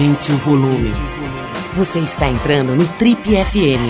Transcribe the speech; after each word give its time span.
Aumente 0.00 0.32
o 0.32 0.36
volume. 0.38 0.90
Você 1.76 1.98
está 1.98 2.26
entrando 2.26 2.74
no 2.74 2.88
Trip 2.88 3.20
FM. 3.22 3.84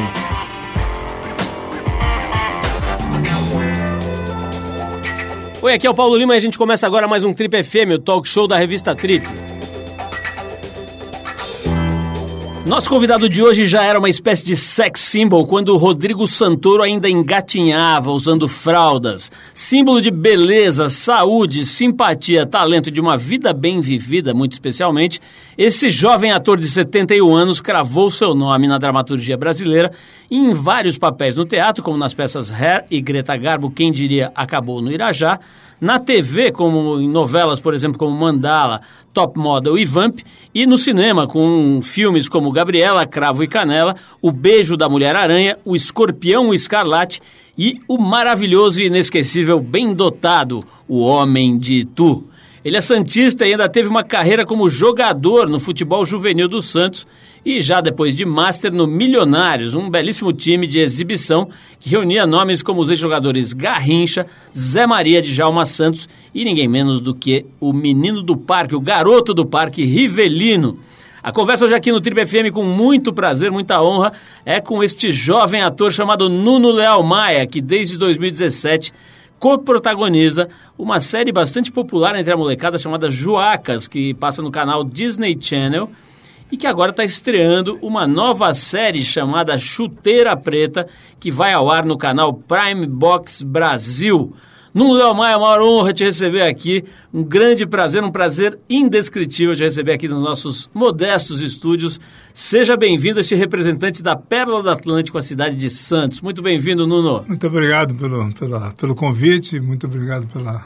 Oi, 5.62 5.72
aqui 5.72 5.86
é 5.86 5.90
o 5.90 5.94
Paulo 5.94 6.16
Lima 6.16 6.34
e 6.34 6.36
a 6.36 6.40
gente 6.40 6.58
começa 6.58 6.84
agora 6.84 7.06
mais 7.06 7.22
um 7.22 7.32
Trip 7.32 7.62
FM, 7.62 7.94
o 7.94 7.98
talk 8.00 8.28
show 8.28 8.48
da 8.48 8.56
revista 8.56 8.92
Trip. 8.92 9.24
Nosso 12.70 12.88
convidado 12.88 13.28
de 13.28 13.42
hoje 13.42 13.66
já 13.66 13.82
era 13.82 13.98
uma 13.98 14.08
espécie 14.08 14.46
de 14.46 14.54
sex 14.54 15.00
symbol 15.00 15.44
quando 15.44 15.76
Rodrigo 15.76 16.24
Santoro 16.28 16.84
ainda 16.84 17.10
engatinhava 17.10 18.12
usando 18.12 18.46
fraldas. 18.46 19.28
Símbolo 19.52 20.00
de 20.00 20.08
beleza, 20.08 20.88
saúde, 20.88 21.66
simpatia, 21.66 22.46
talento 22.46 22.88
de 22.88 23.00
uma 23.00 23.16
vida 23.16 23.52
bem 23.52 23.80
vivida, 23.80 24.32
muito 24.32 24.52
especialmente, 24.52 25.20
esse 25.58 25.90
jovem 25.90 26.30
ator 26.30 26.60
de 26.60 26.66
71 26.66 27.34
anos 27.34 27.60
cravou 27.60 28.08
seu 28.08 28.36
nome 28.36 28.68
na 28.68 28.78
dramaturgia 28.78 29.36
brasileira 29.36 29.90
em 30.30 30.54
vários 30.54 30.96
papéis 30.96 31.34
no 31.34 31.44
teatro, 31.44 31.82
como 31.82 31.98
nas 31.98 32.14
peças 32.14 32.52
Hair 32.52 32.84
e 32.88 33.00
Greta 33.00 33.36
Garbo, 33.36 33.68
quem 33.72 33.90
diria 33.90 34.30
acabou 34.32 34.80
no 34.80 34.92
Irajá, 34.92 35.40
na 35.80 35.98
TV, 35.98 36.52
como 36.52 37.00
em 37.00 37.08
novelas, 37.08 37.58
por 37.58 37.74
exemplo, 37.74 37.98
como 37.98 38.14
Mandala, 38.14 38.82
Top 39.12 39.38
Model 39.38 39.78
e 39.78 39.84
Vamp, 39.84 40.20
e 40.54 40.66
no 40.66 40.76
cinema, 40.76 41.26
com 41.26 41.80
filmes 41.82 42.28
como 42.28 42.52
Gabriela, 42.52 43.06
Cravo 43.06 43.42
e 43.42 43.48
Canela, 43.48 43.96
O 44.20 44.30
Beijo 44.30 44.76
da 44.76 44.88
Mulher-Aranha, 44.88 45.56
O 45.64 45.74
Escorpião 45.74 46.52
Escarlate 46.52 47.22
e 47.56 47.80
o 47.88 47.98
maravilhoso 47.98 48.80
e 48.80 48.86
inesquecível 48.86 49.60
Bem 49.60 49.94
Dotado, 49.94 50.64
O 50.88 51.00
Homem 51.00 51.58
de 51.58 51.84
Tu. 51.84 52.24
Ele 52.62 52.76
é 52.76 52.80
santista 52.82 53.46
e 53.46 53.52
ainda 53.52 53.68
teve 53.70 53.88
uma 53.88 54.04
carreira 54.04 54.44
como 54.44 54.68
jogador 54.68 55.48
no 55.48 55.58
futebol 55.58 56.04
juvenil 56.04 56.46
do 56.46 56.60
Santos 56.60 57.06
e 57.42 57.58
já 57.62 57.80
depois 57.80 58.14
de 58.14 58.26
Master 58.26 58.70
no 58.70 58.86
Milionários, 58.86 59.74
um 59.74 59.88
belíssimo 59.88 60.30
time 60.30 60.66
de 60.66 60.78
exibição 60.78 61.48
que 61.78 61.88
reunia 61.88 62.26
nomes 62.26 62.62
como 62.62 62.82
os 62.82 62.90
ex-jogadores 62.90 63.54
Garrincha, 63.54 64.26
Zé 64.54 64.86
Maria 64.86 65.22
de 65.22 65.32
Jalma 65.32 65.64
Santos 65.64 66.06
e 66.34 66.44
ninguém 66.44 66.68
menos 66.68 67.00
do 67.00 67.14
que 67.14 67.46
o 67.58 67.72
menino 67.72 68.22
do 68.22 68.36
parque, 68.36 68.74
o 68.74 68.80
garoto 68.80 69.32
do 69.32 69.46
parque, 69.46 69.82
Rivelino. 69.82 70.78
A 71.22 71.32
conversa 71.32 71.64
hoje 71.64 71.74
aqui 71.74 71.90
no 71.90 72.00
Triple 72.00 72.26
FM 72.26 72.52
com 72.52 72.62
muito 72.62 73.10
prazer, 73.10 73.50
muita 73.50 73.82
honra, 73.82 74.12
é 74.44 74.60
com 74.60 74.82
este 74.82 75.10
jovem 75.10 75.62
ator 75.62 75.92
chamado 75.92 76.28
Nuno 76.28 76.70
Leal 76.70 77.02
Maia, 77.02 77.46
que 77.46 77.62
desde 77.62 77.96
2017 77.96 78.92
co-protagoniza 79.40 80.50
uma 80.78 81.00
série 81.00 81.32
bastante 81.32 81.72
popular 81.72 82.14
entre 82.14 82.30
a 82.32 82.36
molecada 82.36 82.76
chamada 82.76 83.08
Joacas, 83.10 83.88
que 83.88 84.12
passa 84.14 84.42
no 84.42 84.50
canal 84.50 84.84
Disney 84.84 85.36
Channel 85.40 85.90
e 86.52 86.56
que 86.58 86.66
agora 86.66 86.90
está 86.90 87.02
estreando 87.02 87.78
uma 87.80 88.06
nova 88.06 88.52
série 88.52 89.02
chamada 89.02 89.56
Chuteira 89.56 90.36
Preta, 90.36 90.86
que 91.18 91.30
vai 91.30 91.54
ao 91.54 91.70
ar 91.70 91.86
no 91.86 91.96
canal 91.96 92.34
Prime 92.34 92.86
Box 92.86 93.42
Brasil. 93.42 94.36
Nuno 94.72 94.94
Léo 94.94 95.12
Maia, 95.14 95.36
uma 95.36 95.60
honra 95.60 95.92
te 95.92 96.04
receber 96.04 96.42
aqui. 96.42 96.84
Um 97.12 97.24
grande 97.24 97.66
prazer, 97.66 98.04
um 98.04 98.10
prazer 98.10 98.56
indescritível 98.68 99.56
te 99.56 99.64
receber 99.64 99.94
aqui 99.94 100.06
nos 100.06 100.22
nossos 100.22 100.70
modestos 100.72 101.40
estúdios. 101.40 101.98
Seja 102.32 102.76
bem-vindo, 102.76 103.18
este 103.18 103.34
representante 103.34 104.00
da 104.00 104.14
Pérola 104.14 104.62
do 104.62 104.70
Atlântico, 104.70 105.18
a 105.18 105.22
cidade 105.22 105.56
de 105.56 105.68
Santos. 105.68 106.20
Muito 106.20 106.40
bem-vindo, 106.40 106.86
Nuno. 106.86 107.24
Muito 107.26 107.46
obrigado 107.48 107.96
pelo, 107.96 108.32
pela, 108.32 108.72
pelo 108.74 108.94
convite, 108.94 109.58
muito 109.58 109.88
obrigado 109.88 110.28
pela, 110.28 110.64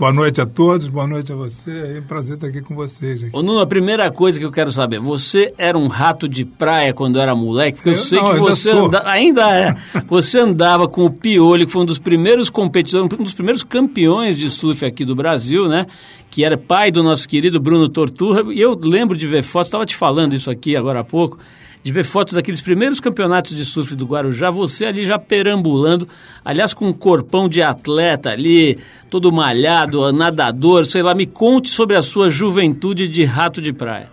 Boa 0.00 0.14
noite 0.14 0.40
a 0.40 0.46
todos, 0.46 0.88
boa 0.88 1.06
noite 1.06 1.30
a 1.30 1.34
você. 1.34 1.70
É 1.70 1.98
um 1.98 2.02
prazer 2.02 2.36
estar 2.36 2.46
aqui 2.46 2.62
com 2.62 2.74
vocês. 2.74 3.22
Aqui. 3.22 3.36
Ô, 3.36 3.42
Nuno, 3.42 3.60
a 3.60 3.66
primeira 3.66 4.10
coisa 4.10 4.38
que 4.38 4.46
eu 4.46 4.50
quero 4.50 4.72
saber, 4.72 4.98
você 4.98 5.52
era 5.58 5.76
um 5.76 5.88
rato 5.88 6.26
de 6.26 6.42
praia 6.42 6.94
quando 6.94 7.20
era 7.20 7.36
moleque? 7.36 7.80
eu, 7.84 7.92
eu 7.92 7.98
sei 7.98 8.18
não, 8.18 8.32
que 8.32 8.38
você 8.38 8.70
ainda, 8.70 8.82
anda, 8.86 9.02
ainda 9.04 9.54
é. 9.54 9.76
Você 10.08 10.38
andava 10.38 10.88
com 10.88 11.04
o 11.04 11.10
Piolho, 11.10 11.66
que 11.66 11.72
foi 11.72 11.82
um 11.82 11.84
dos 11.84 11.98
primeiros 11.98 12.48
competidores, 12.48 13.12
um 13.12 13.22
dos 13.22 13.34
primeiros 13.34 13.62
campeões 13.62 14.38
de 14.38 14.48
surf 14.48 14.86
aqui 14.86 15.04
do 15.04 15.14
Brasil, 15.14 15.68
né? 15.68 15.86
Que 16.30 16.46
era 16.46 16.56
pai 16.56 16.90
do 16.90 17.02
nosso 17.02 17.28
querido 17.28 17.60
Bruno 17.60 17.86
Torturra. 17.86 18.42
E 18.54 18.58
eu 18.58 18.74
lembro 18.80 19.14
de 19.14 19.26
ver 19.26 19.42
fotos, 19.42 19.66
estava 19.66 19.84
te 19.84 19.96
falando 19.96 20.34
isso 20.34 20.50
aqui 20.50 20.76
agora 20.76 21.00
há 21.00 21.04
pouco 21.04 21.38
de 21.82 21.92
ver 21.92 22.04
fotos 22.04 22.34
daqueles 22.34 22.60
primeiros 22.60 23.00
campeonatos 23.00 23.56
de 23.56 23.64
surf 23.64 23.94
do 23.96 24.04
Guarujá, 24.04 24.50
você 24.50 24.86
ali 24.86 25.06
já 25.06 25.18
perambulando, 25.18 26.06
aliás, 26.44 26.74
com 26.74 26.88
um 26.88 26.92
corpão 26.92 27.48
de 27.48 27.62
atleta 27.62 28.30
ali, 28.30 28.78
todo 29.08 29.32
malhado, 29.32 30.12
nadador, 30.12 30.84
sei 30.84 31.02
lá, 31.02 31.14
me 31.14 31.26
conte 31.26 31.70
sobre 31.70 31.96
a 31.96 32.02
sua 32.02 32.28
juventude 32.28 33.08
de 33.08 33.24
rato 33.24 33.62
de 33.62 33.72
praia. 33.72 34.08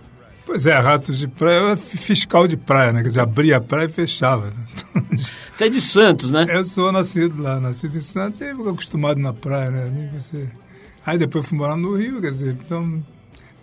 Pois 0.46 0.66
é, 0.66 0.80
ratos 0.80 1.20
de 1.20 1.28
praia, 1.28 1.58
eu 1.58 1.68
era 1.68 1.78
fiscal 1.78 2.48
de 2.48 2.56
praia, 2.56 2.94
né? 2.94 3.02
Quer 3.02 3.10
dizer, 3.10 3.20
abria 3.20 3.58
a 3.58 3.62
praia 3.62 3.86
e 3.86 3.90
fechava. 3.90 4.46
Né? 4.46 5.18
Você 5.54 5.66
é 5.66 5.70
de 5.70 5.82
Santos, 5.82 6.32
né? 6.32 6.46
Eu 6.48 6.64
sou 6.64 6.90
nascido 6.90 7.44
lá, 7.44 7.60
nascido 7.60 7.98
em 7.98 8.02
Santos 8.02 8.40
e 8.40 8.50
fico 8.52 8.70
acostumado 8.70 9.20
na 9.20 9.34
praia, 9.34 9.72
né? 9.72 10.10
Você... 10.18 10.48
Aí 11.06 11.18
depois 11.18 11.46
fui 11.46 11.58
morar 11.58 11.76
no 11.76 11.98
Rio, 11.98 12.22
quer 12.22 12.32
dizer, 12.32 12.56
então... 12.66 13.04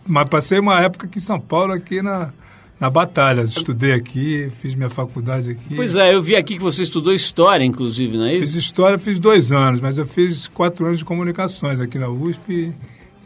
Mas 0.06 0.28
passei 0.28 0.58
uma 0.58 0.78
época 0.82 1.06
aqui 1.06 1.16
em 1.18 1.22
São 1.22 1.40
Paulo, 1.40 1.72
aqui 1.72 2.02
na 2.02 2.34
na 2.78 2.90
batalha. 2.90 3.42
Estudei 3.42 3.92
aqui, 3.92 4.50
fiz 4.60 4.74
minha 4.74 4.90
faculdade 4.90 5.50
aqui. 5.50 5.74
Pois 5.74 5.96
é, 5.96 6.14
eu 6.14 6.22
vi 6.22 6.36
aqui 6.36 6.56
que 6.56 6.62
você 6.62 6.82
estudou 6.82 7.12
História, 7.12 7.64
inclusive, 7.64 8.16
não 8.16 8.24
é 8.24 8.34
isso? 8.34 8.42
Fiz 8.42 8.54
História, 8.54 8.98
fiz 8.98 9.18
dois 9.18 9.52
anos, 9.52 9.80
mas 9.80 9.98
eu 9.98 10.06
fiz 10.06 10.46
quatro 10.48 10.86
anos 10.86 10.98
de 10.98 11.04
Comunicações 11.04 11.80
aqui 11.80 11.98
na 11.98 12.08
USP 12.08 12.74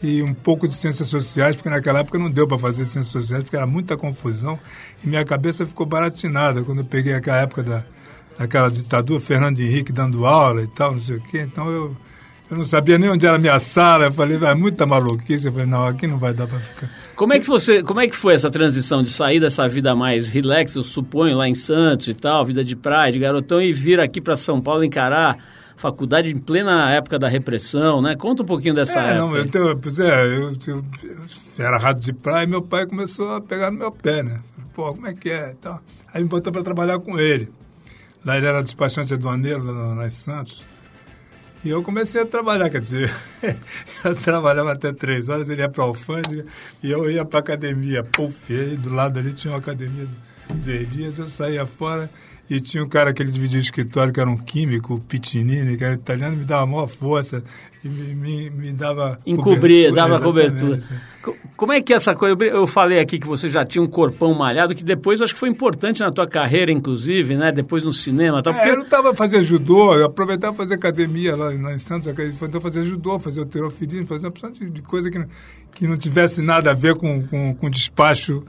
e 0.02 0.22
um 0.22 0.32
pouco 0.32 0.68
de 0.68 0.74
Ciências 0.74 1.08
Sociais, 1.08 1.56
porque 1.56 1.68
naquela 1.68 2.00
época 2.00 2.18
não 2.18 2.30
deu 2.30 2.46
para 2.46 2.58
fazer 2.58 2.84
Ciências 2.84 3.12
Sociais, 3.12 3.42
porque 3.42 3.56
era 3.56 3.66
muita 3.66 3.96
confusão 3.96 4.58
e 5.04 5.08
minha 5.08 5.24
cabeça 5.24 5.66
ficou 5.66 5.86
baratinada 5.86 6.62
quando 6.62 6.78
eu 6.78 6.84
peguei 6.84 7.14
aquela 7.14 7.38
época 7.38 7.62
da, 7.62 7.84
daquela 8.38 8.70
ditadura, 8.70 9.20
Fernando 9.20 9.58
Henrique 9.60 9.92
dando 9.92 10.24
aula 10.24 10.62
e 10.62 10.68
tal, 10.68 10.92
não 10.92 11.00
sei 11.00 11.16
o 11.16 11.20
quê. 11.20 11.40
Então 11.40 11.68
eu 11.70 11.96
eu 12.50 12.56
não 12.56 12.64
sabia 12.64 12.98
nem 12.98 13.10
onde 13.10 13.26
era 13.26 13.36
a 13.36 13.38
minha 13.38 13.58
sala. 13.58 14.06
Eu 14.06 14.12
falei, 14.12 14.38
vai, 14.38 14.54
muita 14.54 14.86
maluquice. 14.86 15.46
Eu 15.46 15.52
falei, 15.52 15.66
não, 15.66 15.84
aqui 15.84 16.06
não 16.06 16.18
vai 16.18 16.32
dar 16.32 16.46
para 16.46 16.58
ficar. 16.58 16.90
Como 17.14 17.32
é, 17.32 17.38
que 17.38 17.46
você, 17.46 17.82
como 17.82 18.00
é 18.00 18.06
que 18.06 18.14
foi 18.14 18.34
essa 18.34 18.50
transição 18.50 19.02
de 19.02 19.10
sair 19.10 19.40
dessa 19.40 19.68
vida 19.68 19.94
mais 19.94 20.28
relax, 20.28 20.76
eu 20.76 20.84
suponho, 20.84 21.36
lá 21.36 21.48
em 21.48 21.54
Santos 21.54 22.06
e 22.06 22.14
tal, 22.14 22.44
vida 22.44 22.64
de 22.64 22.76
praia, 22.76 23.10
de 23.10 23.18
garotão, 23.18 23.60
e 23.60 23.72
vir 23.72 23.98
aqui 23.98 24.20
para 24.20 24.36
São 24.36 24.60
Paulo 24.60 24.84
encarar 24.84 25.36
faculdade 25.76 26.28
em 26.28 26.38
plena 26.38 26.90
época 26.90 27.18
da 27.18 27.28
repressão, 27.28 28.00
né? 28.00 28.16
Conta 28.16 28.42
um 28.42 28.46
pouquinho 28.46 28.74
dessa 28.74 29.00
é, 29.00 29.10
época. 29.10 29.18
Não, 29.18 29.36
eu, 29.36 29.46
tenho, 29.48 29.78
pois 29.78 29.98
é, 29.98 30.26
eu, 30.26 30.52
eu, 30.66 30.84
eu, 31.02 31.64
era 31.64 31.76
rato 31.76 32.00
de 32.00 32.12
praia 32.12 32.44
e 32.44 32.46
meu 32.46 32.62
pai 32.62 32.86
começou 32.86 33.34
a 33.34 33.40
pegar 33.40 33.70
no 33.70 33.78
meu 33.78 33.92
pé, 33.92 34.22
né? 34.22 34.40
Pô, 34.74 34.92
como 34.94 35.06
é 35.06 35.14
que 35.14 35.30
é? 35.30 35.54
Então, 35.58 35.78
aí 36.12 36.22
me 36.22 36.28
botou 36.28 36.52
para 36.52 36.62
trabalhar 36.62 36.98
com 36.98 37.18
ele. 37.18 37.48
Lá 38.24 38.36
ele 38.36 38.46
era 38.46 38.62
despachante 38.62 39.14
aduaneiro 39.14 39.62
lá, 39.64 39.94
lá 39.94 40.06
em 40.06 40.10
Santos. 40.10 40.64
E 41.64 41.70
eu 41.70 41.82
comecei 41.82 42.22
a 42.22 42.26
trabalhar, 42.26 42.70
quer 42.70 42.80
dizer, 42.80 43.12
eu 44.04 44.14
trabalhava 44.14 44.72
até 44.72 44.92
três 44.92 45.28
horas, 45.28 45.48
ele 45.48 45.60
ia 45.60 45.68
para 45.68 45.82
a 45.82 45.86
alfândega 45.86 46.46
e 46.82 46.90
eu 46.90 47.10
ia 47.10 47.24
para 47.24 47.40
a 47.40 47.42
academia. 47.42 48.04
Puf, 48.04 48.52
e 48.52 48.60
aí 48.60 48.76
do 48.76 48.94
lado 48.94 49.18
ali 49.18 49.32
tinha 49.32 49.52
uma 49.52 49.58
academia 49.58 50.06
do 50.48 50.70
Elias, 50.70 51.18
eu 51.18 51.26
saía 51.26 51.66
fora 51.66 52.08
e 52.50 52.60
tinha 52.60 52.82
um 52.82 52.88
cara 52.88 53.12
que 53.12 53.22
ele 53.22 53.30
dividia 53.30 53.58
o 53.58 53.62
escritório, 53.62 54.12
que 54.12 54.20
era 54.20 54.30
um 54.30 54.36
químico, 54.36 54.94
o 54.94 55.00
Pitinini, 55.00 55.76
que 55.76 55.84
era 55.84 55.94
italiano, 55.94 56.36
me 56.36 56.44
dava 56.44 56.66
maior 56.66 56.86
força 56.86 57.42
e 57.84 57.88
me, 57.88 58.14
me, 58.14 58.50
me 58.50 58.72
dava... 58.72 59.18
Encobria, 59.26 59.92
dava 59.92 60.18
cobertura. 60.18 60.80
Como 61.56 61.72
é 61.72 61.82
que 61.82 61.92
essa 61.92 62.14
coisa... 62.14 62.34
Eu 62.42 62.66
falei 62.66 63.00
aqui 63.00 63.18
que 63.18 63.26
você 63.26 63.50
já 63.50 63.66
tinha 63.66 63.82
um 63.82 63.86
corpão 63.86 64.32
malhado, 64.32 64.74
que 64.74 64.82
depois 64.82 65.20
acho 65.20 65.34
que 65.34 65.40
foi 65.40 65.50
importante 65.50 66.00
na 66.00 66.10
tua 66.10 66.26
carreira, 66.26 66.72
inclusive, 66.72 67.36
né? 67.36 67.52
Depois 67.52 67.82
no 67.82 67.92
cinema 67.92 68.42
tal. 68.42 68.54
É, 68.54 68.56
porque... 68.56 68.70
eu 68.70 68.76
não 68.76 68.84
estava 68.84 69.14
fazendo 69.14 69.42
judô, 69.42 69.94
eu 69.94 70.06
aproveitava 70.06 70.56
fazer 70.56 70.74
academia 70.74 71.36
lá, 71.36 71.50
lá 71.50 71.74
em 71.74 71.78
Santos, 71.78 72.08
então 72.08 72.60
fazer 72.62 72.82
judô, 72.84 73.18
fazer 73.18 73.42
o 73.42 73.46
terofilismo, 73.46 74.06
fazer 74.06 74.26
uma 74.26 74.30
opção 74.30 74.50
de, 74.50 74.70
de 74.70 74.80
coisa 74.80 75.10
que, 75.10 75.22
que 75.74 75.86
não 75.86 75.98
tivesse 75.98 76.40
nada 76.40 76.70
a 76.70 76.74
ver 76.74 76.94
com, 76.94 77.26
com, 77.26 77.54
com 77.54 77.68
despacho 77.68 78.42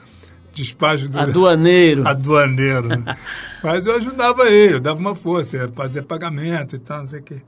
despacho 0.54 1.10
do 1.10 1.20
aduaneiro. 1.20 2.06
aduaneiro. 2.08 2.88
Né? 2.88 3.18
Mas 3.64 3.86
eu 3.86 3.96
ajudava 3.96 4.50
ele, 4.50 4.76
eu 4.76 4.80
dava 4.80 5.00
uma 5.00 5.16
força, 5.16 5.70
fazer 5.74 6.04
pagamento 6.04 6.76
e 6.76 6.80
tal, 6.80 7.00
não 7.00 7.08
sei 7.08 7.20
o 7.20 7.24
quê. 7.24 7.42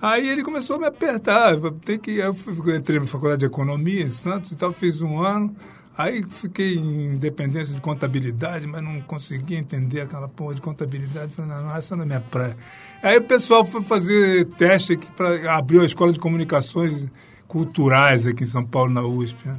Aí 0.00 0.28
ele 0.28 0.44
começou 0.44 0.76
a 0.76 0.78
me 0.78 0.86
apertar. 0.86 1.56
Tem 1.84 1.98
que, 1.98 2.12
eu, 2.12 2.34
entrei 2.76 3.00
na 3.00 3.06
faculdade 3.06 3.40
de 3.40 3.46
economia 3.46 4.02
em 4.02 4.08
Santos 4.08 4.52
e 4.52 4.56
tal, 4.56 4.72
fiz 4.72 5.00
um 5.00 5.20
ano. 5.20 5.54
Aí 5.96 6.24
fiquei 6.30 6.76
em 6.76 7.18
dependência 7.18 7.74
de 7.74 7.80
contabilidade, 7.80 8.64
mas 8.68 8.80
não 8.80 9.00
conseguia 9.00 9.58
entender 9.58 10.02
aquela 10.02 10.28
porra 10.28 10.54
de 10.54 10.60
contabilidade. 10.60 11.32
Falei, 11.32 11.50
não, 11.50 11.76
essa 11.76 11.96
não 11.96 12.04
é 12.04 12.06
minha 12.06 12.20
praia. 12.20 12.56
Aí 13.02 13.18
o 13.18 13.24
pessoal 13.24 13.64
foi 13.64 13.82
fazer 13.82 14.46
teste 14.56 14.92
aqui 14.92 15.08
para 15.16 15.56
abrir 15.56 15.80
a 15.80 15.84
escola 15.84 16.12
de 16.12 16.20
comunicações 16.20 17.04
culturais 17.48 18.28
aqui 18.28 18.44
em 18.44 18.46
São 18.46 18.64
Paulo, 18.64 18.92
na 18.92 19.02
USP, 19.02 19.48
né? 19.48 19.54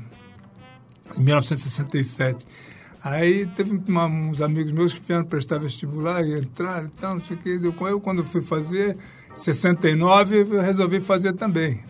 Em 1.18 1.24
1967. 1.24 2.46
Aí 3.02 3.46
teve 3.48 3.82
uma, 3.88 4.06
uns 4.06 4.42
amigos 4.42 4.72
meus 4.72 4.94
que 4.94 5.02
vieram 5.06 5.24
prestar 5.24 5.58
vestibular 5.58 6.22
e 6.22 6.38
entraram 6.38 6.88
e 6.88 7.00
tal, 7.00 7.16
não 7.16 7.22
sei 7.22 7.38
o 7.38 7.40
que. 7.40 7.60
Eu, 7.88 8.02
quando 8.02 8.24
fui 8.26 8.42
fazer, 8.42 8.98
69, 9.34 10.42
eu 10.42 10.62
resolvi 10.62 11.00
fazer 11.00 11.34
também. 11.34 11.82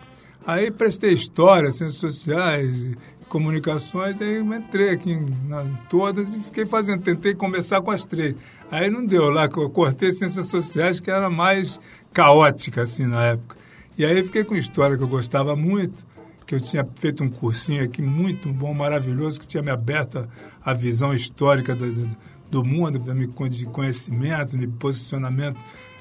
Aí 0.45 0.69
prestei 0.71 1.13
História, 1.13 1.71
Ciências 1.71 1.99
Sociais, 1.99 2.95
Comunicações, 3.27 4.19
aí 4.21 4.37
eu 4.37 4.53
entrei 4.53 4.89
aqui 4.89 5.11
em, 5.11 5.25
na, 5.47 5.63
em 5.63 5.77
todas 5.89 6.35
e 6.35 6.39
fiquei 6.39 6.65
fazendo, 6.65 7.03
tentei 7.03 7.35
começar 7.35 7.81
com 7.81 7.91
as 7.91 8.03
três. 8.03 8.35
Aí 8.71 8.89
não 8.89 9.05
deu 9.05 9.29
lá, 9.29 9.45
eu 9.45 9.69
cortei 9.69 10.11
Ciências 10.11 10.47
Sociais, 10.47 10.99
que 10.99 11.11
era 11.11 11.29
mais 11.29 11.79
caótica, 12.13 12.83
assim, 12.83 13.05
na 13.05 13.25
época. 13.25 13.55
E 13.97 14.05
aí 14.05 14.23
fiquei 14.23 14.43
com 14.43 14.55
História, 14.55 14.97
que 14.97 15.03
eu 15.03 15.07
gostava 15.07 15.55
muito, 15.55 16.05
que 16.49 16.55
eu 16.55 16.59
tinha 16.59 16.83
feito 16.95 17.23
um 17.23 17.29
cursinho 17.29 17.83
aqui 17.83 18.01
muito 18.01 18.51
bom, 18.51 18.73
maravilhoso, 18.73 19.39
que 19.39 19.45
tinha 19.45 19.61
me 19.61 19.69
aberto 19.69 20.27
a, 20.65 20.73
visão 20.73 21.13
histórica 21.13 21.75
do, 21.75 21.93
do, 21.93 22.17
do 22.49 22.65
mundo, 22.65 22.99
de 23.47 23.67
conhecimento, 23.67 24.57
de 24.57 24.65
posicionamento 24.65 25.59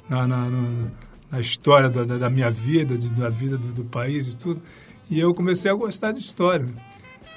na, 0.08 0.26
na, 0.26 0.50
na 1.30 1.38
história 1.38 1.90
da, 1.90 2.16
da, 2.16 2.30
minha 2.30 2.50
vida, 2.50 2.96
de, 2.96 3.12
da 3.12 3.28
vida 3.28 3.58
do, 3.58 3.74
do 3.74 3.84
país 3.84 4.28
e 4.28 4.36
tudo. 4.36 4.62
E 5.10 5.20
eu 5.20 5.34
comecei 5.34 5.70
a 5.70 5.74
gostar 5.74 6.12
de 6.12 6.20
história. 6.20 6.66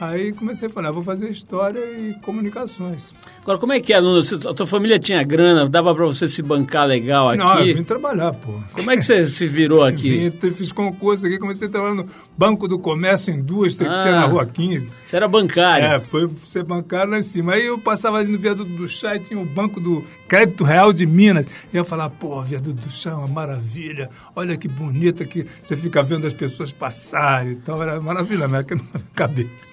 Aí 0.01 0.33
comecei 0.33 0.68
a 0.68 0.71
falar, 0.71 0.89
ah, 0.89 0.92
vou 0.92 1.03
fazer 1.03 1.30
história 1.30 1.80
e 1.80 2.15
comunicações. 2.24 3.13
Agora, 3.44 3.59
como 3.59 3.71
é 3.71 3.80
que 3.80 3.94
é, 3.94 3.98
aluno? 3.98 4.19
A 4.50 4.53
tua 4.53 4.65
família 4.65 4.98
tinha 4.98 5.21
grana, 5.21 5.69
dava 5.69 5.94
para 5.94 6.06
você 6.07 6.27
se 6.27 6.42
bancar 6.42 6.88
legal 6.88 7.30
aqui? 7.30 7.38
Não, 7.38 7.59
eu 7.59 7.75
vim 7.75 7.83
trabalhar, 7.83 8.33
pô. 8.33 8.59
Como 8.74 8.89
é 8.89 8.98
que 8.98 9.03
você 9.03 9.24
se 9.27 9.48
virou 9.48 9.83
aqui? 9.86 10.31
Vim, 10.31 10.51
fiz 10.53 10.71
concurso 10.71 11.27
aqui, 11.27 11.38
comecei 11.38 11.68
a 11.68 11.69
trabalhar 11.69 11.94
no 11.94 12.07
Banco 12.36 12.68
do 12.68 12.80
Comércio 12.80 13.31
e 13.31 13.38
Indústria, 13.38 13.92
ah, 13.92 13.94
que 13.94 14.01
tinha 14.01 14.15
na 14.15 14.24
ah, 14.24 14.27
Rua 14.27 14.44
15. 14.44 14.92
Você 15.06 15.15
era 15.15 15.27
bancário? 15.27 15.86
É, 15.86 16.00
foi 16.00 16.27
ser 16.44 16.63
bancário 16.63 17.12
lá 17.12 17.19
em 17.19 17.24
cima. 17.24 17.53
Aí 17.53 17.68
eu 17.68 17.77
passava 17.77 18.18
ali 18.18 18.31
no 18.31 18.39
viaduto 18.39 18.71
do 18.71 18.88
chá 18.88 19.15
e 19.15 19.19
tinha 19.19 19.39
o 19.39 19.45
Banco 19.45 19.80
do 19.80 20.03
Crédito 20.27 20.63
Real 20.63 20.92
de 20.92 21.06
Minas. 21.06 21.45
E 21.71 21.77
eu 21.77 21.86
falava, 21.86 22.09
pô, 22.09 22.42
viaduto 22.42 22.81
do 22.81 22.92
chá 22.92 23.12
é 23.12 23.13
uma 23.13 23.27
maravilha, 23.27 24.09
olha 24.36 24.57
que 24.57 24.68
bonita 24.68 25.25
que 25.25 25.45
você 25.62 25.77
fica 25.77 26.01
vendo 26.01 26.25
as 26.25 26.33
pessoas 26.33 26.71
passarem 26.71 27.51
e 27.51 27.56
tal. 27.57 27.83
Era 27.83 28.01
maravilha, 28.01 28.48
mas 28.48 28.65
na 28.65 28.75
minha 28.75 29.06
cabeça. 29.13 29.71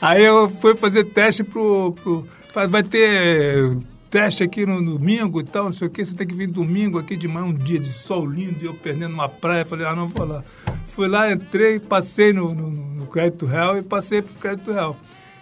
Aí 0.00 0.24
eu 0.24 0.48
fui 0.48 0.74
fazer 0.74 1.04
teste 1.04 1.44
pro, 1.44 1.92
pro 2.02 2.26
vai 2.68 2.82
ter 2.82 3.76
teste 4.10 4.42
aqui 4.42 4.66
no 4.66 4.82
domingo 4.84 5.40
e 5.40 5.44
tal, 5.44 5.66
não 5.66 5.72
sei 5.72 5.86
o 5.86 5.90
que, 5.90 6.04
você 6.04 6.16
tem 6.16 6.26
que 6.26 6.34
vir 6.34 6.48
domingo 6.48 6.98
aqui 6.98 7.16
de 7.16 7.28
manhã, 7.28 7.46
um 7.46 7.54
dia 7.54 7.78
de 7.78 7.92
sol 7.92 8.26
lindo, 8.26 8.64
e 8.64 8.66
eu 8.66 8.74
perdendo 8.74 9.14
uma 9.14 9.28
praia, 9.28 9.64
falei, 9.64 9.86
ah, 9.86 9.94
não 9.94 10.08
vou 10.08 10.26
lá. 10.26 10.42
Fui 10.84 11.06
lá, 11.06 11.32
entrei, 11.32 11.78
passei 11.78 12.32
no, 12.32 12.52
no, 12.52 12.70
no 12.70 13.06
crédito 13.06 13.46
real 13.46 13.78
e 13.78 13.82
passei 13.82 14.20
pro 14.20 14.34
crédito 14.34 14.72
real. 14.72 14.96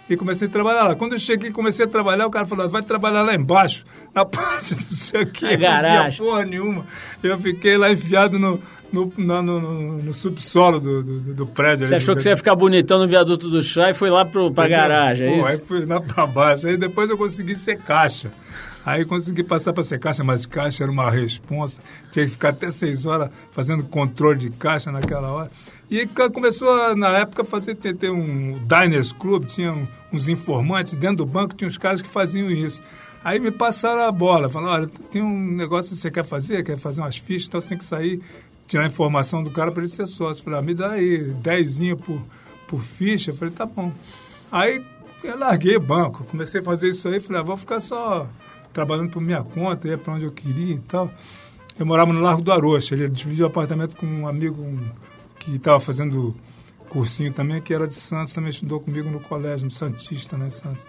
E 0.07 0.15
comecei 0.17 0.47
a 0.47 0.51
trabalhar 0.51 0.83
lá. 0.85 0.95
Quando 0.95 1.13
eu 1.13 1.19
cheguei 1.19 1.51
comecei 1.51 1.85
a 1.85 1.87
trabalhar, 1.87 2.25
o 2.25 2.31
cara 2.31 2.45
falou, 2.45 2.67
vai 2.67 2.81
trabalhar 2.81 3.21
lá 3.23 3.33
embaixo, 3.33 3.85
na 4.13 4.25
parte 4.25 4.75
do 4.75 4.93
sei 4.95 5.23
o 5.23 5.31
que, 5.31 5.45
não 5.45 5.57
via 6.09 6.17
porra 6.17 6.45
nenhuma. 6.45 6.85
Eu 7.23 7.39
fiquei 7.39 7.77
lá 7.77 7.91
enfiado 7.91 8.37
no, 8.37 8.59
no, 8.91 9.11
no, 9.17 9.41
no, 9.41 9.97
no 10.03 10.13
subsolo 10.13 10.79
do, 10.79 11.03
do, 11.03 11.33
do 11.33 11.47
prédio. 11.47 11.87
Você 11.87 11.95
achou 11.95 12.15
que 12.15 12.21
você 12.21 12.29
ia 12.29 12.37
ficar 12.37 12.55
bonitão 12.55 12.99
no 12.99 13.07
viaduto 13.07 13.49
do 13.49 13.61
chá 13.61 13.89
e 13.89 13.93
foi 13.93 14.09
lá 14.09 14.25
pro, 14.25 14.51
pra 14.51 14.67
garagem, 14.67 15.27
é 15.27 15.37
Pô? 15.37 15.45
Aí 15.45 15.59
fui 15.59 15.85
lá 15.85 16.01
pra 16.01 16.25
baixo. 16.25 16.67
Aí 16.67 16.77
depois 16.77 17.09
eu 17.09 17.17
consegui 17.17 17.55
ser 17.55 17.77
caixa. 17.77 18.31
Aí 18.85 19.05
consegui 19.05 19.43
passar 19.43 19.73
para 19.73 19.83
ser 19.83 19.99
caixa, 19.99 20.23
mas 20.23 20.45
caixa 20.45 20.83
era 20.83 20.91
uma 20.91 21.11
responsa. 21.11 21.81
Tinha 22.11 22.25
que 22.25 22.31
ficar 22.31 22.49
até 22.49 22.71
seis 22.71 23.05
horas 23.05 23.29
fazendo 23.51 23.83
controle 23.83 24.39
de 24.39 24.49
caixa 24.49 24.91
naquela 24.91 25.31
hora. 25.31 25.51
E 25.91 26.07
começou, 26.31 26.95
na 26.95 27.17
época, 27.17 27.41
a 27.41 27.45
fazer 27.45 27.75
ter 27.75 28.11
um 28.11 28.59
Diners 28.65 29.11
Club, 29.11 29.45
tinha 29.45 29.87
uns 30.13 30.29
informantes 30.29 30.95
dentro 30.95 31.17
do 31.17 31.25
banco, 31.25 31.55
tinha 31.55 31.67
uns 31.67 31.77
caras 31.79 32.01
que 32.01 32.07
faziam 32.07 32.49
isso. 32.49 32.81
Aí 33.23 33.39
me 33.39 33.51
passaram 33.51 34.03
a 34.03 34.11
bola, 34.11 34.47
falaram, 34.47 34.83
olha, 34.83 34.87
tem 35.11 35.21
um 35.21 35.51
negócio 35.55 35.93
que 35.93 35.97
você 35.99 36.09
quer 36.09 36.23
fazer, 36.23 36.63
quer 36.63 36.77
fazer 36.77 37.01
umas 37.01 37.17
fichas, 37.17 37.47
então 37.47 37.59
você 37.59 37.69
tem 37.69 37.77
que 37.77 37.83
sair 37.83 38.21
tirar 38.69 38.83
a 38.83 38.87
informação 38.87 39.41
do 39.43 39.49
cara 39.49 39.71
para 39.71 39.81
ele 39.81 39.91
ser 39.91 40.07
sócio. 40.07 40.43
Falei, 40.43 40.59
ah, 40.59 40.61
me 40.61 40.73
dá 40.73 40.91
aí 40.91 41.33
dezinho 41.33 41.97
por, 41.97 42.21
por 42.67 42.81
ficha. 42.81 43.33
Falei, 43.33 43.53
tá 43.53 43.65
bom. 43.65 43.91
Aí 44.51 44.85
eu 45.23 45.37
larguei 45.37 45.77
banco, 45.77 46.23
comecei 46.25 46.61
a 46.61 46.63
fazer 46.63 46.89
isso 46.89 47.07
aí, 47.07 47.19
falei, 47.19 47.41
ah, 47.41 47.43
vou 47.43 47.57
ficar 47.57 47.81
só 47.81 48.27
trabalhando 48.71 49.09
por 49.09 49.21
minha 49.21 49.43
conta, 49.43 49.87
ia 49.87 49.97
para 49.97 50.13
onde 50.13 50.25
eu 50.25 50.31
queria 50.31 50.75
e 50.75 50.79
tal. 50.79 51.11
Eu 51.77 51.85
morava 51.85 52.13
no 52.13 52.21
Largo 52.21 52.41
do 52.41 52.51
Arocha, 52.51 52.93
ele 52.93 53.09
dividiu 53.09 53.45
o 53.45 53.49
apartamento 53.49 53.95
com 53.95 54.05
um 54.05 54.27
amigo 54.27 54.63
que 55.39 55.55
estava 55.55 55.79
fazendo 55.79 56.35
cursinho 56.89 57.33
também, 57.33 57.61
que 57.61 57.73
era 57.73 57.87
de 57.87 57.95
Santos, 57.95 58.33
também 58.33 58.49
estudou 58.49 58.79
comigo 58.79 59.09
no 59.09 59.19
colégio, 59.19 59.65
no 59.65 59.71
Santista, 59.71 60.37
né, 60.37 60.49
Santos. 60.49 60.83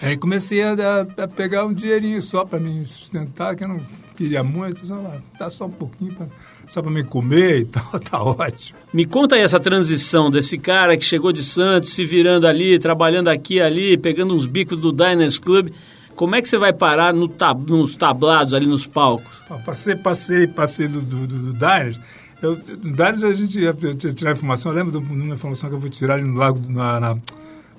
Aí 0.00 0.16
comecei 0.16 0.62
a, 0.62 0.72
a, 1.16 1.28
pegar 1.28 1.64
um 1.64 1.72
dinheirinho 1.72 2.20
só 2.22 2.44
para 2.44 2.58
me 2.58 2.84
sustentar, 2.86 3.54
que 3.54 3.64
eu 3.64 3.68
não 3.68 3.80
queria 4.14 4.42
muito, 4.42 4.86
só, 4.86 5.20
dá 5.38 5.50
só 5.50 5.66
um 5.66 5.70
pouquinho 5.70 6.14
pra, 6.14 6.26
só 6.68 6.82
para 6.82 6.90
me 6.90 7.04
comer 7.04 7.60
e 7.60 7.64
tal, 7.64 7.84
tá 8.00 8.22
ótimo. 8.22 8.78
Me 8.92 9.04
conta 9.04 9.36
aí 9.36 9.42
essa 9.42 9.60
transição 9.60 10.30
desse 10.30 10.58
cara 10.58 10.96
que 10.96 11.04
chegou 11.04 11.32
de 11.32 11.42
Santos, 11.42 11.92
se 11.92 12.04
virando 12.04 12.46
ali, 12.46 12.78
trabalhando 12.78 13.28
aqui 13.28 13.60
ali, 13.60 13.96
pegando 13.96 14.34
uns 14.34 14.46
bicos 14.46 14.78
do 14.78 14.92
Diners 14.92 15.38
Club. 15.38 15.70
Como 16.14 16.34
é 16.34 16.42
que 16.42 16.48
você 16.48 16.58
vai 16.58 16.72
parar 16.72 17.12
no 17.12 17.26
tab, 17.26 17.68
nos 17.70 17.96
tablados 17.96 18.54
ali 18.54 18.66
nos 18.66 18.86
palcos? 18.86 19.42
Passei, 19.64 19.96
passei, 19.96 20.46
passei 20.46 20.88
do, 20.88 21.00
do, 21.00 21.26
do, 21.26 21.38
do 21.38 21.52
Diners. 21.52 22.00
Eu, 22.42 22.56
no 22.56 22.92
Diners 22.92 23.24
a 23.24 23.32
gente 23.32 23.60
ia 23.60 23.74
tirar 24.14 24.32
informação, 24.32 24.72
eu 24.72 24.76
lembro 24.76 25.00
de 25.00 25.12
uma 25.12 25.34
informação 25.34 25.70
que 25.70 25.76
eu 25.76 25.80
vou 25.80 25.88
tirar 25.88 26.14
ali 26.14 26.24
no 26.24 26.36
lago, 26.36 26.60
na, 26.68 27.00
na 27.00 27.18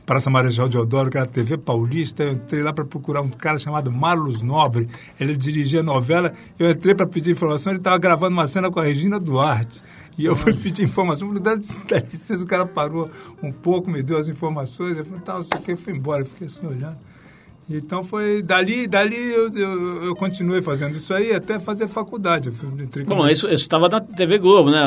Praça 0.05 0.29
Marechal 0.29 0.67
Deodoro, 0.67 1.09
que 1.09 1.17
era 1.17 1.25
a 1.25 1.29
TV 1.29 1.57
Paulista. 1.57 2.23
Eu 2.23 2.33
entrei 2.33 2.61
lá 2.61 2.73
para 2.73 2.83
procurar 2.83 3.21
um 3.21 3.29
cara 3.29 3.57
chamado 3.57 3.91
Marlos 3.91 4.41
Nobre. 4.41 4.89
Ele 5.19 5.35
dirigia 5.37 5.81
novela. 5.81 6.33
Eu 6.59 6.71
entrei 6.71 6.93
para 6.93 7.07
pedir 7.07 7.31
informação. 7.31 7.71
Ele 7.71 7.79
estava 7.79 7.97
gravando 7.97 8.33
uma 8.33 8.47
cena 8.47 8.69
com 8.69 8.79
a 8.79 8.83
Regina 8.83 9.19
Duarte. 9.19 9.81
E 10.17 10.25
eu 10.25 10.35
fui 10.35 10.53
pedir 10.53 10.83
informação. 10.83 11.27
Falei, 11.29 11.41
dá, 11.41 11.55
dá 11.55 11.99
licença. 11.99 12.43
O 12.43 12.47
cara 12.47 12.65
parou 12.65 13.09
um 13.41 13.51
pouco, 13.51 13.89
me 13.89 14.03
deu 14.03 14.17
as 14.17 14.27
informações. 14.27 14.97
Eu 14.97 15.05
falei, 15.05 15.21
tá, 15.21 15.35
não 15.35 15.43
sei 15.43 15.59
o 15.59 15.63
que. 15.63 15.71
Eu 15.71 15.77
fui 15.77 15.93
embora. 15.93 16.21
Eu 16.21 16.25
fiquei 16.25 16.47
assim 16.47 16.67
olhando. 16.67 16.97
Então 17.69 18.03
foi 18.03 18.41
dali, 18.41 18.87
dali 18.87 19.15
eu, 19.15 19.49
eu, 19.55 20.03
eu, 20.03 20.15
continuei 20.15 20.61
fazendo 20.61 20.97
isso 20.97 21.13
aí 21.13 21.33
até 21.33 21.57
fazer 21.59 21.87
faculdade. 21.87 22.51
Bom, 23.07 23.25
isso 23.29 23.47
estava 23.47 23.87
na 23.87 24.01
TV 24.01 24.37
Globo, 24.37 24.69
né? 24.69 24.79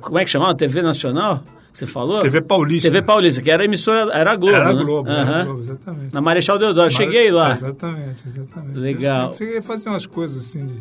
Como 0.00 0.18
é 0.18 0.24
que 0.24 0.30
chamava? 0.32 0.52
TV 0.52 0.82
Nacional? 0.82 1.44
Você 1.74 1.88
falou? 1.88 2.20
TV 2.20 2.40
Paulista. 2.40 2.88
TV 2.88 3.02
Paulista, 3.02 3.42
que 3.42 3.50
era 3.50 3.64
emissora, 3.64 4.08
era 4.12 4.30
a 4.30 4.36
Globo, 4.36 4.54
Era 4.54 4.70
a 4.70 4.74
né? 4.74 4.84
Globo, 4.84 5.10
uhum. 5.10 5.16
era 5.16 5.40
a 5.40 5.44
Globo, 5.44 5.60
exatamente. 5.60 6.14
Na 6.14 6.20
Marechal 6.20 6.56
Deodoro, 6.56 6.92
Mare... 6.92 6.94
cheguei 6.94 7.32
lá. 7.32 7.50
Exatamente, 7.50 8.28
exatamente. 8.28 8.78
Legal. 8.78 9.30
Eu 9.32 9.36
cheguei 9.36 9.58
a 9.58 9.62
fazer 9.62 9.88
umas 9.88 10.06
coisas 10.06 10.38
assim 10.38 10.66
de, 10.66 10.80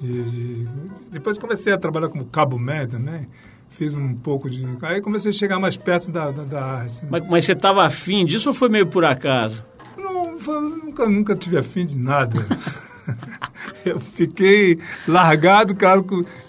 de, 0.00 0.30
de... 0.30 0.68
Depois 1.10 1.36
comecei 1.38 1.72
a 1.72 1.76
trabalhar 1.76 2.08
como 2.08 2.24
cabo 2.26 2.56
médio 2.56 2.98
também. 2.98 3.26
Fiz 3.68 3.94
um 3.94 4.14
pouco 4.14 4.48
de... 4.48 4.64
Aí 4.82 5.00
comecei 5.00 5.30
a 5.30 5.34
chegar 5.34 5.58
mais 5.58 5.76
perto 5.76 6.08
da, 6.12 6.30
da, 6.30 6.44
da 6.44 6.64
arte. 6.64 7.02
Né? 7.02 7.08
Mas, 7.10 7.28
mas 7.28 7.44
você 7.44 7.52
estava 7.52 7.84
afim 7.84 8.24
disso 8.24 8.50
ou 8.50 8.54
foi 8.54 8.68
meio 8.68 8.86
por 8.86 9.04
acaso? 9.04 9.64
Não, 9.96 10.38
foi, 10.38 10.60
nunca, 10.60 11.08
nunca 11.08 11.34
tive 11.34 11.58
afim 11.58 11.84
de 11.84 11.98
nada. 11.98 12.46
eu 13.84 13.98
fiquei 13.98 14.78
largado, 15.06 15.74
claro, 15.74 16.04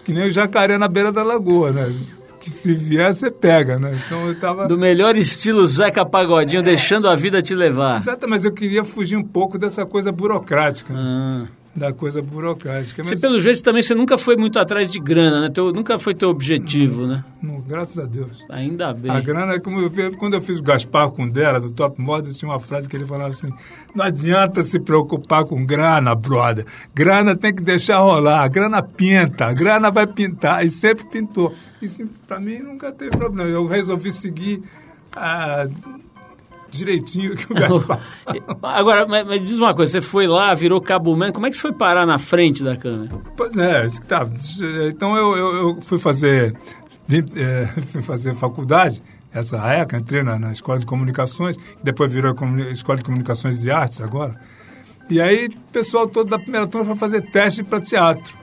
que 0.05 0.13
nem 0.13 0.27
o 0.27 0.31
jacaré 0.31 0.77
na 0.77 0.87
beira 0.87 1.11
da 1.11 1.23
lagoa, 1.23 1.71
né? 1.71 1.91
Que 2.39 2.49
se 2.49 2.73
vier, 2.73 3.13
você 3.13 3.29
pega, 3.29 3.77
né? 3.77 3.99
Então 4.05 4.27
eu 4.27 4.39
tava... 4.39 4.67
Do 4.67 4.77
melhor 4.77 5.17
estilo 5.17 5.67
Zeca 5.67 6.05
Pagodinho, 6.05 6.63
deixando 6.63 7.07
a 7.07 7.15
vida 7.15 7.41
te 7.41 7.53
levar. 7.53 7.99
Exato, 7.99 8.27
mas 8.27 8.45
eu 8.45 8.51
queria 8.51 8.83
fugir 8.83 9.17
um 9.17 9.23
pouco 9.23 9.57
dessa 9.57 9.85
coisa 9.85 10.11
burocrática. 10.11 10.93
Né? 10.93 11.47
Da 11.79 11.93
coisa 11.93 12.21
burocrática. 12.21 13.01
Mas... 13.03 13.17
Você, 13.17 13.27
pelo 13.27 13.39
jeito, 13.39 13.63
também 13.63 13.81
você 13.81 13.95
nunca 13.95 14.17
foi 14.17 14.35
muito 14.35 14.59
atrás 14.59 14.91
de 14.91 14.99
grana, 14.99 15.41
né? 15.41 15.49
Teu, 15.49 15.71
nunca 15.71 15.97
foi 15.97 16.13
teu 16.13 16.29
objetivo, 16.29 17.03
não, 17.03 17.07
né? 17.07 17.25
Não, 17.41 17.61
graças 17.61 17.97
a 17.97 18.05
Deus. 18.05 18.45
Ainda 18.49 18.93
bem. 18.93 19.09
A 19.09 19.21
grana 19.21 19.53
é 19.53 19.59
como 19.59 19.79
eu 19.79 19.89
fiz, 19.89 20.13
quando 20.17 20.33
eu 20.33 20.41
fiz 20.41 20.59
o 20.59 20.63
Gaspar 20.63 21.09
com 21.11 21.27
dela, 21.27 21.59
do 21.59 21.71
Top 21.71 21.99
Model, 22.01 22.33
tinha 22.33 22.51
uma 22.51 22.59
frase 22.59 22.89
que 22.89 22.97
ele 22.97 23.05
falava 23.05 23.29
assim: 23.29 23.49
não 23.95 24.03
adianta 24.03 24.61
se 24.61 24.77
preocupar 24.79 25.45
com 25.45 25.65
grana, 25.65 26.13
brother. 26.13 26.65
Grana 26.93 27.35
tem 27.35 27.55
que 27.55 27.63
deixar 27.63 27.99
rolar. 27.99 28.43
A 28.43 28.47
grana 28.49 28.83
pinta, 28.83 29.45
a 29.45 29.53
grana 29.53 29.89
vai 29.89 30.05
pintar. 30.05 30.65
E 30.65 30.69
sempre 30.69 31.05
pintou. 31.05 31.53
E 31.81 31.87
para 32.27 32.39
mim 32.41 32.59
nunca 32.59 32.91
teve 32.91 33.11
problema. 33.11 33.49
Eu 33.49 33.65
resolvi 33.65 34.11
seguir. 34.11 34.61
Ah, 35.15 35.65
direitinho 36.69 37.35
que 37.35 37.51
o 37.51 37.55
Gaspar 37.55 37.99
Agora, 38.61 39.07
mas, 39.07 39.25
mas, 39.25 39.41
diz 39.41 39.57
uma 39.57 39.73
coisa, 39.73 39.93
você 39.93 40.01
foi 40.01 40.27
lá, 40.27 40.53
virou 40.53 40.79
cabo 40.81 41.15
man, 41.15 41.31
como 41.31 41.45
é 41.45 41.49
que 41.49 41.55
você 41.55 41.61
foi 41.61 41.73
parar 41.73 42.05
na 42.05 42.17
frente 42.17 42.63
da 42.63 42.75
câmera? 42.75 43.09
Pois 43.35 43.57
é, 43.57 43.87
tá, 44.07 44.27
então 44.87 45.15
eu, 45.15 45.37
eu, 45.37 45.55
eu 45.55 45.81
fui 45.81 45.99
fazer 45.99 46.55
é, 47.35 47.65
fui 47.91 48.01
fazer 48.01 48.35
faculdade, 48.35 49.01
essa 49.33 49.57
época, 49.57 49.97
entrei 49.97 50.23
na, 50.23 50.37
na 50.37 50.51
Escola 50.51 50.79
de 50.79 50.85
Comunicações, 50.85 51.57
depois 51.83 52.11
virou 52.11 52.35
Escola 52.71 52.97
de 52.97 53.03
Comunicações 53.03 53.63
e 53.63 53.71
Artes 53.71 54.01
agora. 54.01 54.39
E 55.09 55.19
aí 55.19 55.47
o 55.47 55.71
pessoal 55.71 56.07
todo 56.07 56.29
da 56.29 56.37
primeira 56.37 56.67
turma 56.67 56.85
foi 56.85 56.95
fazer 56.95 57.21
teste 57.31 57.63
para 57.63 57.81
teatro. 57.81 58.37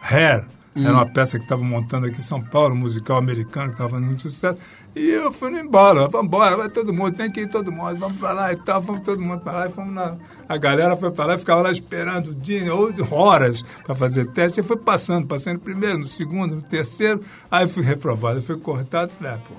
Hair, 0.00 0.46
Era 0.74 0.92
uma 0.92 1.06
peça 1.06 1.38
que 1.38 1.44
estava 1.44 1.64
montando 1.64 2.06
aqui 2.06 2.18
em 2.18 2.22
São 2.22 2.40
Paulo, 2.40 2.74
um 2.74 2.78
musical 2.78 3.18
americano 3.18 3.68
que 3.68 3.74
estava 3.74 3.90
fazendo 3.90 4.06
muito 4.06 4.22
sucesso. 4.22 4.58
E 4.96 5.10
eu 5.10 5.30
fui 5.30 5.50
embora, 5.60 6.08
vamos 6.08 6.26
embora, 6.26 6.56
vai 6.56 6.70
todo 6.70 6.90
mundo, 6.90 7.14
tem 7.14 7.30
que 7.30 7.42
ir 7.42 7.50
todo 7.50 7.70
mundo, 7.70 7.98
vamos 7.98 8.16
para 8.16 8.32
lá 8.32 8.50
e 8.50 8.56
tal, 8.56 8.80
fomos 8.80 9.02
todo 9.02 9.20
mundo 9.20 9.40
para 9.40 9.52
lá 9.52 9.66
e 9.66 9.70
fomos 9.70 9.92
na. 9.92 10.16
A 10.48 10.56
galera 10.56 10.96
foi 10.96 11.10
para 11.10 11.26
lá 11.26 11.34
e 11.34 11.38
ficava 11.38 11.60
lá 11.60 11.70
esperando 11.70 12.34
dia, 12.34 12.74
ou 12.74 12.90
horas 13.10 13.62
para 13.84 13.94
fazer 13.94 14.24
teste. 14.28 14.58
Eu 14.58 14.64
fui 14.64 14.78
passando, 14.78 15.26
passando 15.26 15.58
primeiro, 15.60 15.98
no 15.98 16.06
segundo, 16.06 16.56
no 16.56 16.62
terceiro, 16.62 17.20
aí 17.50 17.68
fui 17.68 17.82
reprovado, 17.82 18.40
fui 18.40 18.56
cortado, 18.56 19.12
falei, 19.12 19.34
ah, 19.34 19.38
pô, 19.46 19.54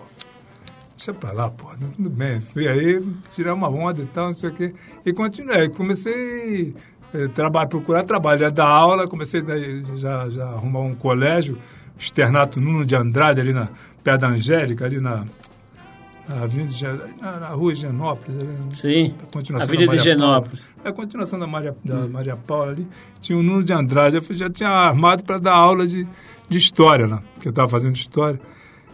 deixa 0.95 1.13
pra 1.13 1.31
lá, 1.31 1.51
pô, 1.51 1.67
tudo 1.95 2.09
bem. 2.09 2.41
Fui 2.41 2.67
aí, 2.67 2.99
tirar 3.35 3.53
uma 3.53 3.69
onda 3.69 4.01
e 4.01 4.07
tal, 4.07 4.29
não 4.29 4.33
sei 4.33 4.49
o 4.49 4.53
quê. 4.53 4.73
E 5.05 5.13
continuei, 5.13 5.69
comecei 5.69 6.73
a 7.13 7.29
trabalhar, 7.29 7.67
procurar 7.67 8.03
trabalho, 8.03 8.51
dar 8.51 8.65
aula, 8.65 9.07
comecei 9.07 9.41
a 9.41 9.97
já, 9.97 10.29
já 10.31 10.45
arrumar 10.45 10.79
um 10.79 10.95
colégio, 10.95 11.59
Externato 11.97 12.59
Nuno 12.59 12.85
de 12.85 12.95
Andrade, 12.95 13.41
ali 13.41 13.53
na 13.53 13.69
pé 14.03 14.17
da 14.17 14.27
Angélica, 14.27 14.85
ali 14.85 14.99
na, 14.99 15.25
na 16.27 16.43
Avenida 16.43 17.11
na, 17.19 17.39
na 17.39 17.47
Rua 17.49 17.73
Genópolis. 17.73 18.39
Ali, 18.39 18.57
Sim, 18.71 19.15
a 19.23 19.25
continuação 19.31 19.67
Avenida 19.67 19.91
da 19.91 19.97
Maria 19.97 20.13
Genópolis. 20.13 20.65
Paula. 20.65 20.81
É 20.83 20.89
a 20.89 20.93
continuação 20.93 21.39
da 21.39 21.47
Maria, 21.47 21.75
da 21.83 21.95
hum. 21.95 22.09
Maria 22.09 22.35
Paula 22.35 22.71
ali. 22.71 22.87
Tinha 23.21 23.37
o 23.37 23.43
Nuno 23.43 23.63
de 23.63 23.73
Andrade, 23.73 24.17
eu 24.17 24.35
já 24.35 24.49
tinha 24.49 24.69
armado 24.69 25.23
para 25.23 25.37
dar 25.37 25.53
aula 25.53 25.87
de, 25.87 26.07
de 26.47 26.57
história 26.57 27.07
lá, 27.07 27.23
que 27.41 27.47
eu 27.47 27.51
estava 27.51 27.67
fazendo 27.67 27.95
história. 27.95 28.39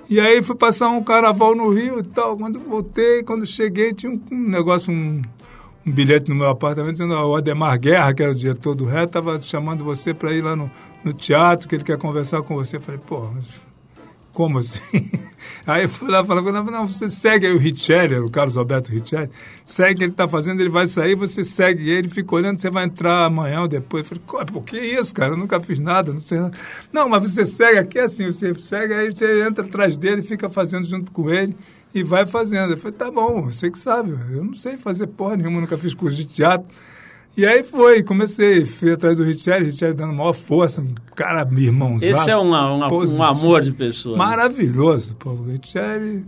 E 0.09 0.19
aí 0.19 0.43
fui 0.43 0.55
passar 0.55 0.89
um 0.89 1.03
carnaval 1.03 1.55
no 1.55 1.69
Rio 1.71 1.99
e 1.99 2.03
tal. 2.03 2.37
Quando 2.37 2.59
voltei, 2.59 3.23
quando 3.23 3.45
cheguei, 3.45 3.93
tinha 3.93 4.11
um, 4.11 4.21
um 4.31 4.49
negócio, 4.49 4.91
um, 4.93 5.21
um, 5.85 5.91
bilhete 5.91 6.29
no 6.29 6.35
meu 6.35 6.49
apartamento 6.49 6.93
dizendo 6.93 7.13
o 7.13 7.35
Ademar 7.35 7.79
Guerra, 7.79 8.13
que 8.13 8.23
era 8.23 8.31
o 8.31 8.35
diretor 8.35 8.75
do 8.75 8.85
Ré, 8.85 9.03
estava 9.03 9.39
chamando 9.39 9.83
você 9.83 10.13
para 10.13 10.33
ir 10.33 10.41
lá 10.41 10.55
no, 10.55 10.71
no 11.03 11.13
teatro, 11.13 11.67
que 11.67 11.75
ele 11.75 11.83
quer 11.83 11.97
conversar 11.97 12.41
com 12.41 12.55
você. 12.55 12.77
Eu 12.77 12.81
falei, 12.81 12.99
pô, 13.05 13.29
como 14.33 14.57
assim? 14.57 14.79
Aí 15.67 15.83
eu 15.83 15.89
fui 15.89 16.09
lá 16.09 16.23
falei, 16.25 16.51
não, 16.51 16.63
não, 16.63 16.87
você 16.87 17.07
segue 17.07 17.45
aí 17.45 17.53
o 17.53 17.57
Richelli, 17.57 18.15
o 18.15 18.29
Carlos 18.29 18.57
Alberto 18.57 18.91
Richelli, 18.91 19.29
segue 19.63 19.93
o 19.93 19.97
que 19.97 20.03
ele 20.03 20.11
está 20.11 20.27
fazendo, 20.27 20.59
ele 20.59 20.69
vai 20.69 20.87
sair, 20.87 21.15
você 21.15 21.43
segue 21.45 21.89
ele, 21.89 22.09
fica 22.09 22.35
olhando, 22.35 22.59
você 22.59 22.69
vai 22.69 22.83
entrar 22.83 23.25
amanhã 23.25 23.61
ou 23.61 23.67
depois. 23.67 24.09
Eu 24.09 24.19
falei, 24.21 24.45
por 24.45 24.63
que 24.63 24.77
isso, 24.77 25.13
cara? 25.13 25.33
Eu 25.33 25.37
nunca 25.37 25.59
fiz 25.61 25.79
nada, 25.79 26.11
não 26.11 26.19
sei 26.19 26.39
nada. 26.39 26.57
Não, 26.91 27.07
mas 27.07 27.31
você 27.31 27.45
segue 27.45 27.77
aqui 27.77 27.99
assim, 27.99 28.25
você 28.25 28.53
segue, 28.55 28.93
aí 28.93 29.13
você 29.13 29.47
entra 29.47 29.65
atrás 29.65 29.95
dele, 29.95 30.21
fica 30.21 30.49
fazendo 30.49 30.85
junto 30.85 31.11
com 31.11 31.29
ele 31.29 31.55
e 31.93 32.03
vai 32.03 32.25
fazendo. 32.25 32.71
Eu 32.71 32.77
falei, 32.77 32.97
tá 32.97 33.11
bom, 33.11 33.43
você 33.43 33.69
que 33.69 33.77
sabe, 33.77 34.11
eu 34.31 34.43
não 34.43 34.53
sei 34.53 34.77
fazer 34.77 35.07
porra 35.07 35.37
nenhuma, 35.37 35.61
nunca 35.61 35.77
fiz 35.77 35.93
curso 35.93 36.17
de 36.17 36.25
teatro. 36.25 36.67
E 37.35 37.45
aí 37.45 37.63
foi, 37.63 38.03
comecei, 38.03 38.63
fui 38.63 38.91
atrás 38.93 39.17
do 39.17 39.23
Richelli, 39.23 39.65
Richelli 39.65 39.95
dando 39.95 40.13
maior 40.13 40.33
força, 40.33 40.81
um 40.81 40.93
cara, 41.15 41.43
meu 41.45 41.63
irmãozão. 41.63 42.07
Esse 42.07 42.29
é 42.29 42.37
um, 42.37 42.53
um, 42.53 43.17
um 43.17 43.23
amor 43.23 43.61
de 43.61 43.71
pessoa. 43.71 44.15
Né? 44.15 44.23
Maravilhoso, 44.23 45.15
pô. 45.15 45.31
O 45.31 45.43
Richelli 45.45 46.23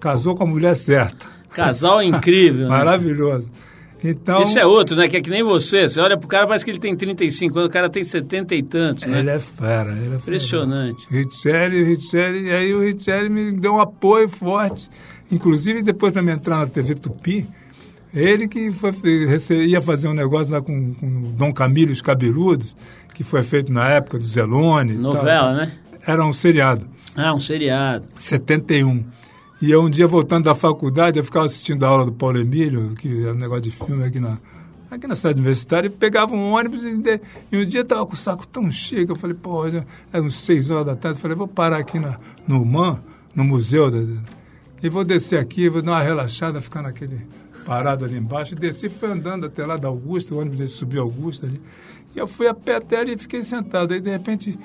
casou 0.00 0.34
com 0.34 0.44
a 0.44 0.46
mulher 0.46 0.74
certa. 0.76 1.26
Casal 1.50 2.02
incrível. 2.02 2.68
né? 2.68 3.48
Então, 4.04 4.42
Esse 4.42 4.58
é 4.58 4.66
outro, 4.66 4.94
né? 4.94 5.08
Que 5.08 5.16
é 5.16 5.20
que 5.22 5.30
nem 5.30 5.42
você. 5.42 5.88
Você 5.88 5.98
olha 5.98 6.18
pro 6.18 6.28
cara, 6.28 6.46
parece 6.46 6.62
que 6.62 6.70
ele 6.70 6.78
tem 6.78 6.94
35 6.94 7.58
anos, 7.58 7.70
o 7.70 7.72
cara 7.72 7.88
tem 7.88 8.04
70 8.04 8.54
e 8.54 8.62
tantos, 8.62 9.06
né? 9.06 9.20
Ele 9.20 9.30
é 9.30 9.40
fera, 9.40 9.92
ele 9.92 10.00
é 10.00 10.04
fera. 10.04 10.16
Impressionante. 10.16 11.06
Richelli, 11.08 11.82
Richelli, 11.84 12.48
e 12.48 12.52
aí 12.52 12.74
o 12.74 12.80
Richelli 12.80 13.30
me 13.30 13.52
deu 13.52 13.72
um 13.72 13.80
apoio 13.80 14.28
forte. 14.28 14.90
Inclusive, 15.32 15.82
depois 15.82 16.12
para 16.12 16.22
me 16.22 16.32
entrar 16.32 16.58
na 16.58 16.66
TV 16.66 16.94
Tupi, 16.94 17.48
ele 18.12 18.46
que 18.46 18.70
foi, 18.70 18.92
ia 19.66 19.80
fazer 19.80 20.06
um 20.08 20.14
negócio 20.14 20.52
lá 20.52 20.60
com, 20.60 20.92
com 20.94 21.06
o 21.06 21.32
Dom 21.32 21.52
Camilo 21.52 21.90
os 21.90 22.02
Cabeludos, 22.02 22.76
que 23.14 23.24
foi 23.24 23.42
feito 23.42 23.72
na 23.72 23.88
época 23.88 24.18
do 24.18 24.24
Zelone. 24.24 24.98
Novela, 24.98 25.54
né? 25.54 25.72
Era 26.06 26.24
um 26.26 26.32
seriado. 26.32 26.86
Ah, 27.16 27.32
um 27.32 27.38
seriado. 27.38 28.06
71. 28.18 29.02
E 29.62 29.70
eu 29.70 29.82
um 29.82 29.88
dia 29.88 30.06
voltando 30.06 30.44
da 30.44 30.54
faculdade, 30.54 31.18
eu 31.18 31.24
ficava 31.24 31.46
assistindo 31.46 31.84
a 31.84 31.88
aula 31.88 32.04
do 32.04 32.12
Paulo 32.12 32.38
Emílio, 32.38 32.94
que 32.96 33.22
era 33.22 33.32
um 33.32 33.38
negócio 33.38 33.62
de 33.62 33.70
filme 33.70 34.04
aqui 34.04 34.18
na, 34.18 34.38
aqui 34.90 35.06
na 35.06 35.14
cidade 35.14 35.38
universitária, 35.38 35.86
e 35.86 35.90
pegava 35.90 36.34
um 36.34 36.52
ônibus 36.52 36.82
e, 36.82 37.20
e 37.52 37.56
um 37.56 37.64
dia 37.64 37.82
estava 37.82 38.04
com 38.04 38.14
o 38.14 38.16
saco 38.16 38.46
tão 38.46 38.70
cheio, 38.70 39.06
eu 39.08 39.16
falei, 39.16 39.36
pô, 39.36 39.64
era 39.66 39.84
uns 40.22 40.34
seis 40.34 40.70
horas 40.70 40.86
da 40.86 40.96
tarde, 40.96 41.18
eu 41.18 41.22
falei, 41.22 41.36
vou 41.36 41.48
parar 41.48 41.78
aqui 41.78 41.98
na, 41.98 42.18
no 42.46 42.64
MAN, 42.64 43.00
no 43.34 43.44
museu, 43.44 43.90
da, 43.90 43.98
e 44.82 44.88
vou 44.88 45.04
descer 45.04 45.38
aqui, 45.38 45.68
vou 45.68 45.80
dar 45.80 45.92
uma 45.92 46.02
relaxada, 46.02 46.60
ficar 46.60 46.82
naquele 46.82 47.26
parado 47.64 48.04
ali 48.04 48.18
embaixo, 48.18 48.54
desci, 48.54 48.88
fui 48.88 49.08
andando 49.08 49.46
até 49.46 49.64
lá 49.64 49.76
da 49.76 49.88
Augusta, 49.88 50.34
o 50.34 50.40
ônibus 50.40 50.72
subiu 50.72 51.02
Augusta 51.02 51.46
ali, 51.46 51.60
e 52.14 52.18
eu 52.18 52.26
fui 52.26 52.46
a 52.46 52.54
pé 52.54 52.76
até 52.76 52.98
ali 52.98 53.14
e 53.14 53.18
fiquei 53.18 53.42
sentado. 53.42 53.94
Aí, 53.94 54.00
de 54.00 54.10
repente, 54.10 54.58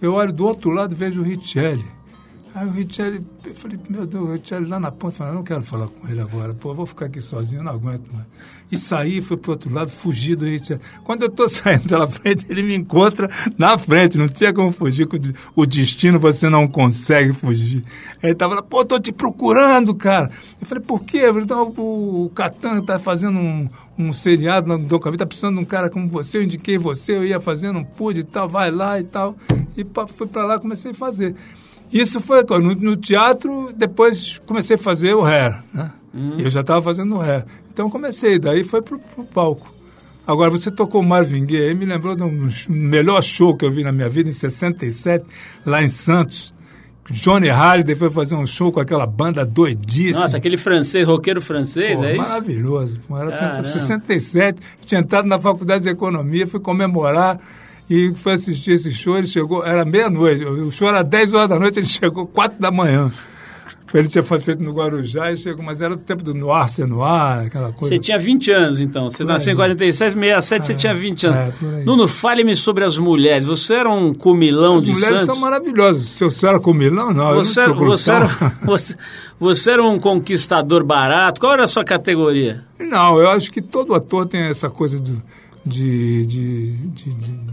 eu 0.00 0.14
olho 0.14 0.32
do 0.32 0.44
outro 0.46 0.70
lado 0.70 0.94
e 0.94 0.96
vejo 0.96 1.20
o 1.20 1.24
Richelli. 1.24 1.84
Aí 2.54 2.66
o 2.66 2.70
Richelli, 2.70 3.24
eu 3.46 3.54
falei, 3.54 3.78
meu 3.88 4.06
Deus, 4.06 4.28
o 4.28 4.32
Richelli 4.32 4.66
lá 4.66 4.78
na 4.78 4.90
ponta, 4.90 5.16
falei, 5.16 5.32
não 5.32 5.42
quero 5.42 5.62
falar 5.62 5.86
com 5.86 6.06
ele 6.06 6.20
agora, 6.20 6.52
pô, 6.52 6.74
vou 6.74 6.84
ficar 6.84 7.06
aqui 7.06 7.18
sozinho, 7.18 7.62
não 7.62 7.72
aguento 7.72 8.12
mais. 8.12 8.26
E 8.70 8.76
saí, 8.76 9.22
fui 9.22 9.38
pro 9.38 9.52
outro 9.52 9.72
lado, 9.72 9.90
fugi 9.90 10.34
do 10.34 10.44
Richelli. 10.44 10.80
Quando 11.02 11.22
eu 11.22 11.30
tô 11.30 11.48
saindo 11.50 11.88
pela 11.88 12.06
frente, 12.06 12.44
ele 12.50 12.62
me 12.62 12.74
encontra 12.74 13.30
na 13.56 13.78
frente, 13.78 14.18
não 14.18 14.28
tinha 14.28 14.52
como 14.52 14.70
fugir, 14.70 15.06
com 15.06 15.16
o 15.56 15.64
destino 15.64 16.18
você 16.18 16.50
não 16.50 16.68
consegue 16.68 17.32
fugir. 17.32 17.82
Ele 18.22 18.34
tava 18.34 18.56
lá, 18.56 18.62
pô, 18.62 18.84
tô 18.84 19.00
te 19.00 19.12
procurando, 19.12 19.94
cara. 19.94 20.30
Eu 20.60 20.66
falei, 20.66 20.84
por 20.84 21.02
quê? 21.04 21.30
Então, 21.34 21.72
o 21.74 22.30
Catan 22.34 22.82
tá 22.82 22.98
fazendo 22.98 23.38
um, 23.38 23.66
um 23.98 24.12
seriado 24.12 24.68
no 24.68 24.78
Dom 24.78 24.98
tá 24.98 25.24
precisando 25.24 25.56
de 25.56 25.62
um 25.62 25.64
cara 25.64 25.88
como 25.88 26.06
você, 26.06 26.36
eu 26.36 26.42
indiquei 26.42 26.76
você, 26.76 27.12
eu 27.12 27.24
ia 27.24 27.40
fazer, 27.40 27.72
não 27.72 27.82
pude 27.82 28.20
e 28.20 28.24
tal, 28.24 28.46
vai 28.46 28.70
lá 28.70 29.00
e 29.00 29.04
tal. 29.04 29.34
E 29.74 29.86
fui 30.08 30.26
para 30.26 30.44
lá, 30.44 30.58
comecei 30.58 30.90
a 30.90 30.94
fazer. 30.94 31.34
Isso 31.92 32.20
foi 32.20 32.42
no, 32.42 32.74
no, 32.74 32.96
teatro, 32.96 33.70
depois 33.76 34.40
comecei 34.46 34.76
a 34.76 34.78
fazer 34.78 35.14
o 35.14 35.22
ré, 35.22 35.58
né? 35.74 35.90
Hum. 36.14 36.34
Eu 36.38 36.48
já 36.48 36.60
estava 36.60 36.80
fazendo 36.80 37.16
o 37.16 37.18
ré. 37.18 37.44
Então 37.72 37.90
comecei, 37.90 38.38
daí 38.38 38.64
foi 38.64 38.80
pro, 38.80 38.98
pro 38.98 39.24
palco. 39.24 39.72
Agora, 40.26 40.50
você 40.50 40.70
tocou 40.70 41.02
Marvin 41.02 41.44
Gaye, 41.44 41.70
aí 41.70 41.74
me 41.74 41.84
lembrou 41.84 42.14
do 42.14 42.28
melhor 42.68 43.20
show 43.22 43.56
que 43.56 43.64
eu 43.64 43.70
vi 43.70 43.82
na 43.82 43.90
minha 43.90 44.08
vida, 44.08 44.28
em 44.28 44.32
67, 44.32 45.24
lá 45.66 45.82
em 45.82 45.88
Santos. 45.88 46.54
Johnny 47.10 47.48
Halliday 47.48 47.96
foi 47.96 48.08
fazer 48.08 48.36
um 48.36 48.46
show 48.46 48.70
com 48.70 48.78
aquela 48.78 49.04
banda 49.04 49.44
doidíssima. 49.44 50.20
Nossa, 50.20 50.36
aquele 50.36 50.56
francês, 50.56 51.06
roqueiro 51.06 51.40
francês, 51.40 51.98
Pô, 51.98 52.06
é 52.06 52.12
isso? 52.12 52.22
Maravilhoso. 52.22 53.00
Era 53.10 53.32
Caramba. 53.32 53.64
67, 53.64 54.60
tinha 54.86 55.00
entrado 55.00 55.26
na 55.26 55.38
faculdade 55.38 55.82
de 55.82 55.90
economia, 55.90 56.46
fui 56.46 56.60
comemorar 56.60 57.40
e 57.92 58.14
foi 58.14 58.32
assistir 58.32 58.72
esse 58.72 58.90
show. 58.90 59.18
Ele 59.18 59.26
chegou, 59.26 59.62
era 59.62 59.84
meia-noite, 59.84 60.42
o 60.44 60.70
show 60.70 60.88
era 60.88 61.02
10 61.02 61.34
horas 61.34 61.48
da 61.50 61.58
noite, 61.58 61.78
ele 61.78 61.84
chegou 61.86 62.26
4 62.26 62.58
da 62.58 62.70
manhã. 62.70 63.12
Ele 63.92 64.08
tinha 64.08 64.22
feito 64.22 64.64
no 64.64 64.72
Guarujá 64.72 65.30
e 65.30 65.36
chegou, 65.36 65.62
mas 65.62 65.82
era 65.82 65.94
do 65.94 66.02
tempo 66.02 66.22
do 66.22 66.32
Noir, 66.32 66.66
ser 66.66 66.86
Noir, 66.86 67.46
aquela 67.46 67.70
coisa. 67.72 67.94
Você 67.94 68.00
tinha 68.00 68.18
20 68.18 68.50
anos, 68.50 68.80
então. 68.80 69.10
Você 69.10 69.22
nasceu 69.22 69.52
em 69.52 69.56
46, 69.56 70.14
67, 70.14 70.62
é, 70.62 70.64
você 70.64 70.74
tinha 70.74 70.94
20 70.94 71.26
anos. 71.26 71.54
É, 71.62 71.84
Nuno, 71.84 72.08
fale-me 72.08 72.56
sobre 72.56 72.84
as 72.84 72.96
mulheres. 72.96 73.44
Você 73.44 73.74
era 73.74 73.90
um 73.90 74.14
comilão 74.14 74.78
as 74.78 74.84
de 74.84 74.94
Santos? 74.94 75.02
As 75.02 75.10
mulheres 75.10 75.26
são 75.26 75.36
maravilhosas. 75.36 76.06
Se 76.06 76.24
você 76.24 76.46
era 76.46 76.58
comilão, 76.58 77.12
não. 77.12 77.34
Você, 77.34 77.66
sou 77.66 77.76
você, 77.76 78.12
era, 78.12 78.26
você, 78.64 78.96
você 79.38 79.72
era 79.72 79.84
um 79.84 79.98
conquistador 79.98 80.82
barato. 80.82 81.38
Qual 81.38 81.52
era 81.52 81.64
a 81.64 81.68
sua 81.68 81.84
categoria? 81.84 82.64
Não, 82.80 83.20
eu 83.20 83.28
acho 83.28 83.52
que 83.52 83.60
todo 83.60 83.94
ator 83.94 84.24
tem 84.24 84.48
essa 84.48 84.70
coisa 84.70 84.98
do, 84.98 85.22
de, 85.66 86.24
de, 86.24 86.72
de, 86.88 87.12
de 87.12 87.51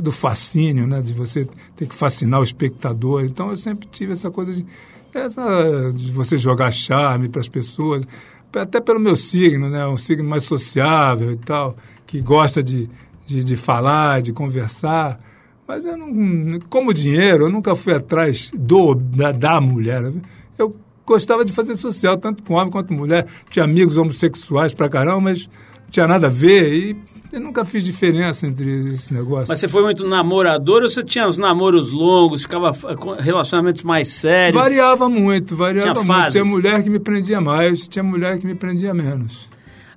do 0.00 0.12
fascínio, 0.12 0.86
né? 0.86 1.00
De 1.00 1.12
você 1.12 1.46
ter 1.76 1.86
que 1.86 1.94
fascinar 1.94 2.40
o 2.40 2.44
espectador. 2.44 3.24
Então 3.24 3.50
eu 3.50 3.56
sempre 3.56 3.88
tive 3.90 4.12
essa 4.12 4.30
coisa 4.30 4.52
de, 4.54 4.64
essa, 5.12 5.92
de 5.94 6.10
você 6.10 6.38
jogar 6.38 6.70
charme 6.70 7.28
para 7.28 7.40
as 7.40 7.48
pessoas, 7.48 8.06
até 8.54 8.80
pelo 8.80 9.00
meu 9.00 9.16
signo, 9.16 9.68
né? 9.68 9.86
Um 9.86 9.96
signo 9.96 10.28
mais 10.28 10.44
sociável 10.44 11.32
e 11.32 11.36
tal, 11.36 11.76
que 12.06 12.20
gosta 12.20 12.62
de, 12.62 12.88
de, 13.26 13.42
de 13.42 13.56
falar, 13.56 14.22
de 14.22 14.32
conversar. 14.32 15.20
Mas 15.66 15.84
eu 15.84 15.96
não, 15.96 16.58
como 16.68 16.92
dinheiro, 16.92 17.46
eu 17.46 17.50
nunca 17.50 17.74
fui 17.74 17.94
atrás 17.94 18.50
do, 18.54 18.94
da, 18.94 19.32
da 19.32 19.60
mulher. 19.60 20.12
Eu 20.58 20.76
gostava 21.06 21.44
de 21.44 21.52
fazer 21.52 21.74
social, 21.74 22.16
tanto 22.16 22.42
com 22.42 22.54
homem 22.54 22.70
quanto 22.70 22.92
mulher. 22.92 23.26
Tinha 23.50 23.64
amigos 23.64 23.96
homossexuais 23.96 24.72
pra 24.72 24.88
caramba, 24.88 25.20
mas 25.20 25.48
tinha 25.92 26.08
nada 26.08 26.26
a 26.26 26.30
ver. 26.30 26.72
E 26.72 26.96
eu 27.30 27.40
nunca 27.40 27.64
fiz 27.64 27.84
diferença 27.84 28.46
entre 28.46 28.94
esse 28.94 29.12
negócio. 29.12 29.46
Mas 29.48 29.60
você 29.60 29.68
foi 29.68 29.82
muito 29.82 30.06
namorador 30.06 30.82
ou 30.82 30.88
você 30.88 31.02
tinha 31.02 31.28
os 31.28 31.38
namoros 31.38 31.90
longos, 31.90 32.42
ficava 32.42 32.72
com 32.96 33.12
relacionamentos 33.12 33.82
mais 33.82 34.08
sérios? 34.08 34.60
Variava 34.60 35.08
muito, 35.08 35.54
variava 35.54 35.92
tinha 35.92 35.94
muito. 35.94 36.06
Fases. 36.06 36.32
Tinha 36.32 36.44
mulher 36.44 36.82
que 36.82 36.90
me 36.90 36.98
prendia 36.98 37.40
mais, 37.40 37.86
tinha 37.86 38.02
mulher 38.02 38.38
que 38.38 38.46
me 38.46 38.54
prendia 38.54 38.92
menos. 38.92 39.48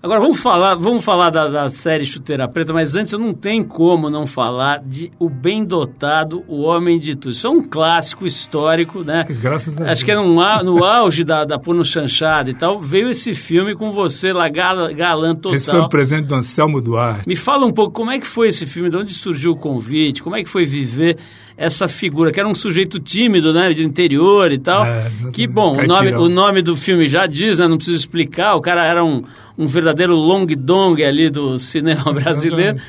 Agora 0.05 0.19
vamos 0.19 0.39
falar, 0.39 0.75
vamos 0.75 1.03
falar 1.03 1.31
da, 1.31 1.47
da, 1.47 1.67
série 1.67 2.05
Chuteira 2.05 2.47
Preta, 2.47 2.71
mas 2.71 2.93
antes 2.93 3.11
eu 3.11 3.17
não 3.17 3.33
tenho 3.33 3.65
como 3.65 4.07
não 4.07 4.27
falar 4.27 4.77
de 4.85 5.11
O 5.17 5.27
Bem 5.27 5.65
Dotado, 5.65 6.43
O 6.47 6.61
Homem 6.61 6.99
de 6.99 7.15
Tudo. 7.15 7.31
Isso 7.31 7.47
é 7.47 7.49
um 7.49 7.63
clássico 7.63 8.23
histórico, 8.27 9.03
né? 9.03 9.25
Graças 9.41 9.73
a 9.73 9.77
Deus. 9.77 9.89
Acho 9.89 10.05
que 10.05 10.11
é 10.11 10.15
no, 10.15 10.63
no 10.63 10.83
auge 10.83 11.23
da, 11.23 11.43
da 11.43 11.57
Puno 11.57 11.83
Chanchada 11.83 12.51
e 12.51 12.53
tal. 12.53 12.79
Veio 12.79 13.09
esse 13.09 13.33
filme 13.33 13.73
com 13.73 13.91
você 13.91 14.31
lá, 14.31 14.47
galã 14.47 15.33
total. 15.33 15.55
Esse 15.55 15.71
foi 15.71 15.79
o 15.79 15.89
presente 15.89 16.27
do 16.27 16.35
Anselmo 16.35 16.79
Duarte. 16.79 17.27
Me 17.27 17.35
fala 17.35 17.65
um 17.65 17.71
pouco 17.71 17.91
como 17.91 18.11
é 18.11 18.19
que 18.19 18.27
foi 18.27 18.49
esse 18.49 18.67
filme, 18.67 18.91
de 18.91 18.97
onde 18.97 19.11
surgiu 19.11 19.53
o 19.53 19.57
convite, 19.57 20.21
como 20.21 20.35
é 20.35 20.43
que 20.43 20.49
foi 20.51 20.65
viver 20.65 21.17
essa 21.57 21.87
figura, 21.87 22.31
que 22.31 22.39
era 22.39 22.47
um 22.47 22.55
sujeito 22.55 22.99
tímido, 22.99 23.53
né, 23.53 23.71
de 23.73 23.83
interior 23.83 24.51
e 24.51 24.57
tal. 24.57 24.85
É, 24.85 25.11
que, 25.31 25.47
bom, 25.47 25.77
o 25.77 25.87
nome, 25.87 26.13
o 26.13 26.29
nome 26.29 26.61
do 26.61 26.75
filme 26.75 27.07
já 27.07 27.25
diz, 27.25 27.59
né, 27.59 27.67
não 27.67 27.77
preciso 27.77 27.97
explicar, 27.97 28.55
o 28.55 28.61
cara 28.61 28.83
era 28.83 29.03
um, 29.03 29.23
um 29.57 29.65
verdadeiro 29.65 30.15
long 30.15 30.45
dong 30.45 31.03
ali 31.03 31.29
do 31.29 31.57
cinema 31.57 32.11
brasileiro. 32.11 32.79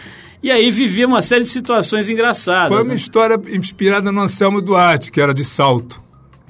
E 0.43 0.51
aí 0.51 0.71
vivia 0.71 1.07
uma 1.07 1.23
série 1.23 1.45
de 1.45 1.51
situações 1.51 2.09
engraçadas. 2.09 2.69
Foi 2.69 2.83
uma 2.83 2.91
né? 2.91 2.95
história 2.95 3.41
inspirada 3.49 4.13
no 4.13 4.21
Anselmo 4.21 4.61
Duarte, 4.61 5.11
que 5.11 5.21
era 5.21 5.33
de 5.33 5.45
Salto, 5.45 6.01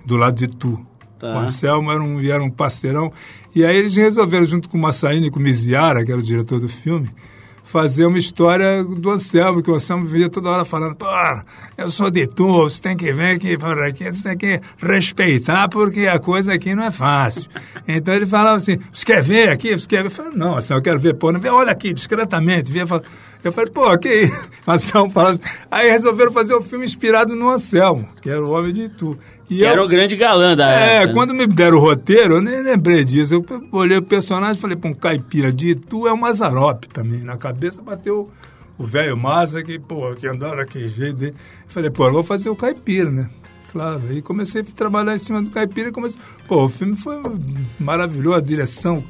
do 0.04 0.16
lado 0.16 0.36
de 0.36 0.48
Tu. 0.48 0.84
Tá. 1.18 1.28
O 1.28 1.38
Anselmo 1.38 1.90
era 1.90 2.02
um, 2.02 2.20
era 2.20 2.42
um 2.42 2.50
parceirão. 2.50 3.12
E 3.54 3.64
aí 3.64 3.76
eles 3.76 3.96
resolveram, 3.96 4.44
junto 4.44 4.68
com 4.68 4.76
o 4.76 4.80
Massaíne 4.80 5.28
e 5.28 5.30
com 5.30 5.38
o 5.38 5.42
Miziara, 5.42 6.04
que 6.04 6.12
era 6.12 6.20
o 6.20 6.24
diretor 6.24 6.60
do 6.60 6.68
filme, 6.68 7.08
fazer 7.66 8.06
uma 8.06 8.16
história 8.16 8.84
do 8.84 9.10
Anselmo, 9.10 9.60
que 9.60 9.70
o 9.70 9.74
Anselmo 9.74 10.06
vivia 10.06 10.30
toda 10.30 10.48
hora 10.48 10.64
falando, 10.64 10.94
pô, 10.94 11.06
eu 11.76 11.90
sou 11.90 12.10
de 12.10 12.26
tu, 12.26 12.62
você 12.62 12.80
tem 12.80 12.96
que 12.96 13.12
vir 13.12 13.34
aqui 13.34 13.58
para 13.58 13.88
aqui, 13.88 14.04
você 14.04 14.34
tem 14.34 14.38
que 14.38 14.60
respeitar, 14.78 15.68
porque 15.68 16.06
a 16.06 16.18
coisa 16.20 16.54
aqui 16.54 16.76
não 16.76 16.84
é 16.84 16.90
fácil. 16.92 17.50
então 17.86 18.14
ele 18.14 18.24
falava 18.24 18.56
assim, 18.56 18.78
você 18.92 19.04
quer 19.04 19.20
ver 19.20 19.48
aqui? 19.48 19.76
Você 19.76 19.86
quer 19.86 20.02
ver? 20.02 20.06
Eu 20.06 20.10
falei, 20.12 20.32
não, 20.36 20.56
Anselmo, 20.56 20.78
eu 20.78 20.84
quero 20.84 21.00
ver, 21.00 21.14
pô, 21.14 21.32
não 21.32 21.40
vê, 21.40 21.48
olha 21.48 21.72
aqui, 21.72 21.92
discretamente, 21.92 22.70
via, 22.70 22.86
eu 23.42 23.52
falei, 23.52 23.70
pô, 23.70 23.98
que 23.98 24.08
isso? 24.08 24.50
Anselmo 24.66 25.10
falava 25.10 25.38
Aí 25.68 25.90
resolveram 25.90 26.30
fazer 26.30 26.54
o 26.54 26.60
um 26.60 26.62
filme 26.62 26.84
inspirado 26.84 27.34
no 27.34 27.50
Anselmo, 27.50 28.08
que 28.22 28.30
era 28.30 28.44
o 28.44 28.50
Homem 28.50 28.72
de 28.72 28.88
Tu. 28.90 29.18
E 29.48 29.58
que 29.58 29.62
eu, 29.62 29.68
era 29.68 29.82
o 29.84 29.88
grande 29.88 30.16
galã 30.16 30.56
da 30.56 30.70
É, 30.72 30.94
época, 30.96 31.06
né? 31.06 31.12
quando 31.14 31.34
me 31.34 31.46
deram 31.46 31.78
o 31.78 31.80
roteiro, 31.80 32.34
eu 32.34 32.42
nem 32.42 32.62
lembrei 32.62 33.04
disso. 33.04 33.34
Eu 33.34 33.44
olhei 33.72 33.96
o 33.98 34.04
personagem 34.04 34.56
e 34.56 34.60
falei, 34.60 34.76
pô, 34.76 34.88
um 34.88 34.94
caipira 34.94 35.52
de 35.52 35.74
tu 35.74 36.06
é 36.08 36.12
o 36.12 36.18
Mazarop 36.18 36.84
também. 36.92 37.20
Na 37.22 37.36
cabeça 37.36 37.80
bateu 37.80 38.28
o 38.76 38.84
velho 38.84 39.16
Maza, 39.16 39.62
que, 39.62 39.78
pô, 39.78 40.14
que 40.14 40.26
andava 40.26 40.56
daquele 40.56 40.88
jeito 40.88 41.16
dele. 41.16 41.34
Falei, 41.68 41.90
pô, 41.90 42.06
eu 42.06 42.12
vou 42.12 42.22
fazer 42.22 42.48
o 42.50 42.56
caipira, 42.56 43.10
né? 43.10 43.28
Claro, 43.76 44.02
aí 44.08 44.22
comecei 44.22 44.62
a 44.62 44.64
trabalhar 44.64 45.14
em 45.14 45.18
cima 45.18 45.42
do 45.42 45.50
caipira 45.50 45.90
e 45.90 45.92
comecei... 45.92 46.18
Pô, 46.48 46.64
o 46.64 46.68
filme 46.68 46.96
foi 46.96 47.20
maravilhoso, 47.78 48.38
a 48.38 48.40
direção, 48.40 49.04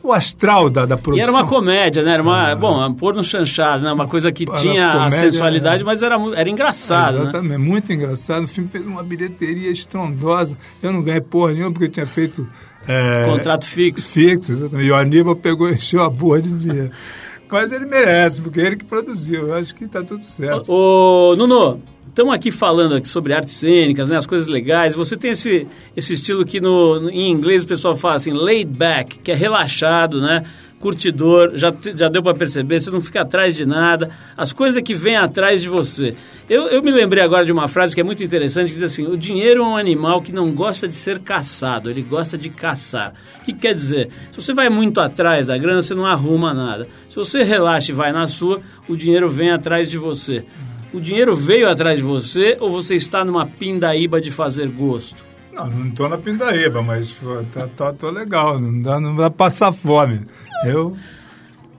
o 0.00 0.12
astral 0.12 0.70
da, 0.70 0.86
da 0.86 0.96
produção. 0.96 1.18
E 1.18 1.28
era 1.28 1.32
uma 1.32 1.44
comédia, 1.44 2.04
né? 2.04 2.12
Era 2.12 2.22
uma, 2.22 2.52
ah, 2.52 2.54
bom, 2.54 2.94
pôr 2.94 3.16
no 3.16 3.24
chanchado, 3.24 3.82
né? 3.82 3.92
Uma 3.92 4.06
coisa 4.06 4.30
que 4.30 4.46
tinha 4.46 4.92
comédia, 4.92 5.18
sensualidade, 5.18 5.82
é. 5.82 5.84
mas 5.84 6.02
era, 6.04 6.16
era 6.36 6.48
engraçado, 6.48 7.16
é, 7.16 7.20
Exatamente, 7.22 7.50
né? 7.50 7.58
muito 7.58 7.92
engraçado. 7.92 8.44
O 8.44 8.46
filme 8.46 8.68
fez 8.68 8.86
uma 8.86 9.02
bilheteria 9.02 9.72
estrondosa. 9.72 10.56
Eu 10.80 10.92
não 10.92 11.02
ganhei 11.02 11.20
porra 11.20 11.52
nenhuma 11.52 11.72
porque 11.72 11.86
eu 11.86 11.90
tinha 11.90 12.06
feito... 12.06 12.48
É, 12.86 13.26
Contrato 13.28 13.66
fixo. 13.66 14.06
Fixo, 14.06 14.52
exatamente. 14.52 14.86
E 14.86 14.92
o 14.92 14.94
Aníbal 14.94 15.34
pegou 15.34 15.68
e 15.68 15.74
encheu 15.74 16.04
a 16.04 16.08
boa 16.08 16.40
de 16.40 16.50
dinheiro. 16.50 16.92
Mas 17.50 17.72
ele 17.72 17.86
merece, 17.86 18.40
porque 18.40 18.60
é 18.60 18.66
ele 18.66 18.76
que 18.76 18.84
produziu. 18.84 19.48
Eu 19.48 19.54
acho 19.54 19.74
que 19.74 19.84
está 19.84 20.02
tudo 20.02 20.22
certo. 20.22 20.70
Ô, 20.70 21.30
ô 21.32 21.36
Nuno, 21.36 21.80
estamos 22.08 22.34
aqui 22.34 22.50
falando 22.50 22.94
aqui 22.94 23.08
sobre 23.08 23.34
artes 23.34 23.54
cênicas, 23.54 24.10
né, 24.10 24.16
as 24.16 24.26
coisas 24.26 24.48
legais. 24.48 24.94
Você 24.94 25.16
tem 25.16 25.30
esse, 25.32 25.66
esse 25.94 26.14
estilo 26.14 26.44
que 26.44 26.60
no, 26.60 27.10
em 27.10 27.30
inglês 27.30 27.64
o 27.64 27.68
pessoal 27.68 27.94
fala 27.94 28.16
assim, 28.16 28.32
laid 28.32 28.70
back, 28.70 29.18
que 29.18 29.30
é 29.30 29.34
relaxado, 29.34 30.20
né? 30.20 30.44
Curtidor, 30.78 31.52
já, 31.54 31.74
já 31.94 32.08
deu 32.08 32.22
para 32.22 32.34
perceber, 32.34 32.78
você 32.78 32.90
não 32.90 33.00
fica 33.00 33.22
atrás 33.22 33.54
de 33.54 33.64
nada, 33.64 34.10
as 34.36 34.52
coisas 34.52 34.82
que 34.82 34.94
vêm 34.94 35.16
atrás 35.16 35.62
de 35.62 35.68
você. 35.68 36.14
Eu, 36.48 36.68
eu 36.68 36.82
me 36.82 36.90
lembrei 36.90 37.24
agora 37.24 37.44
de 37.44 37.52
uma 37.52 37.66
frase 37.66 37.94
que 37.94 38.00
é 38.00 38.04
muito 38.04 38.22
interessante, 38.22 38.68
que 38.68 38.74
diz 38.74 38.82
assim, 38.82 39.06
o 39.06 39.16
dinheiro 39.16 39.62
é 39.62 39.66
um 39.66 39.76
animal 39.76 40.20
que 40.20 40.32
não 40.32 40.52
gosta 40.52 40.86
de 40.86 40.94
ser 40.94 41.18
caçado, 41.20 41.90
ele 41.90 42.02
gosta 42.02 42.36
de 42.36 42.50
caçar. 42.50 43.14
O 43.40 43.44
que 43.44 43.52
quer 43.52 43.74
dizer? 43.74 44.10
Se 44.30 44.40
você 44.40 44.52
vai 44.52 44.68
muito 44.68 45.00
atrás 45.00 45.46
da 45.46 45.56
grana, 45.56 45.80
você 45.80 45.94
não 45.94 46.06
arruma 46.06 46.52
nada. 46.52 46.86
Se 47.08 47.16
você 47.16 47.42
relaxa 47.42 47.90
e 47.90 47.94
vai 47.94 48.12
na 48.12 48.26
sua, 48.26 48.60
o 48.86 48.94
dinheiro 48.94 49.30
vem 49.30 49.50
atrás 49.50 49.90
de 49.90 49.96
você. 49.96 50.44
O 50.92 51.00
dinheiro 51.00 51.34
veio 51.34 51.68
atrás 51.68 51.98
de 51.98 52.04
você 52.04 52.56
ou 52.60 52.70
você 52.70 52.94
está 52.94 53.24
numa 53.24 53.46
pindaíba 53.46 54.20
de 54.20 54.30
fazer 54.30 54.68
gosto? 54.68 55.24
Não, 55.56 55.68
não 55.68 55.88
estou 55.88 56.06
na 56.06 56.18
pindaíba, 56.18 56.82
mas 56.82 57.16
tá, 57.52 57.66
tá, 57.74 57.92
tô 57.92 58.10
legal, 58.10 58.60
não 58.60 58.78
dá, 58.78 59.00
não 59.00 59.16
dá 59.16 59.30
passar 59.30 59.72
fome. 59.72 60.26
Eu... 60.70 60.96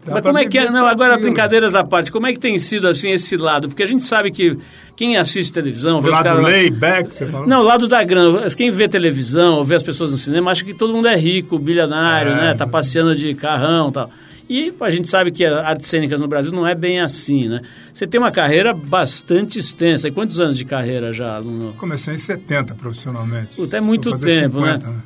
Mas 0.10 0.22
como 0.22 0.38
é 0.38 0.46
que 0.46 0.58
é? 0.58 0.70
Não, 0.70 0.88
agora 0.88 1.18
brincadeiras 1.18 1.76
à 1.76 1.84
parte, 1.84 2.12
como 2.12 2.28
é 2.28 2.34
que 2.34 2.40
tem 2.40 2.58
sido 2.58 2.88
assim 2.88 3.12
esse 3.12 3.36
lado? 3.36 3.68
Porque 3.68 3.84
a 3.84 3.86
gente 3.86 4.04
sabe 4.04 4.32
que 4.32 4.58
quem 4.96 5.18
assiste 5.18 5.52
televisão... 5.52 6.00
O 6.00 6.02
vê 6.02 6.10
lado 6.10 6.24
caras... 6.24 6.44
layback, 6.44 7.14
você 7.14 7.26
falou? 7.26 7.48
Não, 7.48 7.60
o 7.62 7.64
lado 7.64 7.88
da 7.88 8.04
grana. 8.04 8.48
Quem 8.56 8.72
vê 8.72 8.88
televisão 8.88 9.56
ou 9.56 9.64
vê 9.64 9.76
as 9.76 9.84
pessoas 9.84 10.12
no 10.12 10.18
cinema 10.18 10.52
acha 10.52 10.64
que 10.64 10.74
todo 10.74 10.94
mundo 10.94 11.08
é 11.08 11.16
rico, 11.16 11.60
bilionário, 11.60 12.32
é, 12.32 12.36
né? 12.36 12.54
Tá 12.54 12.66
passeando 12.66 13.16
de 13.16 13.34
carrão 13.36 13.90
e 13.90 13.92
tal. 13.92 14.10
E 14.50 14.74
a 14.80 14.90
gente 14.90 15.10
sabe 15.10 15.30
que 15.30 15.44
a 15.44 15.68
artes 15.68 15.88
cênicas 15.88 16.22
no 16.22 16.28
Brasil 16.28 16.54
não 16.54 16.66
é 16.66 16.74
bem 16.74 17.02
assim, 17.02 17.50
né? 17.50 17.62
Você 17.94 18.08
tem 18.08 18.20
uma 18.20 18.32
carreira 18.32 18.74
bastante 18.74 19.60
extensa. 19.60 20.08
E 20.08 20.12
quantos 20.12 20.40
anos 20.40 20.58
de 20.58 20.64
carreira 20.64 21.12
já, 21.12 21.36
aluno? 21.36 21.74
Comecei 21.78 22.14
em 22.14 22.18
70 22.18 22.74
profissionalmente. 22.76 23.58
Puta, 23.58 23.76
é 23.76 23.82
muito 23.82 24.18
tempo, 24.18 24.60
50, 24.62 24.88
né? 24.88 24.94
né? 24.94 25.02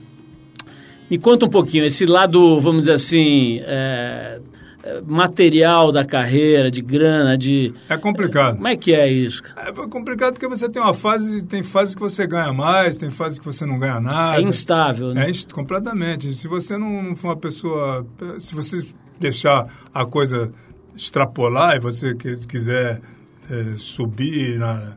Me 1.12 1.18
conta 1.18 1.46
um 1.46 1.50
pouquinho, 1.50 1.84
esse 1.84 2.06
lado, 2.06 2.58
vamos 2.62 2.86
dizer 2.86 2.94
assim, 2.94 3.60
é, 3.66 4.40
é, 4.82 5.02
material 5.06 5.92
da 5.92 6.06
carreira, 6.06 6.72
de 6.72 6.82
grana, 6.82 7.38
de... 7.38 7.74
É 7.90 7.98
complicado. 7.98 8.56
Como 8.56 8.68
é 8.70 8.78
que 8.78 8.94
é 8.94 9.12
isso? 9.12 9.44
É 9.58 9.74
complicado 9.90 10.36
porque 10.36 10.48
você 10.48 10.70
tem 10.70 10.82
uma 10.82 10.94
fase, 10.94 11.42
tem 11.42 11.64
fase 11.64 11.98
que 11.98 12.02
você 12.02 12.26
ganha 12.26 12.54
mais, 12.54 12.96
tem 12.96 13.10
fase 13.10 13.42
que 13.42 13.46
você 13.46 13.66
não 13.66 13.78
ganha 13.78 14.00
nada. 14.00 14.38
É 14.38 14.42
instável, 14.42 15.14
né? 15.14 15.30
É 15.30 15.54
completamente. 15.54 16.32
Se 16.32 16.48
você 16.48 16.78
não, 16.78 17.14
for 17.14 17.28
uma 17.28 17.38
pessoa... 17.38 18.08
Se 18.40 18.56
você 18.56 18.82
deixar 19.20 19.68
a 19.94 20.06
coisa 20.06 20.54
extrapolar 20.96 21.76
e 21.76 21.80
você 21.82 22.16
quiser 22.16 23.02
é, 23.50 23.74
subir 23.76 24.58
na, 24.58 24.96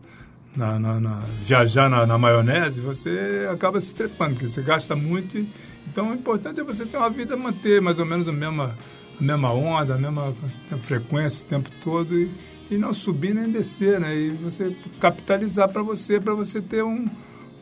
na, 0.57 0.79
na, 0.79 1.01
na 1.01 1.23
viajar 1.43 1.91
na, 1.91 2.07
na, 2.07 2.17
maionese, 2.17 2.81
você 2.81 3.49
acaba 3.51 3.81
se 3.81 3.95
trepando, 3.95 4.35
porque 4.35 4.49
você 4.49 4.63
gasta 4.63 4.95
muito. 4.95 5.37
E, 5.37 5.49
então, 5.95 6.11
o 6.11 6.13
importante 6.13 6.61
é 6.61 6.65
você 6.65 6.85
ter 6.85 6.97
uma 6.97 7.09
vida, 7.09 7.37
manter 7.37 7.81
mais 7.81 8.01
ou 8.01 8.05
menos 8.05 8.27
a 8.27 8.33
mesma, 8.33 8.77
a 9.17 9.23
mesma 9.23 9.53
onda, 9.53 9.95
a 9.95 9.97
mesma 9.97 10.35
frequência 10.81 11.41
o 11.41 11.49
tempo 11.49 11.71
todo 11.81 12.19
e, 12.19 12.29
e 12.69 12.77
não 12.77 12.93
subir 12.93 13.33
nem 13.33 13.49
descer, 13.49 14.01
né? 14.01 14.13
E 14.13 14.31
você 14.31 14.77
capitalizar 14.99 15.69
para 15.69 15.83
você, 15.83 16.19
para 16.19 16.35
você 16.35 16.61
ter 16.61 16.83
um, 16.83 17.09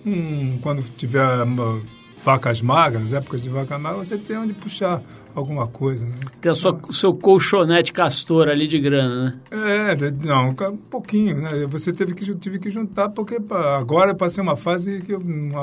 um... 0.06 0.58
Quando 0.62 0.82
tiver 0.96 1.42
uma, 1.42 1.82
vacas 2.22 2.62
magras, 2.62 3.12
épocas 3.12 3.40
de 3.40 3.48
vaca 3.48 3.78
magra, 3.78 4.04
você 4.04 4.16
tem 4.16 4.36
onde 4.36 4.52
puxar 4.52 5.02
alguma 5.34 5.66
coisa. 5.66 6.04
Né? 6.04 6.12
Tem 6.40 6.52
o 6.52 6.54
então, 6.54 6.92
seu 6.92 7.14
colchonete 7.14 7.92
castor 7.92 8.48
ali 8.48 8.68
de 8.68 8.78
grana, 8.78 9.24
né? 9.24 9.34
É, 9.50 10.10
não, 10.24 10.50
um 10.50 10.76
pouquinho, 10.76 11.40
né? 11.40 11.66
Você 11.68 11.92
teve 11.92 12.14
que, 12.14 12.34
tive 12.34 12.58
que 12.58 12.70
juntar, 12.70 13.08
porque 13.08 13.38
agora 13.50 14.10
eu 14.10 14.14
passei 14.14 14.42
uma 14.42 14.56
fase 14.56 15.00
que 15.00 15.12
eu 15.12 15.22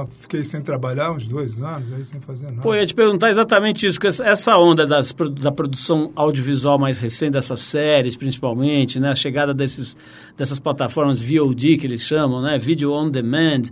fiquei 0.09 0.43
sem 0.43 0.61
trabalhar 0.61 1.11
uns 1.11 1.27
dois 1.27 1.61
anos, 1.61 1.93
aí 1.93 2.03
sem 2.03 2.19
fazer 2.19 2.47
nada. 2.47 2.61
Pô, 2.61 2.73
eu 2.73 2.81
ia 2.81 2.85
te 2.85 2.95
perguntar 2.95 3.29
exatamente 3.29 3.85
isso, 3.85 3.99
essa 4.23 4.57
onda 4.57 4.85
das, 4.85 5.13
da 5.39 5.51
produção 5.51 6.11
audiovisual 6.15 6.79
mais 6.79 6.97
recente, 6.97 7.31
dessas 7.31 7.59
séries 7.59 8.15
principalmente, 8.15 8.99
né? 8.99 9.11
A 9.11 9.15
chegada 9.15 9.53
desses, 9.53 9.95
dessas 10.35 10.59
plataformas 10.59 11.19
VOD 11.19 11.77
que 11.77 11.85
eles 11.85 12.01
chamam, 12.01 12.41
né? 12.41 12.57
Video 12.57 12.91
on 12.91 13.09
Demand, 13.09 13.63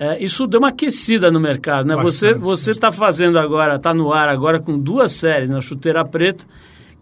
é, 0.00 0.24
isso 0.24 0.46
deu 0.46 0.60
uma 0.60 0.70
aquecida 0.70 1.30
no 1.30 1.38
mercado, 1.38 1.86
né? 1.86 1.94
Bastante, 1.94 2.38
você 2.38 2.38
você 2.38 2.70
está 2.70 2.90
fazendo 2.90 3.38
agora, 3.38 3.74
está 3.74 3.92
no 3.92 4.10
ar 4.10 4.30
agora 4.30 4.58
com 4.58 4.78
duas 4.78 5.12
séries, 5.12 5.50
né? 5.50 5.60
Chuteira 5.60 6.02
Preta, 6.02 6.42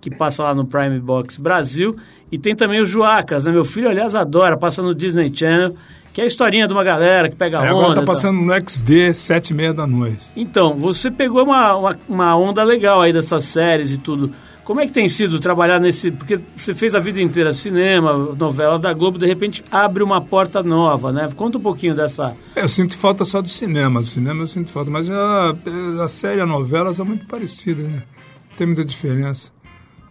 que 0.00 0.10
passa 0.10 0.42
lá 0.42 0.52
no 0.52 0.66
Prime 0.66 0.98
Box 0.98 1.36
Brasil, 1.36 1.96
e 2.30 2.36
tem 2.36 2.56
também 2.56 2.80
o 2.80 2.84
Juacas, 2.84 3.44
né? 3.44 3.52
Meu 3.52 3.64
filho, 3.64 3.88
aliás, 3.88 4.16
adora, 4.16 4.56
passa 4.56 4.82
no 4.82 4.92
Disney 4.92 5.30
Channel, 5.32 5.76
que 6.12 6.20
é 6.20 6.24
a 6.24 6.26
historinha 6.26 6.66
de 6.66 6.72
uma 6.72 6.82
galera 6.82 7.28
que 7.28 7.36
pega 7.36 7.58
é, 7.58 7.60
onda. 7.60 7.70
Agora 7.70 7.94
tá 7.94 8.02
passando 8.02 8.40
no 8.40 8.52
XD, 8.52 9.14
sete 9.14 9.50
e 9.50 9.54
meia 9.54 9.72
da 9.72 9.86
noite. 9.86 10.26
Então, 10.34 10.76
você 10.76 11.08
pegou 11.08 11.44
uma, 11.44 11.76
uma, 11.76 11.98
uma 12.08 12.36
onda 12.36 12.64
legal 12.64 13.00
aí 13.00 13.12
dessas 13.12 13.44
séries 13.44 13.92
e 13.92 13.98
tudo. 13.98 14.32
Como 14.68 14.82
é 14.82 14.86
que 14.86 14.92
tem 14.92 15.08
sido 15.08 15.40
trabalhar 15.40 15.80
nesse. 15.80 16.10
Porque 16.10 16.38
você 16.54 16.74
fez 16.74 16.94
a 16.94 16.98
vida 16.98 17.22
inteira 17.22 17.54
cinema, 17.54 18.12
novelas 18.38 18.82
da 18.82 18.92
Globo, 18.92 19.18
de 19.18 19.24
repente 19.24 19.64
abre 19.72 20.02
uma 20.02 20.20
porta 20.20 20.62
nova, 20.62 21.10
né? 21.10 21.26
Conta 21.34 21.56
um 21.56 21.60
pouquinho 21.62 21.94
dessa. 21.94 22.36
É, 22.54 22.64
eu 22.64 22.68
sinto 22.68 22.94
falta 22.98 23.24
só 23.24 23.40
do 23.40 23.48
cinema. 23.48 24.02
Do 24.02 24.06
cinema 24.06 24.42
eu 24.42 24.46
sinto 24.46 24.70
falta. 24.70 24.90
Mas 24.90 25.08
a, 25.08 25.56
a 26.04 26.08
série, 26.08 26.42
a 26.42 26.44
novela 26.44 26.92
são 26.92 27.06
muito 27.06 27.24
parecidas, 27.24 27.88
né? 27.88 28.02
Não 28.50 28.56
tem 28.58 28.66
muita 28.66 28.84
diferença. 28.84 29.50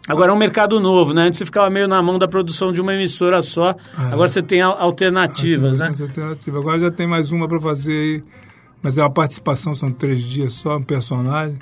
Agora 0.08 0.32
é 0.32 0.34
um 0.34 0.39
mercado 0.39 0.80
novo, 0.80 1.13
né? 1.13 1.28
Antes 1.28 1.38
você 1.38 1.46
ficava 1.46 1.70
meio 1.70 1.88
na 1.88 2.02
mão 2.02 2.17
da 2.17 2.28
produção 2.28 2.74
de 2.74 2.82
uma 2.82 2.96
emissora 2.96 3.43
só. 3.43 3.76
Ah, 3.96 4.08
agora 4.08 4.28
você 4.28 4.41
tem 4.41 4.62
alternativas, 4.62 5.78
né? 5.78 5.89
Alternativa. 5.89 6.58
Agora 6.58 6.80
já 6.80 6.89
tem 6.89 7.06
mais 7.06 7.32
uma 7.32 7.48
para 7.48 7.60
fazer 7.60 7.91
aí. 7.91 8.24
Mas 8.82 8.98
é 8.98 9.04
uma 9.04 9.13
participação, 9.13 9.76
são 9.76 9.91
três 9.91 10.24
dias 10.24 10.54
só, 10.54 10.78
um 10.78 10.84
personagem. 10.84 11.60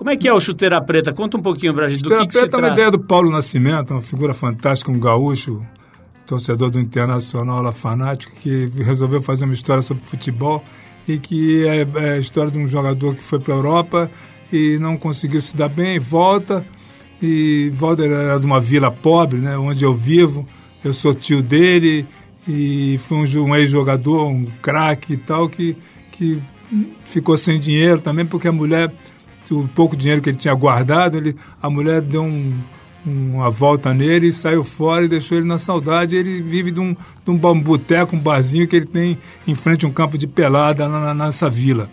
Como 0.00 0.08
é 0.08 0.16
que 0.16 0.26
é 0.26 0.32
o 0.32 0.40
Chuteira 0.40 0.80
Preta? 0.80 1.12
Conta 1.12 1.36
um 1.36 1.42
pouquinho 1.42 1.74
pra 1.74 1.86
gente 1.86 1.98
Chuteira 1.98 2.24
do 2.24 2.26
que, 2.26 2.32
que 2.32 2.40
Preta 2.40 2.56
se 2.56 2.56
é 2.56 2.58
uma 2.58 2.68
trata. 2.68 2.80
ideia 2.80 2.90
do 2.90 2.98
Paulo 2.98 3.30
Nascimento, 3.30 3.90
uma 3.90 4.00
figura 4.00 4.32
fantástica, 4.32 4.90
um 4.90 4.98
gaúcho, 4.98 5.62
torcedor 6.24 6.70
do 6.70 6.80
Internacional 6.80 7.60
lá 7.60 7.70
fanático, 7.70 8.32
que 8.40 8.70
resolveu 8.78 9.20
fazer 9.20 9.44
uma 9.44 9.52
história 9.52 9.82
sobre 9.82 10.02
futebol 10.02 10.64
e 11.06 11.18
que 11.18 11.68
é, 11.68 11.86
é 11.96 12.12
a 12.12 12.18
história 12.18 12.50
de 12.50 12.58
um 12.58 12.66
jogador 12.66 13.14
que 13.14 13.22
foi 13.22 13.40
para 13.40 13.52
a 13.52 13.58
Europa 13.58 14.10
e 14.50 14.78
não 14.78 14.96
conseguiu 14.96 15.42
se 15.42 15.54
dar 15.54 15.68
bem, 15.68 16.00
volta 16.00 16.64
e 17.20 17.70
volta 17.74 18.02
era 18.02 18.38
de 18.38 18.46
uma 18.46 18.58
vila 18.58 18.90
pobre, 18.90 19.38
né, 19.38 19.58
onde 19.58 19.84
eu 19.84 19.92
vivo. 19.92 20.48
Eu 20.82 20.94
sou 20.94 21.12
tio 21.12 21.42
dele 21.42 22.06
e 22.48 22.98
foi 23.02 23.18
um, 23.18 23.48
um 23.48 23.54
ex-jogador, 23.54 24.28
um 24.28 24.46
craque 24.62 25.12
e 25.12 25.16
tal 25.18 25.46
que 25.46 25.76
que 26.12 26.40
ficou 27.04 27.36
sem 27.36 27.58
dinheiro 27.58 28.00
também 28.00 28.24
porque 28.24 28.48
a 28.48 28.52
mulher 28.52 28.92
o 29.52 29.68
pouco 29.68 29.96
dinheiro 29.96 30.22
que 30.22 30.30
ele 30.30 30.36
tinha 30.38 30.54
guardado, 30.54 31.16
ele, 31.16 31.36
a 31.62 31.68
mulher 31.70 32.00
deu 32.00 32.22
um, 32.22 32.52
uma 33.06 33.50
volta 33.50 33.92
nele 33.94 34.28
e 34.28 34.32
saiu 34.32 34.62
fora 34.64 35.04
e 35.04 35.08
deixou 35.08 35.38
ele 35.38 35.46
na 35.46 35.58
saudade. 35.58 36.14
Ele 36.16 36.40
vive 36.42 36.70
de 36.70 36.80
um, 36.80 36.92
de 36.94 37.30
um 37.30 37.60
boteco, 37.60 38.14
um 38.16 38.18
barzinho 38.20 38.68
que 38.68 38.76
ele 38.76 38.86
tem 38.86 39.18
em 39.46 39.54
frente 39.54 39.84
a 39.84 39.88
um 39.88 39.92
campo 39.92 40.16
de 40.18 40.26
pelada 40.26 40.88
na, 40.88 41.14
na- 41.14 41.26
nessa 41.26 41.48
vila. 41.50 41.88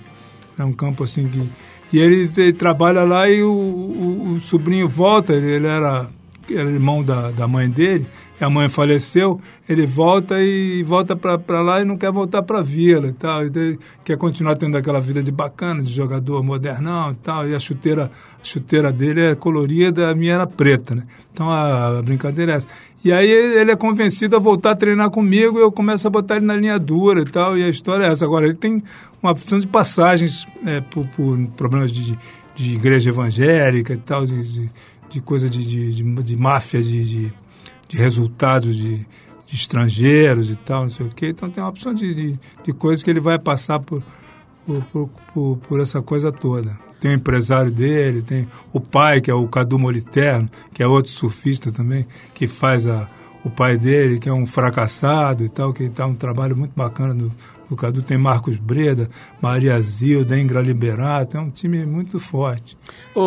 É 0.57 0.63
um 0.63 0.73
campo 0.73 1.03
assim 1.03 1.27
que. 1.27 1.49
E 1.93 1.99
ele, 1.99 2.29
ele 2.35 2.53
trabalha 2.53 3.03
lá 3.03 3.29
e 3.29 3.41
o, 3.41 3.49
o- 3.51 4.33
o 4.35 4.41
sobrinho 4.41 4.89
volta, 4.89 5.33
ele, 5.33 5.47
ele 5.55 5.67
era, 5.67 6.09
era 6.51 6.69
irmão 6.69 7.01
da, 7.03 7.31
da 7.31 7.47
mãe 7.47 7.69
dele, 7.69 8.05
e 8.39 8.43
a 8.43 8.49
mãe 8.49 8.69
faleceu, 8.69 9.41
ele 9.67 9.85
volta 9.85 10.39
e 10.39 10.83
volta 10.83 11.15
para 11.15 11.61
lá 11.61 11.81
e 11.81 11.85
não 11.85 11.97
quer 11.97 12.11
voltar 12.11 12.43
para 12.43 12.59
a 12.59 12.63
vila 12.63 13.07
e 13.07 13.13
tal. 13.13 13.45
E 13.45 13.79
quer 14.05 14.15
continuar 14.17 14.55
tendo 14.55 14.77
aquela 14.77 15.01
vida 15.01 15.23
de 15.23 15.31
bacana, 15.31 15.81
de 15.81 15.91
jogador 15.91 16.43
modernão 16.43 17.11
e 17.11 17.15
tal. 17.15 17.47
E 17.47 17.55
a 17.55 17.59
chuteira, 17.59 18.11
a 18.39 18.43
chuteira 18.43 18.91
dele 18.91 19.21
é 19.21 19.35
colorida, 19.35 20.09
a 20.09 20.15
minha 20.15 20.35
era 20.35 20.45
preta, 20.45 20.93
né? 20.93 21.03
Então 21.33 21.49
a, 21.49 21.99
a 21.99 22.01
brincadeira 22.03 22.53
é 22.53 22.55
essa. 22.55 22.67
E 23.03 23.11
aí 23.11 23.29
ele 23.29 23.71
é 23.71 23.75
convencido 23.75 24.35
a 24.35 24.39
voltar 24.39 24.71
a 24.71 24.75
treinar 24.75 25.09
comigo, 25.09 25.57
eu 25.59 25.71
começo 25.71 26.07
a 26.07 26.09
botar 26.09 26.37
ele 26.37 26.45
na 26.45 26.55
linha 26.55 26.77
dura 26.77 27.21
e 27.21 27.25
tal, 27.25 27.57
e 27.57 27.63
a 27.63 27.69
história 27.69 28.05
é 28.05 28.11
essa. 28.11 28.25
Agora, 28.25 28.45
ele 28.45 28.55
tem 28.55 28.83
uma 29.21 29.31
opção 29.31 29.59
de 29.59 29.67
passagens 29.67 30.47
é, 30.65 30.81
por, 30.81 31.07
por 31.07 31.37
problemas 31.55 31.91
de, 31.91 32.17
de 32.55 32.75
igreja 32.75 33.09
evangélica 33.09 33.93
e 33.93 33.97
tal, 33.97 34.25
de, 34.25 34.43
de, 34.43 34.71
de 35.09 35.21
coisa 35.21 35.49
de, 35.49 35.65
de, 35.65 35.95
de, 35.95 36.23
de 36.23 36.37
máfia, 36.37 36.81
de, 36.81 37.03
de, 37.03 37.33
de 37.87 37.97
resultados 37.97 38.75
de, 38.75 38.97
de 39.45 39.55
estrangeiros 39.55 40.49
e 40.49 40.55
tal, 40.55 40.83
não 40.83 40.89
sei 40.89 41.05
o 41.05 41.09
quê. 41.09 41.29
Então 41.29 41.49
tem 41.49 41.63
uma 41.63 41.69
opção 41.69 41.93
de, 41.93 42.13
de, 42.13 42.39
de 42.63 42.73
coisas 42.73 43.01
que 43.03 43.09
ele 43.09 43.19
vai 43.19 43.39
passar 43.39 43.79
por, 43.79 44.03
por, 44.91 45.09
por, 45.33 45.57
por, 45.57 45.79
essa 45.79 46.01
coisa 46.01 46.31
toda. 46.31 46.77
Tem 46.99 47.11
o 47.11 47.13
empresário 47.13 47.71
dele, 47.71 48.21
tem 48.21 48.47
o 48.73 48.79
pai, 48.79 49.21
que 49.21 49.29
é 49.29 49.33
o 49.33 49.47
Cadu 49.47 49.77
Moliterno, 49.77 50.49
que 50.73 50.81
é 50.81 50.87
outro 50.87 51.11
surfista 51.11 51.71
também, 51.71 52.07
que 52.33 52.47
faz 52.47 52.87
a, 52.87 53.07
o 53.43 53.49
pai 53.49 53.77
dele, 53.77 54.19
que 54.19 54.27
é 54.27 54.33
um 54.33 54.45
fracassado 54.45 55.43
e 55.43 55.49
tal, 55.49 55.71
que 55.71 55.83
está 55.83 56.05
um 56.05 56.15
trabalho 56.15 56.57
muito 56.57 56.73
bacana 56.75 57.13
do, 57.13 57.31
do 57.69 57.75
Cadu. 57.75 58.01
Tem 58.01 58.17
Marcos 58.17 58.57
Breda, 58.57 59.09
Maria 59.41 59.79
Zilda, 59.81 60.37
Ingra 60.37 60.61
Liberato, 60.61 61.37
é 61.37 61.39
um 61.39 61.49
time 61.49 61.85
muito 61.85 62.19
forte. 62.19 62.77
Ô, 63.13 63.21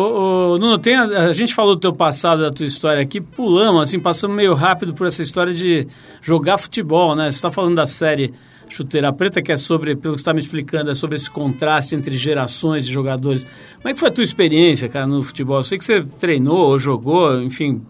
ô, 0.53 0.57
Nuno, 0.57 0.79
tem 0.79 0.95
a, 0.95 1.03
a 1.03 1.33
gente 1.33 1.53
falou 1.53 1.75
do 1.75 1.81
teu 1.81 1.93
passado, 1.93 2.41
da 2.41 2.51
tua 2.51 2.65
história 2.65 3.01
aqui, 3.01 3.21
pulamos, 3.21 3.83
assim, 3.83 3.99
passamos 3.99 4.35
meio 4.35 4.53
rápido 4.53 4.93
por 4.93 5.07
essa 5.07 5.21
história 5.21 5.53
de 5.53 5.87
jogar 6.21 6.57
futebol, 6.57 7.15
né? 7.15 7.31
Você 7.31 7.37
está 7.37 7.51
falando 7.51 7.75
da 7.75 7.85
série 7.85 8.33
Chuteira 8.71 9.11
Preta, 9.11 9.41
que 9.41 9.51
é 9.51 9.57
sobre, 9.57 9.95
pelo 9.95 10.15
que 10.15 10.21
está 10.21 10.33
me 10.33 10.39
explicando, 10.39 10.89
é 10.89 10.93
sobre 10.93 11.17
esse 11.17 11.29
contraste 11.29 11.93
entre 11.93 12.17
gerações 12.17 12.85
de 12.85 12.91
jogadores. 12.91 13.45
Como 13.75 13.89
é 13.89 13.93
que 13.93 13.99
foi 13.99 14.09
a 14.09 14.11
tua 14.11 14.23
experiência, 14.23 14.87
cara, 14.87 15.05
no 15.05 15.21
futebol? 15.23 15.57
Eu 15.57 15.63
sei 15.63 15.77
que 15.77 15.83
você 15.83 16.03
treinou 16.19 16.69
ou 16.69 16.79
jogou, 16.79 17.41
enfim, 17.41 17.81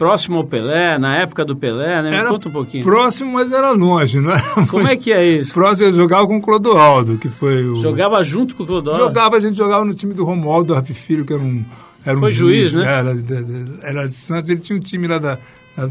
próximo 0.00 0.38
ao 0.38 0.44
Pelé, 0.44 0.96
na 0.98 1.14
época 1.16 1.44
do 1.44 1.54
Pelé, 1.54 2.00
né? 2.02 2.08
Me 2.10 2.16
Era 2.16 2.30
Conta 2.30 2.48
um 2.48 2.52
pouquinho. 2.52 2.82
próximo, 2.82 3.34
mas 3.34 3.52
era 3.52 3.70
longe, 3.72 4.18
não 4.18 4.32
era 4.32 4.66
Como 4.66 4.88
é 4.88 4.96
que 4.96 5.12
é 5.12 5.24
isso? 5.26 5.52
Próximo 5.52 5.88
eu 5.88 5.92
jogava 5.94 6.26
com 6.26 6.38
o 6.38 6.40
Clodoaldo, 6.40 7.18
que 7.18 7.28
foi 7.28 7.62
o... 7.68 7.76
Jogava 7.76 8.22
junto 8.22 8.56
com 8.56 8.62
o 8.62 8.66
Clodovil? 8.66 8.98
Jogava, 8.98 9.36
a 9.36 9.40
gente 9.40 9.58
jogava 9.58 9.84
no 9.84 9.92
time 9.92 10.14
do 10.14 10.24
Romualdo 10.24 10.74
Arp 10.74 10.88
Filho, 10.88 11.26
que 11.26 11.34
era 11.34 11.42
um, 11.42 11.62
era 12.02 12.16
um 12.16 12.20
Foi 12.20 12.32
juiz, 12.32 12.72
né? 12.72 12.82
Era 12.86 13.14
de, 13.14 13.22
de- 13.22 13.72
era 13.82 14.08
de 14.08 14.14
Santos. 14.14 14.48
Ele 14.48 14.60
tinha 14.60 14.74
um 14.78 14.80
time 14.80 15.06
lá 15.06 15.18
da, 15.18 15.38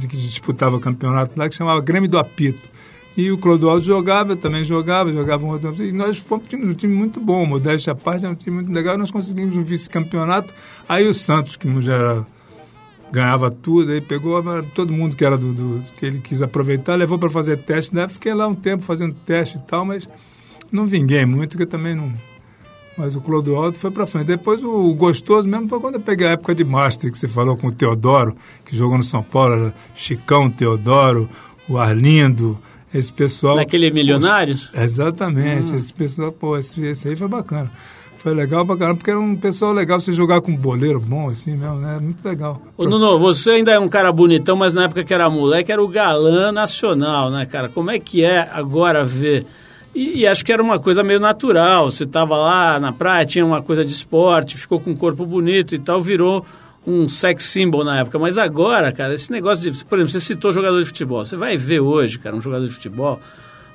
que 0.10 0.18
disputava 0.18 0.80
campeonato 0.80 1.34
lá, 1.38 1.48
que 1.48 1.54
chamava 1.56 1.80
Grêmio 1.80 2.10
do 2.10 2.18
Apito. 2.18 2.64
E 3.16 3.32
o 3.32 3.38
Clodoaldo 3.38 3.84
jogava, 3.84 4.32
eu 4.32 4.38
também 4.38 4.64
jogava, 4.64 5.12
jogava 5.12 5.46
um 5.46 5.50
outro. 5.50 5.76
E 5.84 5.92
nós 5.92 6.18
fomos 6.18 6.46
um 6.46 6.48
time, 6.48 6.66
um 6.66 6.74
time 6.74 6.96
muito 6.96 7.20
bom, 7.20 7.46
modéstia 7.46 7.94
à 7.94 7.96
parte, 7.96 8.26
era 8.26 8.34
um 8.34 8.36
time 8.36 8.56
muito 8.56 8.72
legal. 8.72 8.98
Nós 8.98 9.12
conseguimos 9.12 9.56
um 9.56 9.64
vice-campeonato. 9.64 10.52
Aí 10.88 11.08
o 11.08 11.14
Santos, 11.14 11.56
que 11.56 11.70
já 11.82 11.94
era 11.94 12.28
ganhava 13.12 13.50
tudo, 13.50 13.92
aí 13.92 14.02
pegou 14.02 14.42
todo 14.76 14.94
mundo 14.94 15.16
que 15.16 15.26
era 15.26 15.38
do, 15.38 15.54
do- 15.54 15.84
que 15.98 16.06
ele 16.06 16.20
quis 16.20 16.42
aproveitar, 16.42 16.96
levou 16.96 17.18
para 17.18 17.30
fazer 17.30 17.58
teste, 17.58 17.96
né? 17.96 18.08
Fiquei 18.08 18.34
lá 18.34 18.48
um 18.48 18.56
tempo 18.56 18.84
fazendo 18.84 19.16
teste 19.26 19.58
e 19.58 19.62
tal, 19.62 19.86
mas 19.86 20.08
não 20.72 20.86
vinguei 20.86 21.26
muito, 21.26 21.52
porque 21.52 21.66
também 21.66 21.96
não. 21.96 22.12
Mas 22.98 23.16
o 23.16 23.22
Clodoaldo 23.22 23.78
foi 23.78 23.92
para 23.92 24.06
frente. 24.06 24.26
Depois 24.28 24.62
o 24.64 24.94
gostoso 24.94 25.48
mesmo 25.48 25.68
foi 25.70 25.80
quando 25.80 25.96
eu 25.96 26.02
peguei 26.02 26.28
a 26.28 26.32
época 26.32 26.54
de 26.54 26.64
Master, 26.66 27.10
que 27.12 27.18
você 27.18 27.28
falou 27.30 27.56
com 27.56 27.68
o 27.68 27.72
Teodoro, 27.74 28.36
que 28.66 28.76
jogou 28.76 28.98
no 28.98 29.04
São 29.04 29.24
Paulo, 29.24 29.54
era 29.54 29.74
Chicão, 29.96 30.50
Teodoro, 30.50 31.30
o 31.70 31.78
Arlindo, 31.78 32.60
esse 32.94 33.12
pessoal. 33.14 33.56
Naquele 33.56 33.90
Milionários? 33.90 34.66
Poxa, 34.68 34.84
exatamente, 34.84 35.74
esse 35.76 35.94
pessoal, 35.94 36.32
pô, 36.34 36.58
esse, 36.58 36.82
esse 36.82 37.08
aí 37.08 37.16
foi 37.16 37.28
bacana. 37.30 37.72
Foi 38.20 38.34
legal 38.34 38.66
pra 38.66 38.76
caramba, 38.76 38.98
porque 38.98 39.10
era 39.10 39.20
um 39.20 39.36
pessoal 39.36 39.72
legal 39.72 40.00
você 40.00 40.12
jogar 40.12 40.42
com 40.42 40.52
um 40.52 40.56
boleiro 40.56 41.00
bom, 41.00 41.30
assim 41.30 41.56
mesmo, 41.56 41.78
né? 41.78 42.00
Muito 42.02 42.28
legal. 42.28 42.62
Ô, 42.78 42.84
Nuno, 42.84 43.18
você 43.18 43.52
ainda 43.52 43.72
é 43.72 43.80
um 43.80 43.88
cara 43.88 44.12
bonitão, 44.12 44.58
mas 44.58 44.74
na 44.74 44.84
época 44.84 45.06
que 45.06 45.14
era 45.14 45.30
moleque 45.30 45.72
era 45.72 45.82
o 45.82 45.88
galã 45.88 46.52
nacional, 46.52 47.32
né, 47.32 47.46
cara? 47.46 47.70
Como 47.70 47.90
é 47.90 47.98
que 47.98 48.22
é 48.22 48.50
agora 48.52 49.06
ver? 49.06 49.46
E, 49.96 50.20
e 50.20 50.28
acho 50.28 50.44
que 50.44 50.52
era 50.52 50.62
uma 50.62 50.78
coisa 50.80 51.02
meio 51.02 51.20
natural. 51.20 51.90
Você 51.90 52.06
tava 52.06 52.38
lá 52.38 52.78
na 52.78 52.92
praia, 52.92 53.26
tinha 53.26 53.46
uma 53.46 53.62
coisa 53.62 53.86
de 53.86 53.92
esporte, 53.94 54.58
ficou 54.58 54.82
com 54.82 54.92
um 54.92 54.96
corpo 54.96 55.26
bonito 55.26 55.74
e 55.74 55.80
tal, 55.80 56.02
virou 56.02 56.46
um 56.86 57.08
sex 57.08 57.44
symbol 57.44 57.86
na 57.86 58.00
época. 58.00 58.20
Mas 58.20 58.38
agora, 58.38 58.92
cara, 58.92 59.14
esse 59.14 59.32
negócio 59.32 59.72
de. 59.72 59.86
Por 59.86 59.98
exemplo, 59.98 60.12
você 60.12 60.20
citou 60.20 60.52
jogador 60.52 60.80
de 60.80 60.86
futebol. 60.86 61.24
Você 61.24 61.38
vai 61.38 61.56
ver 61.56 61.80
hoje, 61.80 62.20
cara, 62.20 62.36
um 62.36 62.42
jogador 62.42 62.66
de 62.66 62.74
futebol. 62.74 63.20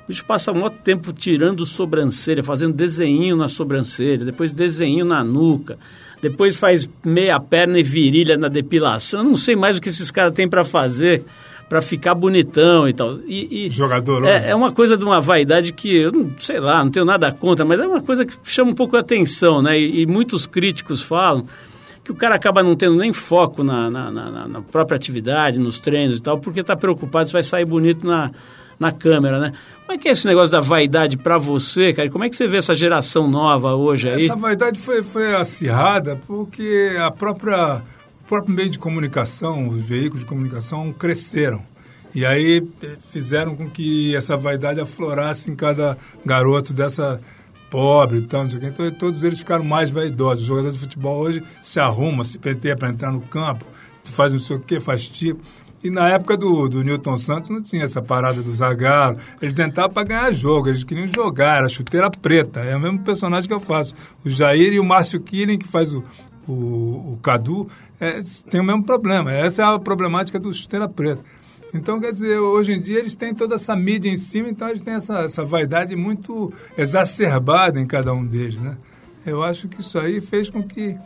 O 0.05 0.07
bicho 0.07 0.23
passa 0.25 0.53
muito 0.53 0.77
tempo 0.83 1.11
tirando 1.11 1.65
sobrancelha, 1.65 2.43
fazendo 2.43 2.73
desenho 2.73 3.35
na 3.35 3.47
sobrancelha, 3.47 4.23
depois 4.23 4.51
desenho 4.51 5.03
na 5.03 5.23
nuca, 5.23 5.77
depois 6.21 6.55
faz 6.57 6.87
meia 7.03 7.39
perna 7.39 7.79
e 7.79 7.83
virilha 7.83 8.37
na 8.37 8.47
depilação. 8.47 9.21
Eu 9.21 9.23
não 9.25 9.35
sei 9.35 9.55
mais 9.55 9.77
o 9.77 9.81
que 9.81 9.89
esses 9.89 10.11
caras 10.11 10.33
têm 10.33 10.47
para 10.47 10.63
fazer 10.63 11.23
para 11.67 11.81
ficar 11.81 12.13
bonitão 12.13 12.87
e 12.87 12.93
tal. 12.93 13.17
E, 13.25 13.65
e 13.65 13.69
Jogador, 13.71 14.23
é, 14.25 14.39
né? 14.39 14.49
é 14.51 14.55
uma 14.55 14.71
coisa 14.71 14.95
de 14.95 15.03
uma 15.03 15.19
vaidade 15.19 15.73
que 15.73 15.95
eu 15.95 16.11
não 16.11 16.31
sei 16.37 16.59
lá, 16.59 16.83
não 16.83 16.91
tenho 16.91 17.05
nada 17.05 17.31
contra, 17.31 17.65
mas 17.65 17.79
é 17.79 17.87
uma 17.87 18.01
coisa 18.01 18.23
que 18.23 18.35
chama 18.43 18.69
um 18.69 18.75
pouco 18.75 18.95
a 18.95 18.99
atenção, 18.99 19.63
né? 19.63 19.79
E, 19.79 20.01
e 20.01 20.05
muitos 20.05 20.45
críticos 20.45 21.01
falam 21.01 21.47
que 22.03 22.11
o 22.11 22.15
cara 22.15 22.35
acaba 22.35 22.61
não 22.61 22.75
tendo 22.75 22.95
nem 22.97 23.11
foco 23.11 23.63
na, 23.63 23.89
na, 23.89 24.11
na- 24.11 24.47
na 24.47 24.61
própria 24.61 24.95
atividade, 24.95 25.57
nos 25.57 25.79
treinos 25.79 26.19
e 26.19 26.21
tal, 26.21 26.37
porque 26.37 26.59
está 26.59 26.75
preocupado 26.75 27.25
se 27.25 27.33
vai 27.33 27.41
sair 27.41 27.65
bonito 27.65 28.05
na, 28.05 28.29
na 28.79 28.91
câmera, 28.91 29.39
né? 29.39 29.53
Como 29.85 29.93
é 29.93 30.01
que 30.01 30.07
é 30.07 30.11
esse 30.11 30.25
negócio 30.25 30.51
da 30.51 30.61
vaidade 30.61 31.15
para 31.15 31.37
você, 31.37 31.93
cara? 31.93 32.09
Como 32.09 32.23
é 32.23 32.29
que 32.29 32.35
você 32.35 32.47
vê 32.47 32.57
essa 32.57 32.73
geração 32.73 33.27
nova 33.27 33.75
hoje 33.75 34.09
aí? 34.09 34.25
Essa 34.25 34.35
vaidade 34.35 34.79
foi, 34.79 35.03
foi 35.03 35.35
acirrada 35.35 36.19
porque 36.25 36.97
a 36.99 37.11
própria, 37.11 37.83
o 38.23 38.27
próprio 38.27 38.55
meio 38.55 38.69
de 38.69 38.79
comunicação, 38.79 39.67
os 39.67 39.77
veículos 39.77 40.21
de 40.21 40.25
comunicação 40.25 40.91
cresceram. 40.91 41.61
E 42.15 42.25
aí 42.25 42.67
eh, 42.81 42.95
fizeram 43.11 43.55
com 43.55 43.69
que 43.69 44.15
essa 44.15 44.35
vaidade 44.35 44.81
aflorasse 44.81 45.51
em 45.51 45.55
cada 45.55 45.95
garoto 46.25 46.73
dessa 46.73 47.21
pobre 47.69 48.19
e 48.19 48.21
tal. 48.23 48.45
Então 48.45 48.89
todos 48.91 49.23
eles 49.23 49.37
ficaram 49.37 49.63
mais 49.63 49.91
vaidosos. 49.91 50.45
O 50.45 50.47
jogador 50.47 50.71
de 50.71 50.79
futebol 50.79 51.19
hoje 51.19 51.43
se 51.61 51.79
arruma, 51.79 52.23
se 52.23 52.39
penteia 52.39 52.75
para 52.75 52.89
entrar 52.89 53.11
no 53.11 53.21
campo, 53.21 53.65
faz 54.03 54.31
não 54.31 54.39
sei 54.39 54.55
o 54.55 54.59
quê, 54.59 54.79
faz 54.81 55.07
tipo. 55.07 55.43
E 55.85 55.89
na 55.91 56.09
época 56.09 56.35
do, 56.35 56.67
do 56.67 56.83
Newton 56.83 57.15
Santos 57.15 57.51
não 57.51 57.61
tinha 57.61 57.83
essa 57.83 58.01
parada 58.01 58.41
do 58.41 58.51
Zagallo. 58.51 59.19
Eles 59.39 59.53
tentavam 59.53 59.91
para 59.91 60.03
ganhar 60.03 60.33
jogo, 60.33 60.67
eles 60.67 60.83
queriam 60.83 61.07
jogar, 61.07 61.57
era 61.57 61.69
chuteira 61.69 62.09
preta. 62.09 62.61
É 62.61 62.75
o 62.75 62.79
mesmo 62.79 63.03
personagem 63.03 63.47
que 63.47 63.53
eu 63.53 63.59
faço. 63.59 63.93
O 64.25 64.29
Jair 64.29 64.73
e 64.73 64.79
o 64.79 64.83
Márcio 64.83 65.19
Killing, 65.19 65.59
que 65.59 65.67
faz 65.67 65.93
o, 65.93 66.03
o, 66.47 67.13
o 67.13 67.19
Cadu, 67.21 67.67
é, 67.99 68.19
tem 68.49 68.61
o 68.61 68.63
mesmo 68.63 68.83
problema. 68.83 69.31
Essa 69.31 69.61
é 69.61 69.65
a 69.65 69.77
problemática 69.77 70.39
do 70.39 70.51
chuteira 70.51 70.89
preta. 70.89 71.21
Então, 71.71 71.99
quer 71.99 72.11
dizer, 72.11 72.39
hoje 72.39 72.73
em 72.73 72.81
dia 72.81 72.97
eles 72.97 73.15
têm 73.15 73.35
toda 73.35 73.53
essa 73.53 73.75
mídia 73.75 74.09
em 74.09 74.17
cima, 74.17 74.49
então 74.49 74.67
eles 74.67 74.81
têm 74.81 74.95
essa, 74.95 75.19
essa 75.19 75.45
vaidade 75.45 75.95
muito 75.95 76.51
exacerbada 76.75 77.79
em 77.79 77.85
cada 77.85 78.11
um 78.11 78.25
deles, 78.25 78.59
né? 78.59 78.75
Eu 79.23 79.43
acho 79.43 79.67
que 79.67 79.81
isso 79.81 79.99
aí 79.99 80.19
fez 80.19 80.49
com 80.49 80.63
que 80.63 80.97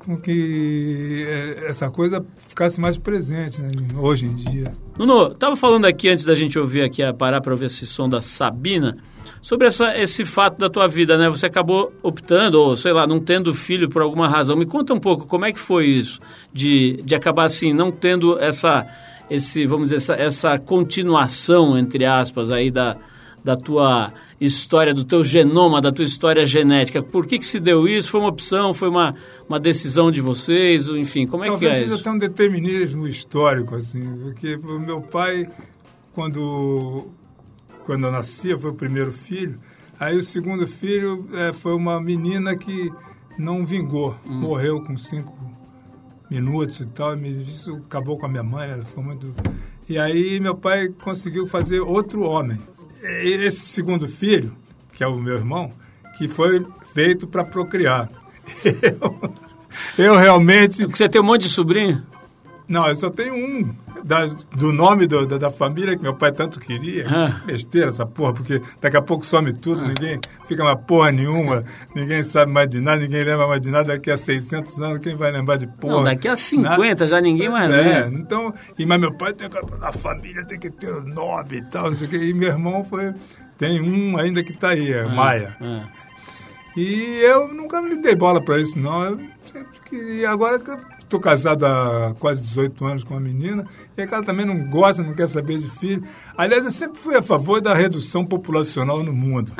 com 0.00 0.16
que 0.16 1.24
eh, 1.28 1.68
essa 1.68 1.90
coisa 1.90 2.24
ficasse 2.36 2.80
mais 2.80 2.98
presente 2.98 3.60
né, 3.60 3.70
hoje 3.96 4.26
em 4.26 4.34
dia. 4.34 4.72
Nuno, 4.98 5.34
tava 5.34 5.54
falando 5.54 5.84
aqui 5.84 6.08
antes 6.08 6.24
da 6.24 6.34
gente 6.34 6.58
ouvir 6.58 6.82
aqui, 6.82 7.02
a 7.02 7.14
parar 7.14 7.40
para 7.40 7.52
ouvir 7.52 7.66
esse 7.66 7.86
som 7.86 8.08
da 8.08 8.20
Sabina, 8.20 8.96
Sobre 9.42 9.66
essa, 9.66 9.96
esse 9.96 10.22
fato 10.24 10.58
da 10.58 10.68
tua 10.68 10.86
vida, 10.86 11.16
né? 11.16 11.28
Você 11.30 11.46
acabou 11.46 11.92
optando, 12.02 12.60
ou 12.60 12.76
sei 12.76 12.92
lá, 12.92 13.06
não 13.06 13.18
tendo 13.18 13.54
filho 13.54 13.88
por 13.88 14.02
alguma 14.02 14.28
razão. 14.28 14.54
Me 14.54 14.66
conta 14.66 14.92
um 14.92 15.00
pouco 15.00 15.26
como 15.26 15.46
é 15.46 15.52
que 15.52 15.58
foi 15.58 15.86
isso, 15.86 16.20
de, 16.52 17.00
de 17.02 17.14
acabar 17.14 17.46
assim, 17.46 17.72
não 17.72 17.90
tendo 17.90 18.38
essa, 18.38 18.86
esse, 19.30 19.64
vamos 19.64 19.88
dizer, 19.88 19.96
essa, 19.96 20.14
essa 20.14 20.58
continuação, 20.58 21.78
entre 21.78 22.04
aspas, 22.04 22.50
aí 22.50 22.70
da, 22.70 22.98
da 23.42 23.56
tua 23.56 24.12
história, 24.40 24.94
do 24.94 25.04
teu 25.04 25.22
genoma, 25.22 25.80
da 25.80 25.92
tua 25.92 26.04
história 26.04 26.44
genética. 26.44 27.02
Por 27.02 27.26
que, 27.26 27.38
que 27.38 27.46
se 27.46 27.60
deu 27.60 27.86
isso? 27.86 28.10
Foi 28.10 28.20
uma 28.20 28.28
opção? 28.28 28.72
Foi 28.72 28.88
uma, 28.88 29.14
uma 29.48 29.60
decisão 29.60 30.10
de 30.10 30.20
vocês? 30.20 30.88
Enfim, 30.88 31.26
como 31.26 31.44
é 31.44 31.48
Talvez 31.48 31.60
que 31.60 31.66
é 31.66 31.78
isso? 31.80 31.88
Talvez 31.88 31.98
seja 31.98 32.10
um 32.10 32.18
determinismo 32.18 33.06
histórico, 33.06 33.74
assim, 33.74 34.16
porque 34.22 34.56
o 34.56 34.78
meu 34.78 35.00
pai, 35.00 35.48
quando, 36.12 37.10
quando 37.84 38.06
eu 38.06 38.12
nascia, 38.12 38.58
foi 38.58 38.70
o 38.70 38.74
primeiro 38.74 39.12
filho, 39.12 39.58
aí 39.98 40.16
o 40.16 40.22
segundo 40.22 40.66
filho 40.66 41.26
é, 41.32 41.52
foi 41.52 41.74
uma 41.74 42.00
menina 42.00 42.56
que 42.56 42.90
não 43.38 43.64
vingou, 43.66 44.16
hum. 44.26 44.40
morreu 44.40 44.82
com 44.82 44.96
cinco 44.96 45.38
minutos 46.30 46.80
e 46.80 46.86
tal, 46.86 47.18
isso 47.18 47.80
acabou 47.84 48.16
com 48.16 48.26
a 48.26 48.28
minha 48.28 48.42
mãe, 48.42 48.70
ela 48.70 48.82
ficou 48.82 49.02
muito... 49.02 49.34
E 49.88 49.98
aí 49.98 50.38
meu 50.38 50.54
pai 50.54 50.88
conseguiu 50.88 51.48
fazer 51.48 51.80
outro 51.80 52.22
homem, 52.22 52.60
esse 53.02 53.66
segundo 53.66 54.08
filho, 54.08 54.56
que 54.92 55.02
é 55.02 55.06
o 55.06 55.16
meu 55.16 55.36
irmão, 55.36 55.72
que 56.18 56.28
foi 56.28 56.64
feito 56.92 57.26
para 57.26 57.44
procriar. 57.44 58.08
Eu, 59.96 60.04
eu 60.04 60.16
realmente. 60.16 60.84
Você 60.84 61.08
tem 61.08 61.20
um 61.20 61.24
monte 61.24 61.42
de 61.42 61.48
sobrinho? 61.48 62.04
Não, 62.66 62.88
eu 62.88 62.96
só 62.96 63.08
tenho 63.08 63.34
um. 63.34 63.74
Da, 64.04 64.26
do 64.56 64.72
nome 64.72 65.06
do, 65.06 65.26
da, 65.26 65.38
da, 65.38 65.50
família 65.50 65.96
que 65.96 66.02
meu 66.02 66.14
pai 66.14 66.32
tanto 66.32 66.58
queria. 66.58 67.06
Ah. 67.08 67.42
Besteira 67.44 67.88
essa 67.88 68.06
porra, 68.06 68.34
porque 68.34 68.60
daqui 68.80 68.96
a 68.96 69.02
pouco 69.02 69.24
some 69.24 69.52
tudo, 69.52 69.84
ah. 69.84 69.88
ninguém 69.88 70.20
fica 70.46 70.62
uma 70.62 70.76
porra 70.76 71.12
nenhuma, 71.12 71.64
ninguém 71.94 72.22
sabe 72.22 72.52
mais 72.52 72.68
de 72.68 72.80
nada, 72.80 73.00
ninguém 73.00 73.24
lembra 73.24 73.46
mais 73.46 73.60
de 73.60 73.70
nada. 73.70 73.88
Daqui 73.88 74.10
a 74.10 74.16
600 74.16 74.80
anos, 74.80 74.98
quem 75.00 75.16
vai 75.16 75.30
lembrar 75.30 75.56
de 75.56 75.66
porra? 75.66 75.94
Não, 75.94 76.04
daqui 76.04 76.28
a 76.28 76.36
50 76.36 76.88
nada. 76.88 77.06
já 77.06 77.20
ninguém 77.20 77.48
mais 77.48 77.70
é, 77.70 77.76
lembra. 77.76 78.18
Então, 78.18 78.54
e, 78.78 78.86
mas 78.86 79.00
meu 79.00 79.12
pai 79.12 79.32
tem 79.32 79.48
a 79.80 79.92
família 79.92 80.44
tem 80.44 80.58
que 80.58 80.70
ter 80.70 80.92
o 80.92 81.02
nome 81.02 81.58
e 81.58 81.62
tal, 81.62 81.90
não 81.90 81.96
sei 81.96 82.06
o 82.06 82.10
quê. 82.10 82.16
E 82.16 82.34
meu 82.34 82.48
irmão 82.48 82.84
foi. 82.84 83.14
Tem 83.58 83.80
um 83.80 84.16
ainda 84.16 84.42
que 84.42 84.52
está 84.52 84.70
aí, 84.70 84.92
é 84.92 85.02
ah. 85.02 85.08
Maia. 85.08 85.56
Ah. 85.60 85.88
E 86.76 87.20
eu 87.22 87.48
nunca 87.48 87.82
me 87.82 87.96
dei 87.96 88.14
bola 88.14 88.40
para 88.40 88.60
isso, 88.60 88.78
não. 88.78 89.04
Eu 89.04 89.20
sempre 89.44 89.80
queria. 89.84 90.30
Agora 90.30 90.58
que 90.58 90.70
estou 91.10 91.20
casado 91.20 91.66
há 91.66 92.14
quase 92.18 92.42
18 92.42 92.84
anos 92.84 93.04
com 93.04 93.14
uma 93.14 93.20
menina, 93.20 93.66
e 93.98 94.00
ela 94.00 94.22
também 94.22 94.46
não 94.46 94.70
gosta, 94.70 95.02
não 95.02 95.12
quer 95.12 95.28
saber 95.28 95.58
de 95.58 95.68
filho. 95.68 96.04
Aliás, 96.36 96.64
eu 96.64 96.70
sempre 96.70 97.00
fui 97.00 97.16
a 97.16 97.22
favor 97.22 97.60
da 97.60 97.74
redução 97.74 98.24
populacional 98.24 99.02
no 99.02 99.12
mundo. 99.12 99.52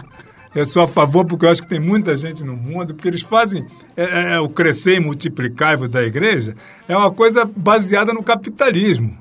Eu 0.55 0.65
sou 0.65 0.83
a 0.83 0.89
favor 0.89 1.25
porque 1.27 1.45
eu 1.45 1.51
acho 1.51 1.63
que 1.63 1.69
tem 1.69 1.81
muita 1.81 2.17
gente 2.17 2.45
no 2.45 2.57
mundo, 2.57 2.95
porque 2.95 3.09
eles 3.09 3.23
fazem 3.23 3.65
é, 3.97 4.05
é, 4.05 4.35
é 4.37 4.41
o 4.41 4.49
crescer 4.49 4.97
e 4.97 5.01
multiplicar 5.01 5.77
da 5.89 6.03
igreja, 6.03 6.55
é 6.89 6.97
uma 6.97 7.13
coisa 7.13 7.45
baseada 7.45 8.13
no 8.13 8.23
capitalismo 8.23 9.17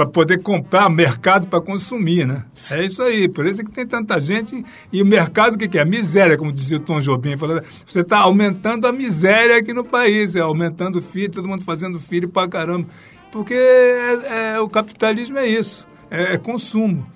para 0.00 0.06
poder 0.06 0.42
comprar 0.42 0.88
mercado 0.88 1.46
para 1.46 1.60
consumir, 1.60 2.26
né? 2.26 2.44
É 2.70 2.86
isso 2.86 3.02
aí, 3.02 3.28
por 3.28 3.44
isso 3.44 3.62
que 3.62 3.70
tem 3.70 3.86
tanta 3.86 4.18
gente. 4.18 4.64
E 4.90 5.02
o 5.02 5.06
mercado, 5.06 5.56
o 5.56 5.58
que, 5.58 5.68
que 5.68 5.78
é? 5.78 5.84
Miséria, 5.84 6.38
como 6.38 6.50
dizia 6.50 6.78
o 6.78 6.80
Tom 6.80 7.00
Jobim. 7.00 7.36
Falando, 7.36 7.62
você 7.84 8.00
está 8.00 8.20
aumentando 8.20 8.86
a 8.86 8.92
miséria 8.92 9.58
aqui 9.58 9.74
no 9.74 9.84
país, 9.84 10.34
é 10.34 10.40
aumentando 10.40 11.02
filho, 11.02 11.30
todo 11.30 11.46
mundo 11.46 11.64
fazendo 11.64 12.00
filho 12.00 12.30
para 12.30 12.48
caramba. 12.48 12.88
Porque 13.30 13.52
é, 13.52 14.54
é, 14.54 14.60
o 14.60 14.70
capitalismo 14.70 15.36
é 15.38 15.46
isso, 15.46 15.86
é, 16.10 16.34
é 16.34 16.38
consumo. 16.38 17.06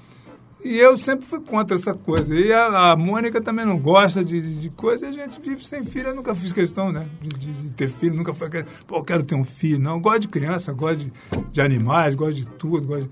E 0.64 0.78
eu 0.78 0.96
sempre 0.96 1.26
fui 1.26 1.40
contra 1.40 1.76
essa 1.76 1.92
coisa. 1.92 2.34
E 2.34 2.50
a, 2.50 2.92
a 2.92 2.96
Mônica 2.96 3.38
também 3.38 3.66
não 3.66 3.78
gosta 3.78 4.24
de, 4.24 4.40
de, 4.40 4.56
de 4.56 4.70
coisa. 4.70 5.04
E 5.04 5.08
a 5.10 5.12
gente 5.12 5.38
vive 5.38 5.62
sem 5.62 5.84
filho. 5.84 6.08
Eu 6.08 6.14
nunca 6.14 6.34
fiz 6.34 6.54
questão 6.54 6.90
né, 6.90 7.06
de, 7.20 7.52
de, 7.52 7.72
ter 7.72 7.88
filho. 7.88 8.14
Nunca 8.14 8.32
foi 8.32 8.48
pô, 8.86 8.96
eu 8.96 9.04
quero 9.04 9.22
ter 9.22 9.34
um 9.34 9.44
filho. 9.44 9.78
Não, 9.78 9.96
eu 9.96 10.00
gosto 10.00 10.20
de 10.20 10.28
criança, 10.28 10.72
gosto 10.72 11.00
de, 11.00 11.12
de 11.52 11.60
animais, 11.60 12.14
gosto 12.14 12.36
de 12.36 12.46
tudo. 12.46 12.86
Gosto 12.86 13.10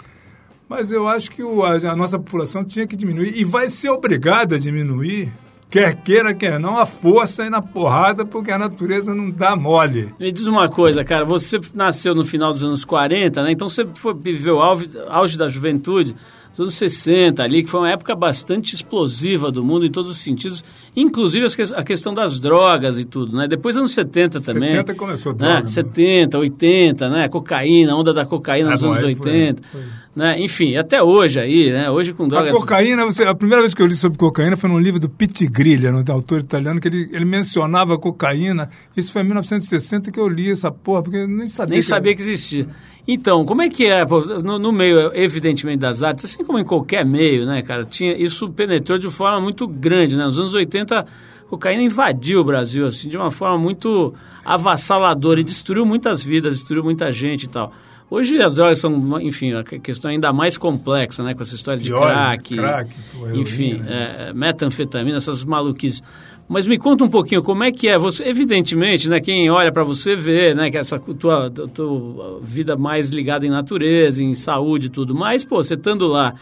Mas 0.67 0.91
eu 0.91 1.07
acho 1.07 1.31
que 1.31 1.43
o, 1.43 1.63
a, 1.63 1.77
a 1.77 1.95
nossa 1.95 2.19
população 2.19 2.65
tinha 2.65 2.87
que 2.87 2.97
diminuir. 2.97 3.39
E 3.39 3.45
vai 3.45 3.69
ser 3.69 3.91
obrigada 3.91 4.57
a 4.57 4.59
diminuir 4.59 5.31
quer 5.69 5.95
queira, 5.95 6.35
quer 6.35 6.61
não, 6.61 6.77
a 6.77 6.85
força 6.85 7.47
e 7.47 7.51
na 7.51 7.63
porrada, 7.63 8.27
porque 8.27 8.51
a 8.51 8.59
natureza 8.59 9.15
não 9.15 9.31
dá 9.31 9.57
mole. 9.57 10.15
Me 10.21 10.31
diz 10.31 10.47
uma 10.47 10.69
coisa, 10.69 11.03
cara, 11.03 11.25
você 11.25 11.59
nasceu 11.75 12.15
no 12.15 12.25
final 12.25 12.53
dos 12.53 12.63
anos 12.63 12.85
40, 12.85 13.43
né? 13.43 13.53
Então 13.53 13.71
você 13.71 13.87
foi, 13.95 14.13
viveu 14.13 14.57
o 14.57 14.61
auge, 14.61 14.91
auge 15.09 15.39
da 15.39 15.49
juventude 15.49 16.15
nos 16.53 16.61
anos 16.61 16.75
60 16.75 17.43
ali, 17.43 17.63
que 17.63 17.71
foi 17.71 17.81
uma 17.81 17.91
época 17.91 18.15
bastante 18.15 18.75
explosiva 18.75 19.51
do 19.51 19.65
mundo 19.65 19.87
em 19.87 19.91
todos 19.91 20.11
os 20.11 20.19
sentidos, 20.19 20.63
inclusive 20.95 21.47
a 21.75 21.83
questão 21.83 22.13
das 22.15 22.39
drogas 22.39 22.99
e 22.99 23.05
tudo, 23.05 23.37
né? 23.37 23.49
Depois 23.49 23.77
anos 23.77 23.93
70 23.93 24.41
também. 24.41 24.71
70 24.71 24.95
começou 24.95 25.33
droga. 25.33 25.63
Né? 25.63 25.67
70, 25.67 26.39
80, 26.39 27.09
né? 27.09 27.29
Cocaína, 27.29 27.97
onda 27.97 28.13
da 28.13 28.25
cocaína 28.25 28.69
ah, 28.69 28.73
nos 28.73 28.85
anos 28.85 29.03
80. 29.03 29.63
Foi, 29.63 29.81
foi. 29.81 29.91
Né? 30.15 30.39
Enfim, 30.41 30.77
até 30.77 31.03
hoje 31.03 31.41
aí, 31.41 31.73
né? 31.73 31.91
Hoje 31.91 32.13
com 32.13 32.29
drogas... 32.29 32.55
A 32.55 32.59
cocaína, 32.59 33.07
você, 33.07 33.25
a 33.25 33.35
primeira 33.35 33.63
vez 33.63 33.75
que 33.75 33.81
eu 33.81 33.87
li 33.87 33.95
sobre 33.95 34.19
cocaína 34.19 34.59
foi 34.59 34.69
num 34.69 34.79
livro 34.79 35.01
do 35.01 35.09
Pitti 35.09 35.47
Griglia, 35.47 35.91
um 35.91 36.13
autor 36.13 36.41
italiano, 36.41 36.79
que 36.79 36.89
ele, 36.89 37.09
ele 37.13 37.25
mencionava 37.25 37.97
cocaína. 37.99 38.69
Isso 38.95 39.11
foi 39.11 39.23
em 39.23 39.25
1960 39.25 40.11
que 40.13 40.21
eu 40.21 40.29
li 40.29 40.51
essa 40.51 40.71
porra, 40.71 41.03
porque 41.03 41.17
eu 41.17 41.27
nem 41.27 41.47
sabia. 41.47 41.71
Nem 41.71 41.81
que 41.81 41.87
sabia 41.87 42.11
era. 42.11 42.17
que 42.17 42.23
existia. 42.23 42.69
Então, 43.09 43.45
como 43.47 43.63
é 43.63 43.71
que 43.71 43.87
é, 43.87 44.05
no, 44.45 44.59
no, 44.59 44.71
meio, 44.71 45.11
evidentemente, 45.15 45.79
das 45.79 46.03
artes, 46.03 46.27
assim 46.27 46.45
como 46.45 46.59
em 46.59 46.65
qualquer 46.65 47.07
meio, 47.07 47.47
né, 47.47 47.63
cara, 47.63 47.83
tinha, 47.83 48.15
isso 48.17 48.51
penetrou 48.51 48.99
de 48.99 49.11
forma 49.11 49.41
muito 49.41 49.67
grande, 49.67 50.15
né? 50.15 50.25
Nos 50.25 50.39
anos 50.39 50.55
80, 50.55 51.01
a 51.01 51.07
cocaína 51.49 51.83
invadiu 51.83 52.41
o 52.41 52.45
Brasil, 52.45 52.87
assim, 52.87 53.09
de 53.09 53.17
uma 53.17 53.31
forma 53.31 53.57
muito 53.57 54.15
avassaladora 54.45 55.41
e 55.41 55.45
destruiu 55.45 55.87
muitas 55.87 56.23
vidas, 56.23 56.59
destruiu 56.59 56.85
muita 56.85 57.11
gente 57.11 57.45
e 57.45 57.49
tal. 57.49 57.73
Hoje 58.13 58.43
as 58.43 58.53
drogas 58.53 58.79
são, 58.79 59.19
enfim, 59.23 59.55
a 59.55 59.65
questão 59.65 60.11
é 60.11 60.15
ainda 60.15 60.35
mais 60.35 60.59
complexa, 60.59 61.23
né? 61.23 61.33
Com 61.33 61.41
essa 61.41 61.55
história 61.55 61.79
de, 61.79 61.89
de 61.89 61.99
crack, 61.99 62.57
crack 62.57 62.95
enfim, 63.33 63.79
né? 63.79 64.29
é, 64.29 64.33
metanfetamina, 64.35 65.17
essas 65.17 65.47
maluquices. 65.47 66.03
Mas 66.47 66.67
me 66.67 66.77
conta 66.77 67.05
um 67.05 67.09
pouquinho 67.09 67.43
como 67.43 67.65
é 67.65 67.73
que 67.73 67.89
é. 67.89 67.99
Você, 67.99 68.25
evidentemente, 68.25 69.09
né, 69.09 69.19
quem 69.19 69.49
olha 69.49 69.73
para 69.73 69.83
você 69.83 70.15
vê, 70.15 70.55
né, 70.55 70.71
que 70.71 70.77
essa 70.77 70.99
tua, 70.99 71.49
tua 71.51 72.39
vida 72.43 72.77
mais 72.77 73.09
ligada 73.09 73.47
em 73.47 73.51
natureza, 73.51 74.23
em 74.23 74.35
saúde 74.35 74.89
e 74.89 74.91
tudo 74.91 75.15
mais, 75.15 75.43
pô, 75.43 75.65
você 75.65 75.73
estando 75.73 76.07
lá 76.07 76.35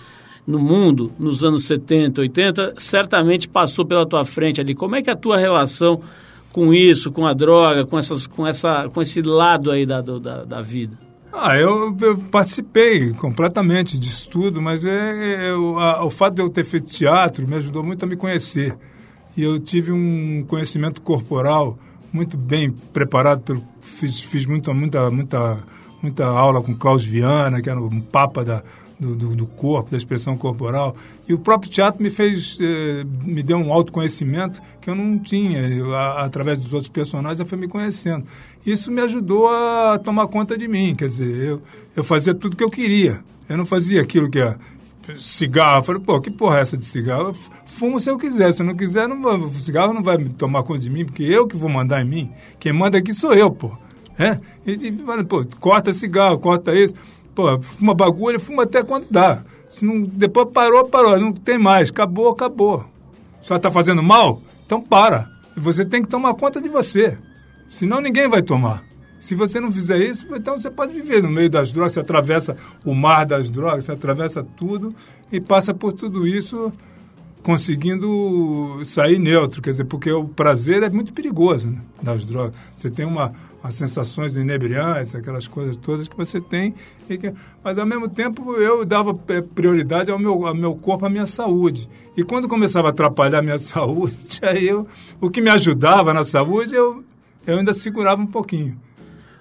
no 0.44 0.59
mundo 0.59 1.12
nos 1.20 1.44
anos 1.44 1.62
70, 1.66 2.20
80, 2.20 2.74
certamente 2.78 3.46
passou 3.46 3.87
pela 3.87 4.04
tua 4.04 4.24
frente 4.24 4.61
ali. 4.61 4.74
Como 4.74 4.96
é 4.96 5.02
que 5.02 5.09
é 5.09 5.12
a 5.12 5.16
tua 5.16 5.37
relação 5.37 6.00
com 6.50 6.74
isso, 6.74 7.12
com 7.12 7.24
a 7.24 7.33
droga, 7.33 7.87
com, 7.87 7.96
essas, 7.96 8.26
com, 8.26 8.44
essa, 8.44 8.88
com 8.88 9.00
esse 9.00 9.22
lado 9.22 9.70
aí 9.70 9.87
da, 9.87 10.00
da, 10.00 10.44
da 10.44 10.61
vida? 10.61 11.10
Ah, 11.33 11.57
eu, 11.57 11.97
eu, 12.01 12.19
participei 12.19 13.12
completamente 13.12 13.99
de 13.99 14.09
estudo, 14.09 14.61
mas 14.61 14.85
é, 14.85 15.49
é, 15.49 15.51
a, 15.51 16.05
o 16.05 16.11
fato 16.11 16.35
de 16.35 16.43
eu 16.43 16.51
ter 16.51 16.64
feito 16.64 16.90
teatro 16.90 17.47
me 17.47 17.55
ajudou 17.57 17.83
muito 17.83 18.05
a 18.05 18.09
me 18.09 18.16
conhecer 18.16 18.77
e 19.37 19.43
eu 19.43 19.59
tive 19.61 19.93
um 19.93 20.45
conhecimento 20.49 21.01
corporal 21.01 21.79
muito 22.12 22.37
bem 22.37 22.73
preparado. 22.93 23.43
Pelo, 23.43 23.62
fiz 23.81 24.21
fiz 24.21 24.45
muita, 24.45 24.75
muita, 24.75 25.11
muita, 25.11 25.59
muita 26.03 26.27
aula 26.27 26.62
com 26.62 26.75
Klaus 26.75 27.05
Viana, 27.05 27.62
que 27.62 27.71
era 27.71 27.81
um 27.81 28.01
papa 28.01 28.45
da, 28.45 28.62
do, 29.00 29.16
do, 29.16 29.34
do, 29.34 29.46
corpo, 29.46 29.90
da 29.90 29.96
expressão 29.96 30.36
corporal. 30.36 30.94
E 31.26 31.32
o 31.32 31.38
próprio 31.38 31.70
teatro 31.70 32.02
me 32.02 32.10
fez, 32.10 32.58
eh, 32.60 33.04
me 33.24 33.42
deu 33.42 33.56
um 33.56 33.72
autoconhecimento 33.72 34.60
que 34.80 34.90
eu 34.90 34.94
não 34.94 35.18
tinha. 35.18 35.60
Eu, 35.66 35.94
a, 35.94 36.24
através 36.24 36.58
dos 36.58 36.74
outros 36.74 36.90
personagens, 36.90 37.40
eu 37.40 37.46
fui 37.46 37.56
me 37.56 37.66
conhecendo. 37.66 38.26
Isso 38.64 38.92
me 38.92 39.00
ajudou 39.00 39.48
a 39.48 39.98
tomar 39.98 40.28
conta 40.28 40.56
de 40.56 40.68
mim. 40.68 40.94
Quer 40.94 41.08
dizer, 41.08 41.26
eu, 41.26 41.62
eu 41.96 42.04
fazia 42.04 42.34
tudo 42.34 42.56
que 42.56 42.62
eu 42.62 42.70
queria. 42.70 43.24
Eu 43.48 43.56
não 43.56 43.64
fazia 43.64 44.02
aquilo 44.02 44.30
que 44.30 44.40
a, 44.40 44.56
cigarro. 45.18 45.80
Eu 45.80 45.84
falei, 45.84 46.02
pô, 46.02 46.20
que 46.20 46.30
porra 46.30 46.58
é 46.58 46.60
essa 46.60 46.76
de 46.76 46.84
cigarro? 46.84 47.34
Fumo 47.64 48.00
se 48.00 48.10
eu 48.10 48.18
quiser. 48.18 48.52
Se 48.52 48.62
eu 48.62 48.66
não 48.66 48.76
quiser, 48.76 49.08
não, 49.08 49.46
o 49.46 49.52
cigarro 49.54 49.92
não 49.92 50.02
vai 50.02 50.18
tomar 50.18 50.62
conta 50.62 50.80
de 50.80 50.90
mim, 50.90 51.04
porque 51.04 51.22
eu 51.22 51.46
que 51.46 51.56
vou 51.56 51.68
mandar 51.68 52.02
em 52.02 52.08
mim. 52.08 52.30
Quem 52.58 52.72
manda 52.72 52.98
aqui 52.98 53.14
sou 53.14 53.32
eu, 53.32 53.50
pô. 53.50 53.72
É? 54.18 54.38
E, 54.66 54.88
e 54.88 54.92
pô, 55.24 55.44
corta 55.58 55.92
cigarro, 55.92 56.38
corta 56.38 56.74
isso. 56.74 56.94
Pô, 57.40 57.59
fuma 57.62 57.94
bagulho, 57.94 58.38
fuma 58.38 58.64
até 58.64 58.83
quando 58.83 59.07
dá. 59.11 59.42
Se 59.70 59.83
não, 59.83 60.03
depois 60.03 60.50
parou, 60.50 60.85
parou. 60.87 61.18
Não 61.18 61.33
tem 61.33 61.59
mais. 61.59 61.88
Acabou, 61.88 62.29
acabou. 62.29 62.85
Só 63.40 63.57
está 63.57 63.70
fazendo 63.70 64.03
mal? 64.03 64.42
Então 64.66 64.79
para. 64.79 65.26
Você 65.57 65.83
tem 65.83 66.03
que 66.03 66.09
tomar 66.09 66.35
conta 66.35 66.61
de 66.61 66.68
você. 66.68 67.16
Senão 67.66 67.98
ninguém 67.98 68.29
vai 68.29 68.42
tomar. 68.42 68.85
Se 69.22 69.35
você 69.35 69.59
não 69.59 69.72
fizer 69.72 69.98
isso, 69.98 70.26
então 70.35 70.59
você 70.59 70.70
pode 70.70 70.92
viver 70.92 71.22
no 71.22 71.31
meio 71.31 71.48
das 71.48 71.72
drogas, 71.72 71.92
você 71.92 72.00
atravessa 72.00 72.57
o 72.85 72.94
mar 72.94 73.24
das 73.24 73.50
drogas, 73.50 73.85
você 73.85 73.92
atravessa 73.92 74.42
tudo 74.42 74.94
e 75.33 75.40
passa 75.40 75.72
por 75.72 75.92
tudo 75.92 76.26
isso 76.26 76.70
conseguindo 77.42 78.83
sair 78.85 79.18
neutro, 79.18 79.62
quer 79.62 79.70
dizer, 79.70 79.85
porque 79.85 80.11
o 80.12 80.26
prazer 80.29 80.83
é 80.83 80.90
muito 80.90 81.12
perigoso 81.12 81.68
né, 81.68 81.81
das 82.03 82.24
drogas. 82.24 82.55
Você 82.76 82.90
tem 82.90 83.07
uma, 83.07 83.33
as 83.62 83.75
sensações 83.75 84.37
inebriantes, 84.37 85.14
aquelas 85.14 85.46
coisas 85.46 85.77
todas 85.77 86.09
que 86.09 86.16
você 86.16 86.40
tem. 86.40 86.75
Que, 87.07 87.33
mas, 87.62 87.77
ao 87.79 87.87
mesmo 87.87 88.09
tempo, 88.09 88.55
eu 88.55 88.85
dava 88.85 89.14
prioridade 89.14 90.11
ao 90.11 90.18
meu, 90.18 90.46
ao 90.46 90.55
meu 90.55 90.75
corpo, 90.75 91.07
à 91.07 91.11
minha 91.11 91.27
saúde. 91.27 91.88
E 92.16 92.23
quando 92.23 92.49
começava 92.49 92.88
a 92.88 92.90
atrapalhar 92.90 93.38
a 93.38 93.42
minha 93.42 93.59
saúde, 93.61 94.40
aí 94.42 94.66
eu, 94.66 94.87
o 95.20 95.31
que 95.31 95.40
me 95.40 95.51
ajudava 95.51 96.14
na 96.14 96.25
saúde, 96.25 96.75
eu, 96.75 97.05
eu 97.46 97.59
ainda 97.59 97.73
segurava 97.75 98.20
um 98.23 98.27
pouquinho. 98.27 98.79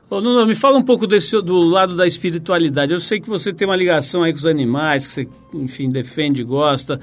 Ô, 0.09 0.19
Nuno, 0.19 0.45
me 0.45 0.55
fala 0.55 0.77
um 0.77 0.83
pouco 0.83 1.05
desse, 1.05 1.39
do 1.41 1.59
lado 1.59 1.95
da 1.95 2.07
espiritualidade. 2.07 2.91
Eu 2.91 2.99
sei 2.99 3.19
que 3.19 3.29
você 3.29 3.53
tem 3.53 3.67
uma 3.67 3.75
ligação 3.75 4.23
aí 4.23 4.33
com 4.33 4.39
os 4.39 4.45
animais, 4.47 5.05
que 5.05 5.13
você, 5.13 5.27
enfim, 5.53 5.87
defende, 5.87 6.43
gosta. 6.43 6.99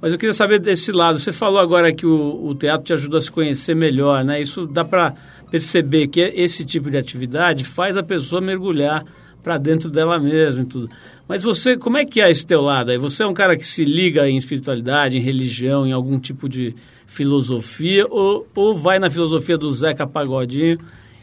Mas 0.00 0.12
eu 0.12 0.18
queria 0.18 0.32
saber 0.32 0.60
desse 0.60 0.92
lado. 0.92 1.18
Você 1.18 1.32
falou 1.32 1.58
agora 1.58 1.92
que 1.92 2.06
o, 2.06 2.44
o 2.44 2.54
teatro 2.54 2.84
te 2.84 2.92
ajuda 2.92 3.18
a 3.18 3.20
se 3.20 3.30
conhecer 3.30 3.74
melhor, 3.74 4.24
né? 4.24 4.40
Isso 4.40 4.66
dá 4.66 4.84
para 4.84 5.14
perceber 5.50 6.06
que 6.08 6.20
esse 6.20 6.64
tipo 6.64 6.90
de 6.90 6.96
atividade 6.96 7.64
faz 7.64 7.96
a 7.96 8.02
pessoa 8.02 8.40
mergulhar 8.40 9.04
para 9.42 9.58
dentro 9.58 9.90
dela 9.90 10.18
mesma 10.18 10.62
e 10.62 10.66
tudo. 10.66 10.90
Mas 11.26 11.42
você, 11.42 11.76
como 11.76 11.96
é 11.96 12.04
que 12.04 12.20
é 12.20 12.30
esse 12.30 12.46
teu 12.46 12.60
lado 12.60 12.90
aí? 12.90 12.98
Você 12.98 13.22
é 13.22 13.26
um 13.26 13.34
cara 13.34 13.56
que 13.56 13.66
se 13.66 13.84
liga 13.84 14.28
em 14.28 14.36
espiritualidade, 14.36 15.18
em 15.18 15.20
religião, 15.20 15.86
em 15.86 15.92
algum 15.92 16.18
tipo 16.18 16.48
de 16.48 16.74
filosofia, 17.06 18.06
ou, 18.08 18.46
ou 18.54 18.76
vai 18.76 18.98
na 18.98 19.10
filosofia 19.10 19.56
do 19.56 19.70
Zeca 19.72 20.06
Pagodinho 20.06 20.78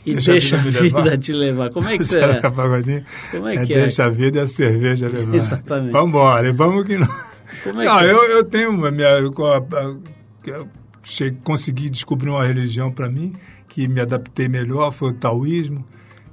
e 0.06 0.14
deixa, 0.14 0.32
deixa 0.32 0.56
a 0.56 0.60
vida, 0.60 1.02
vida 1.02 1.18
te 1.18 1.34
levar? 1.34 1.70
Como 1.72 1.88
é 1.88 1.98
que 1.98 2.04
você 2.04 2.20
Zeca 2.20 2.52
Pagodinho 2.52 3.04
Como 3.32 3.48
é 3.48 3.66
que 3.66 3.74
é? 3.74 3.82
Deixa 3.82 4.06
a 4.06 4.10
vida 4.10 4.40
e 4.40 4.42
a 4.42 4.48
cerveja 4.48 5.08
levar. 5.08 5.36
Exatamente. 5.36 5.92
Vamos 5.92 6.10
embora, 6.10 6.54
vamos 6.54 6.86
que 6.86 6.98
não... 6.98 7.35
Como 7.64 7.82
é 7.82 7.86
não, 7.86 8.00
que 8.00 8.06
é? 8.06 8.12
eu, 8.12 8.18
eu 8.32 8.44
tenho 8.44 8.70
uma 8.72 8.92
minha... 8.92 9.10
Eu, 9.10 10.70
consegui 11.44 11.90
descobrir 11.90 12.30
uma 12.30 12.46
religião 12.46 12.92
para 12.92 13.10
mim 13.10 13.34
que 13.68 13.88
me 13.88 14.02
adaptei 14.02 14.48
melhor, 14.48 14.92
foi 14.92 15.10
o 15.10 15.14
taoísmo. 15.14 15.86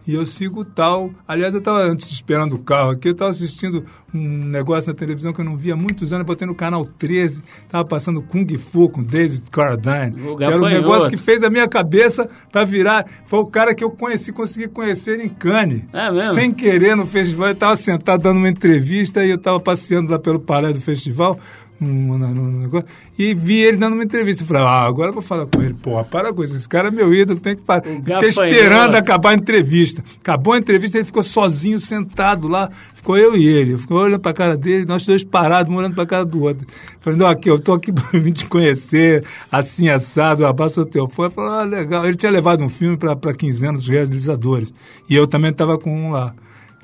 E 0.07 0.15
eu 0.15 0.27
sigo 0.27 0.61
o 0.61 0.65
tal. 0.65 1.11
Aliás, 1.27 1.55
eu 1.55 1.59
estava 1.59 1.83
antes 1.83 2.11
esperando 2.11 2.55
o 2.55 2.59
carro 2.59 2.91
aqui, 2.91 3.09
eu 3.09 3.13
estava 3.13 3.31
assistindo 3.31 3.85
um 4.13 4.45
negócio 4.45 4.93
na 4.93 4.99
televisão 4.99 5.33
que 5.33 5.41
eu 5.41 5.45
não 5.45 5.57
via 5.57 5.75
há 5.75 5.77
muitos 5.77 6.13
anos, 6.13 6.27
botei 6.27 6.47
no 6.47 6.55
canal 6.55 6.85
13, 6.85 7.43
estava 7.65 7.85
passando 7.85 8.21
Kung 8.23 8.47
Fu 8.59 8.89
com 8.89 9.03
David 9.03 9.51
Carradine. 9.51 10.37
Que 10.37 10.45
era 10.45 10.57
um 10.57 10.69
negócio 10.69 11.09
que 11.09 11.17
fez 11.17 11.43
a 11.43 11.51
minha 11.51 11.69
cabeça 11.69 12.29
para 12.51 12.65
virar. 12.65 13.07
Foi 13.25 13.39
o 13.39 13.47
cara 13.47 13.75
que 13.75 13.83
eu 13.83 13.91
conheci, 13.91 14.33
consegui 14.33 14.69
conhecer 14.69 15.21
em 15.21 15.29
Cannes. 15.29 15.85
É 15.93 16.11
mesmo? 16.11 16.35
Sem 16.35 16.53
querer 16.53 16.97
no 16.97 17.07
festival. 17.07 17.49
Eu 17.49 17.53
estava 17.53 17.77
sentado 17.77 18.23
dando 18.23 18.39
uma 18.39 18.49
entrevista 18.49 19.25
e 19.25 19.31
eu 19.31 19.37
estava 19.37 19.61
passeando 19.61 20.13
lá 20.13 20.19
pelo 20.19 20.41
paré 20.41 20.73
do 20.73 20.81
festival 20.81 21.39
negócio, 21.85 22.89
e 23.19 23.35
vi 23.35 23.61
ele 23.61 23.77
dando 23.77 23.95
uma 23.95 24.05
entrevista. 24.05 24.45
Falei, 24.45 24.63
ah, 24.63 24.83
agora 24.83 25.11
eu 25.11 25.13
vou 25.13 25.23
falar 25.23 25.47
com 25.47 25.63
ele. 25.63 25.75
Porra, 25.75 26.05
para 26.05 26.33
com 26.33 26.43
isso. 26.43 26.57
Esse 26.57 26.69
cara 26.69 26.89
é 26.89 26.91
meu 26.91 27.13
ídolo, 27.13 27.39
tem 27.39 27.57
que 27.57 27.63
falar. 27.65 27.83
Fiquei 27.83 28.29
esperando 28.29 28.95
acabar 28.95 29.31
a 29.31 29.35
entrevista. 29.35 30.03
Acabou 30.21 30.55
a 30.55 30.59
entrevista, 30.59 30.99
ele 30.99 31.05
ficou 31.05 31.23
sozinho, 31.23 31.79
sentado 31.81 32.49
lá. 32.49 32.71
Ficou 32.95 33.19
eu 33.19 33.37
e 33.37 33.47
ele. 33.47 33.77
Ficou 33.79 33.99
olhando 33.99 34.21
para 34.21 34.31
a 34.31 34.35
cara 34.35 34.57
dele, 34.57 34.85
nós 34.85 35.05
dois 35.05 35.25
parados, 35.25 35.75
olhando 35.75 35.95
para 35.95 36.05
a 36.05 36.07
cara 36.07 36.25
do 36.25 36.43
outro. 36.43 36.67
Falei, 37.01 37.19
não, 37.19 37.27
aqui, 37.27 37.51
eu 37.51 37.59
tô 37.59 37.73
aqui 37.73 37.91
para 37.93 38.19
vir 38.19 38.33
te 38.33 38.47
conhecer, 38.47 39.25
assim, 39.51 39.89
assado, 39.89 40.47
abraço 40.47 40.81
o 40.81 40.85
teu 40.85 41.09
fone. 41.09 41.31
Falei, 41.31 41.51
ah, 41.51 41.65
legal. 41.65 42.07
Ele 42.07 42.17
tinha 42.17 42.31
levado 42.31 42.63
um 42.63 42.69
filme 42.69 42.97
para 42.97 43.35
quinzena 43.35 43.75
dos 43.75 43.89
realizadores. 43.89 44.73
E 45.09 45.15
eu 45.15 45.27
também 45.27 45.51
estava 45.51 45.79
com 45.79 45.91
um 45.91 46.11
lá. 46.13 46.35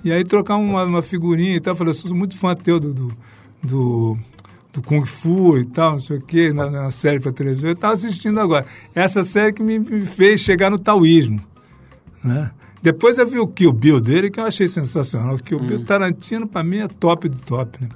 E 0.04 0.12
aí 0.12 0.24
trocar 0.24 0.56
uma, 0.56 0.84
uma 0.84 1.02
figurinha 1.02 1.56
e 1.56 1.60
tal. 1.60 1.74
Falei, 1.74 1.90
eu 1.90 1.94
sou 1.94 2.14
muito 2.14 2.36
fã 2.36 2.54
teu 2.54 2.78
do, 2.78 2.94
do, 2.94 3.16
do 3.62 4.18
do 4.72 4.82
Kung 4.82 5.04
Fu 5.04 5.58
e 5.58 5.64
tal, 5.64 5.92
não 5.92 5.98
sei 5.98 6.18
o 6.18 6.20
quê, 6.20 6.52
na, 6.52 6.70
na 6.70 6.90
série 6.90 7.20
para 7.20 7.32
televisão. 7.32 7.70
Eu 7.70 7.74
estava 7.74 7.94
assistindo 7.94 8.38
agora. 8.38 8.66
Essa 8.94 9.24
série 9.24 9.52
que 9.52 9.62
me, 9.62 9.78
me, 9.78 10.02
fez 10.02 10.40
chegar 10.40 10.70
no 10.70 10.78
taoísmo. 10.78 11.40
Né? 12.22 12.50
Depois 12.82 13.18
eu 13.18 13.26
vi 13.26 13.38
o 13.38 13.46
Kill 13.46 13.72
Bill 13.72 14.00
dele, 14.00 14.30
que 14.30 14.38
eu 14.38 14.44
achei 14.44 14.68
sensacional. 14.68 15.36
O 15.36 15.42
Kill 15.42 15.58
hum. 15.58 15.66
Bill 15.66 15.84
Tarantino, 15.84 16.46
para 16.46 16.62
mim, 16.62 16.78
é 16.78 16.88
top 16.88 17.28
do 17.28 17.38
top. 17.38 17.78
Né? 17.80 17.88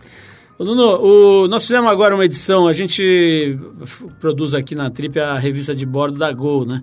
Ô, 0.58 0.64
Nuno, 0.64 0.85
o, 0.85 1.48
nós 1.48 1.62
fizemos 1.66 1.90
agora 1.90 2.14
uma 2.14 2.24
edição, 2.24 2.68
a 2.68 2.72
gente 2.72 3.58
produz 4.20 4.54
aqui 4.54 4.74
na 4.74 4.90
Trip 4.90 5.18
a 5.18 5.38
revista 5.38 5.74
de 5.74 5.87
bordo 5.87 6.18
da 6.18 6.32
Gol, 6.32 6.64
né? 6.64 6.82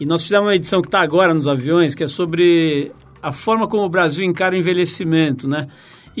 E 0.00 0.06
nós 0.06 0.22
fizemos 0.22 0.46
uma 0.46 0.54
edição 0.54 0.80
que 0.80 0.88
está 0.88 1.00
agora 1.00 1.34
nos 1.34 1.48
aviões, 1.48 1.94
que 1.94 2.04
é 2.04 2.06
sobre 2.06 2.92
a 3.20 3.32
forma 3.32 3.66
como 3.66 3.82
o 3.82 3.88
Brasil 3.88 4.24
encara 4.24 4.54
o 4.54 4.58
envelhecimento, 4.58 5.48
né? 5.48 5.68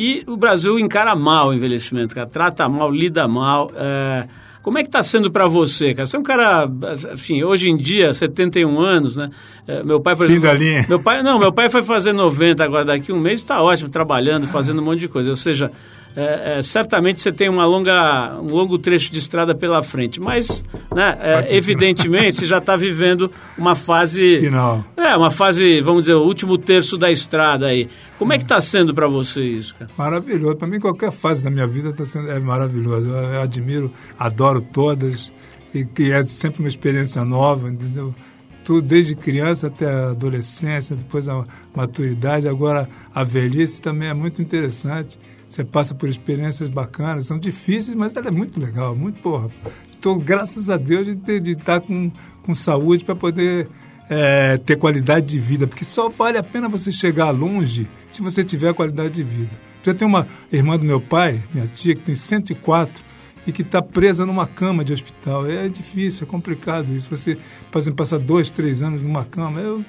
E 0.00 0.22
o 0.28 0.36
Brasil 0.36 0.78
encara 0.78 1.16
mal 1.16 1.48
o 1.48 1.52
envelhecimento, 1.52 2.14
cara. 2.14 2.24
Trata 2.24 2.68
mal, 2.68 2.88
lida 2.88 3.26
mal. 3.26 3.68
É... 3.74 4.28
Como 4.62 4.78
é 4.78 4.82
que 4.82 4.88
está 4.88 5.02
sendo 5.02 5.28
para 5.28 5.48
você, 5.48 5.92
cara? 5.92 6.06
Você 6.06 6.16
é 6.16 6.20
um 6.20 6.22
cara, 6.22 6.70
enfim, 7.14 7.42
hoje 7.42 7.68
em 7.68 7.76
dia, 7.76 8.14
71 8.14 8.78
anos, 8.78 9.16
né? 9.16 9.28
É, 9.66 9.82
meu 9.82 10.00
pai, 10.00 10.14
por 10.14 10.26
Fim 10.26 10.34
exemplo, 10.34 10.50
da 10.50 10.54
linha. 10.54 10.86
Meu 10.88 11.02
pai, 11.02 11.20
não, 11.20 11.36
meu 11.36 11.52
pai 11.52 11.68
foi 11.68 11.82
fazer 11.82 12.12
90 12.12 12.62
agora 12.62 12.84
daqui 12.84 13.12
um 13.12 13.18
mês, 13.18 13.40
está 13.40 13.60
ótimo, 13.60 13.88
trabalhando, 13.88 14.46
fazendo 14.46 14.80
um 14.80 14.84
monte 14.84 15.00
de 15.00 15.08
coisa. 15.08 15.30
Ou 15.30 15.36
seja, 15.36 15.72
é, 16.20 16.58
é, 16.58 16.62
certamente 16.62 17.20
você 17.20 17.30
tem 17.30 17.48
uma 17.48 17.64
longa, 17.64 18.40
um 18.40 18.52
longo 18.52 18.76
trecho 18.76 19.12
de 19.12 19.20
estrada 19.20 19.54
pela 19.54 19.84
frente, 19.84 20.20
mas, 20.20 20.64
né, 20.92 21.16
é, 21.20 21.54
evidentemente, 21.56 22.38
você 22.38 22.44
já 22.44 22.58
está 22.58 22.74
vivendo 22.74 23.30
uma 23.56 23.76
fase... 23.76 24.40
Final. 24.42 24.84
É, 24.96 25.16
uma 25.16 25.30
fase, 25.30 25.80
vamos 25.80 26.02
dizer, 26.02 26.14
o 26.14 26.24
último 26.24 26.58
terço 26.58 26.98
da 26.98 27.08
estrada 27.08 27.66
aí. 27.66 27.88
Como 28.18 28.32
é 28.32 28.36
que 28.36 28.42
está 28.42 28.60
sendo 28.60 28.92
para 28.92 29.06
você 29.06 29.42
isso, 29.42 29.76
cara? 29.76 29.88
Maravilhoso. 29.96 30.56
Para 30.56 30.66
mim, 30.66 30.80
qualquer 30.80 31.12
fase 31.12 31.44
da 31.44 31.50
minha 31.50 31.68
vida 31.68 31.92
tá 31.92 32.04
sendo, 32.04 32.28
é 32.28 32.40
maravilhoso. 32.40 33.06
Eu, 33.06 33.34
eu 33.34 33.40
admiro, 33.40 33.92
adoro 34.18 34.60
todas 34.60 35.32
e 35.72 35.84
que 35.84 36.10
é 36.10 36.26
sempre 36.26 36.58
uma 36.58 36.68
experiência 36.68 37.24
nova, 37.24 37.68
entendeu? 37.68 38.12
Tudo, 38.64 38.82
desde 38.82 39.14
criança 39.14 39.68
até 39.68 39.86
a 39.88 40.10
adolescência, 40.10 40.96
depois 40.96 41.28
a 41.28 41.44
maturidade, 41.72 42.48
agora 42.48 42.88
a 43.14 43.22
velhice 43.22 43.80
também 43.80 44.08
é 44.08 44.14
muito 44.14 44.42
interessante. 44.42 45.16
Você 45.48 45.64
passa 45.64 45.94
por 45.94 46.08
experiências 46.08 46.68
bacanas, 46.68 47.26
são 47.26 47.38
difíceis, 47.38 47.96
mas 47.96 48.14
ela 48.14 48.28
é 48.28 48.30
muito 48.30 48.60
legal, 48.60 48.94
muito 48.94 49.20
porra. 49.20 49.48
Estou, 49.90 50.18
graças 50.18 50.68
a 50.68 50.76
Deus, 50.76 51.06
de, 51.06 51.40
de 51.40 51.52
estar 51.52 51.80
com, 51.80 52.10
com 52.42 52.54
saúde 52.54 53.04
para 53.04 53.16
poder 53.16 53.68
é, 54.10 54.58
ter 54.58 54.76
qualidade 54.76 55.26
de 55.26 55.38
vida, 55.38 55.66
porque 55.66 55.84
só 55.84 56.08
vale 56.08 56.38
a 56.38 56.42
pena 56.42 56.68
você 56.68 56.92
chegar 56.92 57.30
longe 57.30 57.88
se 58.10 58.22
você 58.22 58.44
tiver 58.44 58.74
qualidade 58.74 59.14
de 59.14 59.22
vida. 59.22 59.50
Eu 59.84 59.94
tenho 59.94 60.10
uma 60.10 60.26
irmã 60.52 60.76
do 60.76 60.84
meu 60.84 61.00
pai, 61.00 61.42
minha 61.52 61.66
tia, 61.66 61.94
que 61.94 62.02
tem 62.02 62.14
104 62.14 63.02
e 63.46 63.52
que 63.52 63.62
está 63.62 63.80
presa 63.80 64.26
numa 64.26 64.46
cama 64.46 64.84
de 64.84 64.92
hospital. 64.92 65.46
É 65.46 65.66
difícil, 65.66 66.26
é 66.26 66.30
complicado 66.30 66.94
isso. 66.94 67.08
Você, 67.08 67.38
por 67.70 67.78
exemplo, 67.78 67.96
passar 67.96 68.18
dois, 68.18 68.50
três 68.50 68.82
anos 68.82 69.02
numa 69.02 69.24
cama, 69.24 69.60
eu 69.60 69.82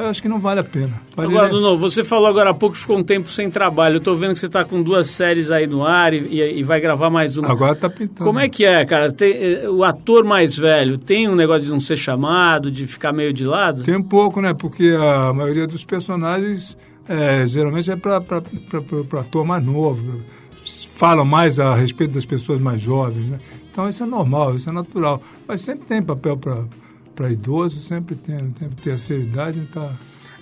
eu 0.00 0.08
acho 0.08 0.22
que 0.22 0.28
não 0.28 0.40
vale 0.40 0.60
a 0.60 0.64
pena. 0.64 1.00
Vale 1.16 1.30
agora, 1.30 1.52
Nuno, 1.52 1.76
você 1.76 2.02
falou 2.02 2.26
agora 2.26 2.50
há 2.50 2.54
pouco 2.54 2.74
que 2.74 2.80
ficou 2.80 2.98
um 2.98 3.02
tempo 3.02 3.28
sem 3.28 3.50
trabalho. 3.50 3.94
Eu 3.94 3.98
estou 3.98 4.16
vendo 4.16 4.32
que 4.32 4.40
você 4.40 4.46
está 4.46 4.64
com 4.64 4.82
duas 4.82 5.08
séries 5.08 5.50
aí 5.50 5.66
no 5.66 5.84
ar 5.84 6.14
e, 6.14 6.58
e 6.58 6.62
vai 6.62 6.80
gravar 6.80 7.10
mais 7.10 7.36
uma. 7.36 7.50
Agora 7.50 7.72
está 7.72 7.88
pintando. 7.88 8.24
Como 8.24 8.38
é 8.38 8.48
que 8.48 8.64
é, 8.64 8.84
cara? 8.84 9.12
Tem, 9.12 9.32
eh, 9.32 9.68
o 9.68 9.84
ator 9.84 10.24
mais 10.24 10.56
velho 10.56 10.96
tem 10.96 11.28
um 11.28 11.34
negócio 11.34 11.64
de 11.64 11.70
não 11.70 11.80
ser 11.80 11.96
chamado, 11.96 12.70
de 12.70 12.86
ficar 12.86 13.12
meio 13.12 13.32
de 13.32 13.44
lado? 13.44 13.82
Tem 13.82 13.96
um 13.96 14.02
pouco, 14.02 14.40
né? 14.40 14.54
Porque 14.54 14.96
a 14.98 15.32
maioria 15.32 15.66
dos 15.66 15.84
personagens 15.84 16.76
é, 17.08 17.46
geralmente 17.46 17.90
é 17.90 17.96
para 17.96 18.18
ator 19.20 19.44
mais 19.44 19.64
novo. 19.64 20.22
Falam 20.94 21.24
mais 21.24 21.58
a 21.58 21.74
respeito 21.74 22.14
das 22.14 22.26
pessoas 22.26 22.60
mais 22.60 22.80
jovens, 22.80 23.26
né? 23.26 23.40
Então 23.70 23.88
isso 23.88 24.02
é 24.02 24.06
normal, 24.06 24.56
isso 24.56 24.68
é 24.68 24.72
natural. 24.72 25.20
Mas 25.46 25.60
sempre 25.60 25.86
tem 25.86 26.02
papel 26.02 26.36
para 26.36 26.64
para 27.20 27.30
idoso 27.30 27.78
sempre 27.80 28.14
tem, 28.14 28.50
tem 28.52 28.70
terceira 28.70 29.22
idade 29.22 29.60
está. 29.60 29.92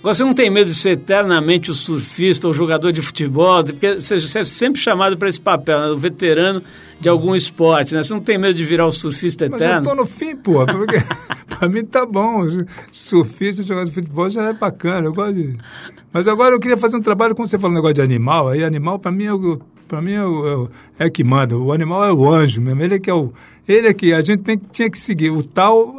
Você 0.01 0.23
não 0.23 0.33
tem 0.33 0.49
medo 0.49 0.67
de 0.67 0.75
ser 0.75 0.91
eternamente 0.91 1.69
o 1.69 1.73
surfista 1.73 2.47
ou 2.47 2.53
jogador 2.53 2.93
de 2.93 3.01
futebol? 3.01 3.61
Porque 3.65 3.95
você 3.95 4.15
é 4.15 4.45
sempre 4.45 4.79
chamado 4.79 5.17
para 5.17 5.27
esse 5.27 5.41
papel, 5.41 5.77
né? 5.77 5.87
o 5.87 5.97
veterano 5.97 6.63
de 7.01 7.09
algum 7.09 7.35
esporte, 7.35 7.93
né? 7.93 8.01
Você 8.01 8.13
não 8.13 8.21
tem 8.21 8.37
medo 8.37 8.53
de 8.53 8.63
virar 8.63 8.87
o 8.87 8.93
surfista 8.93 9.45
eterno? 9.45 9.65
Mas 9.65 9.73
eu 9.73 9.79
estou 9.79 9.95
no 9.95 10.05
fim, 10.05 10.37
pô. 10.37 10.65
para 11.49 11.67
mim 11.67 11.83
tá 11.83 12.05
bom. 12.05 12.47
Surfista, 12.93 13.61
jogador 13.61 13.89
de 13.89 13.93
futebol 13.93 14.29
já 14.29 14.43
é 14.43 14.53
bacana. 14.53 15.05
Eu 15.05 15.13
gosto 15.13 15.33
de... 15.33 15.57
Mas 16.13 16.29
agora 16.29 16.55
eu 16.55 16.61
queria 16.61 16.77
fazer 16.77 16.95
um 16.95 17.01
trabalho, 17.01 17.35
como 17.35 17.45
você 17.45 17.57
falou, 17.59 17.73
um 17.73 17.75
negócio 17.75 17.95
de 17.95 18.01
animal. 18.01 18.47
Aí 18.47 18.63
animal, 18.63 18.99
para 18.99 19.11
mim, 19.11 19.25
é 19.25 19.33
o, 19.33 19.59
para 19.85 20.01
mim 20.01 20.13
é, 20.13 20.23
o, 20.23 20.69
é, 20.97 21.07
é 21.07 21.09
que 21.09 21.25
manda. 21.25 21.57
O 21.57 21.73
animal 21.73 22.05
é 22.05 22.13
o 22.13 22.33
anjo 22.33 22.61
mesmo. 22.61 22.81
Ele 22.81 22.95
é 22.95 22.99
que 22.99 23.09
é 23.09 23.13
o... 23.13 23.33
Ele 23.67 23.87
é 23.87 23.93
que 23.93 24.13
a 24.13 24.21
gente 24.21 24.43
tem, 24.43 24.57
tinha 24.71 24.89
que 24.89 24.97
seguir. 24.97 25.29
O 25.29 25.43
tal 25.43 25.93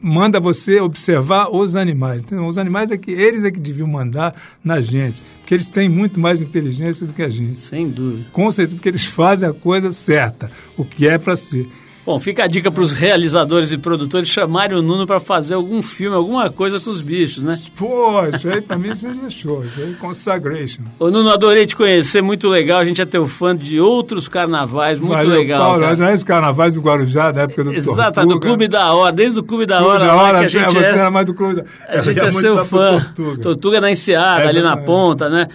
manda 0.00 0.40
você 0.40 0.80
observar 0.80 1.48
os 1.54 1.76
animais. 1.76 2.22
Então, 2.22 2.46
os 2.46 2.58
animais 2.58 2.90
é 2.90 2.96
que 2.96 3.10
eles 3.10 3.44
é 3.44 3.50
que 3.50 3.60
deviam 3.60 3.86
mandar 3.86 4.34
na 4.64 4.80
gente, 4.80 5.22
porque 5.40 5.54
eles 5.54 5.68
têm 5.68 5.88
muito 5.88 6.18
mais 6.18 6.40
inteligência 6.40 7.06
do 7.06 7.12
que 7.12 7.22
a 7.22 7.28
gente. 7.28 7.60
Sem 7.60 7.88
dúvida. 7.88 8.26
Com 8.32 8.50
certeza, 8.50 8.76
porque 8.76 8.88
eles 8.88 9.04
fazem 9.04 9.48
a 9.48 9.52
coisa 9.52 9.92
certa, 9.92 10.50
o 10.76 10.84
que 10.84 11.06
é 11.06 11.18
para 11.18 11.36
ser. 11.36 11.68
Bom, 12.10 12.18
fica 12.18 12.42
a 12.42 12.46
dica 12.48 12.72
para 12.72 12.82
os 12.82 12.92
realizadores 12.92 13.70
e 13.70 13.78
produtores 13.78 14.26
chamarem 14.28 14.76
o 14.76 14.82
Nuno 14.82 15.06
para 15.06 15.20
fazer 15.20 15.54
algum 15.54 15.80
filme, 15.80 16.16
alguma 16.16 16.50
coisa 16.50 16.80
com 16.80 16.90
os 16.90 17.00
bichos, 17.00 17.44
né? 17.44 17.56
Pô, 17.76 18.26
isso 18.26 18.48
aí 18.48 18.60
para 18.60 18.76
mim 18.76 18.92
seria 18.96 19.30
show, 19.30 19.64
isso 19.64 19.80
aí 19.80 19.94
consagration. 19.94 20.82
Ô 20.98 21.08
Nuno, 21.08 21.30
adorei 21.30 21.66
te 21.66 21.76
conhecer, 21.76 22.20
muito 22.20 22.48
legal. 22.48 22.80
A 22.80 22.84
gente 22.84 23.00
é 23.00 23.06
teu 23.06 23.28
fã 23.28 23.56
de 23.56 23.78
outros 23.78 24.26
carnavais, 24.26 24.98
muito 24.98 25.12
Valeu, 25.12 25.38
legal. 25.38 25.62
Paulo, 25.62 25.82
cara. 25.82 25.94
já 25.94 26.10
é 26.10 26.18
carnavais 26.18 26.74
do 26.74 26.80
Guarujá, 26.80 27.30
da 27.30 27.42
época 27.42 27.62
do 27.62 27.72
Exato, 27.74 28.14
Tortuga. 28.14 28.34
do 28.34 28.40
Clube 28.40 28.66
da 28.66 28.92
Hora, 28.92 29.12
desde 29.12 29.38
o 29.38 29.44
Clube 29.44 29.66
da 29.66 29.76
Clube 29.78 29.90
Hora. 29.92 30.04
da 30.06 30.16
hora, 30.16 30.38
que 30.40 30.44
a 30.46 30.48
gente 30.48 30.74
você 30.74 30.78
é, 30.84 30.88
era 30.90 31.10
mais 31.12 31.26
do 31.26 31.34
Clube 31.34 31.54
da 31.62 31.64
a 31.90 31.98
gente 31.98 32.24
é 32.24 32.30
seu 32.32 32.64
fã. 32.64 33.00
Tortuga. 33.14 33.42
Tortuga 33.42 33.80
na 33.80 33.88
enseada, 33.92 34.42
É, 34.42 34.48
ali 34.48 34.60
na 34.62 34.76
ponta, 34.78 35.28
né? 35.28 35.46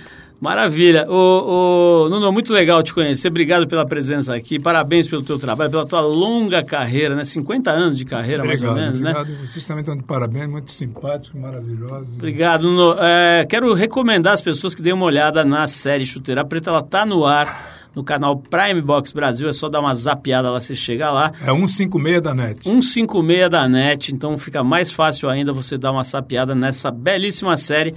Maravilha. 0.45 1.09
Ô, 1.09 2.07
Nuno, 2.07 2.31
muito 2.31 2.53
legal 2.53 2.83
te 2.83 2.93
conhecer. 2.93 3.29
Obrigado 3.29 3.67
pela 3.67 3.83
presença 3.83 4.35
aqui. 4.35 4.59
Parabéns 4.59 5.07
pelo 5.07 5.23
teu 5.23 5.39
trabalho, 5.39 5.71
pela 5.71 5.87
tua 5.87 6.01
longa 6.01 6.63
carreira, 6.63 7.15
né? 7.15 7.23
50 7.23 7.71
anos 7.71 7.97
de 7.97 8.05
carreira, 8.05 8.45
mais 8.45 8.61
ou 8.61 8.69
Obrigado, 8.69 8.85
menos, 8.85 9.01
né? 9.01 9.09
obrigado. 9.09 9.47
Vocês 9.47 9.65
também 9.65 9.81
estão 9.81 9.97
de 9.97 10.03
parabéns, 10.03 10.47
muito 10.47 10.71
simpáticos, 10.71 11.41
maravilhosos. 11.41 12.09
Obrigado, 12.13 12.61
Nuno. 12.61 12.95
É, 12.99 13.43
quero 13.49 13.73
recomendar 13.73 14.33
às 14.33 14.41
pessoas 14.43 14.75
que 14.75 14.83
deem 14.83 14.93
uma 14.93 15.05
olhada 15.05 15.43
na 15.43 15.65
série 15.65 16.05
Chuteira 16.05 16.45
Preta. 16.45 16.69
Ela 16.69 16.83
tá 16.83 17.07
no 17.07 17.25
ar 17.25 17.89
no 17.95 18.03
canal 18.03 18.37
Prime 18.37 18.83
Box 18.83 19.13
Brasil. 19.13 19.49
É 19.49 19.51
só 19.51 19.67
dar 19.67 19.79
uma 19.79 19.95
zapiada 19.95 20.51
lá, 20.51 20.59
você 20.59 20.75
chega 20.75 21.09
lá. 21.09 21.31
É 21.41 21.51
156 21.51 22.21
da 22.21 22.35
NET. 22.35 22.63
156 22.63 23.49
da 23.49 23.67
NET, 23.67 24.13
então 24.13 24.37
fica 24.37 24.63
mais 24.63 24.91
fácil 24.91 25.27
ainda 25.27 25.51
você 25.51 25.75
dar 25.75 25.91
uma 25.91 26.03
sapiada 26.03 26.53
nessa 26.53 26.91
belíssima 26.91 27.57
série 27.57 27.95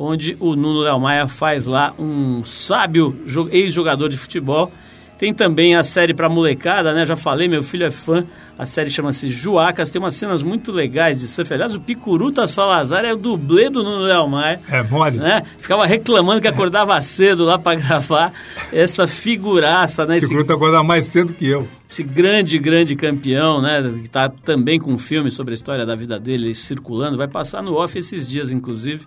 onde 0.00 0.36
o 0.38 0.54
Nuno 0.54 0.80
Léo 0.80 1.00
Maia 1.00 1.26
faz 1.26 1.66
lá 1.66 1.92
um 1.98 2.40
sábio 2.44 3.20
jo- 3.26 3.48
ex-jogador 3.50 4.08
de 4.08 4.16
futebol. 4.16 4.70
Tem 5.18 5.34
também 5.34 5.74
a 5.74 5.82
série 5.82 6.14
para 6.14 6.28
molecada, 6.28 6.94
né? 6.94 7.04
Já 7.04 7.16
falei, 7.16 7.48
meu 7.48 7.60
filho 7.60 7.84
é 7.84 7.90
fã. 7.90 8.24
A 8.56 8.64
série 8.64 8.88
chama-se 8.88 9.28
Juacas, 9.32 9.90
tem 9.90 10.00
umas 10.00 10.14
cenas 10.14 10.44
muito 10.44 10.70
legais 10.70 11.18
de 11.20 11.26
surf. 11.26 11.52
Aliás, 11.52 11.74
o 11.74 11.80
Picuruta 11.80 12.46
Salazar 12.46 13.04
é 13.04 13.12
o 13.12 13.16
dublê 13.16 13.68
do 13.68 13.82
Nuno 13.82 14.04
Léo 14.04 14.28
Maia 14.28 14.60
É 14.68 14.80
mole? 14.84 15.16
né? 15.18 15.42
Ficava 15.58 15.84
reclamando 15.86 16.40
que 16.40 16.46
acordava 16.46 16.98
cedo 17.02 17.44
lá 17.44 17.58
para 17.58 17.76
gravar 17.80 18.32
essa 18.72 19.08
figuraça, 19.08 20.06
né? 20.06 20.18
Esse 20.18 20.26
o 20.32 20.36
Gruta 20.36 20.54
acordar 20.54 20.82
mais 20.84 21.04
cedo 21.06 21.32
que 21.32 21.46
eu. 21.48 21.66
esse 21.88 22.02
grande, 22.04 22.56
grande 22.58 22.94
campeão, 22.96 23.60
né? 23.60 23.82
Que 23.96 24.02
está 24.06 24.28
também 24.28 24.78
com 24.78 24.92
um 24.92 24.98
filme 24.98 25.30
sobre 25.32 25.52
a 25.52 25.56
história 25.56 25.84
da 25.86 25.94
vida 25.96 26.18
dele 26.18 26.54
circulando. 26.54 27.16
Vai 27.16 27.28
passar 27.28 27.60
no 27.62 27.74
off 27.74 27.96
esses 27.98 28.28
dias, 28.28 28.50
inclusive, 28.52 29.04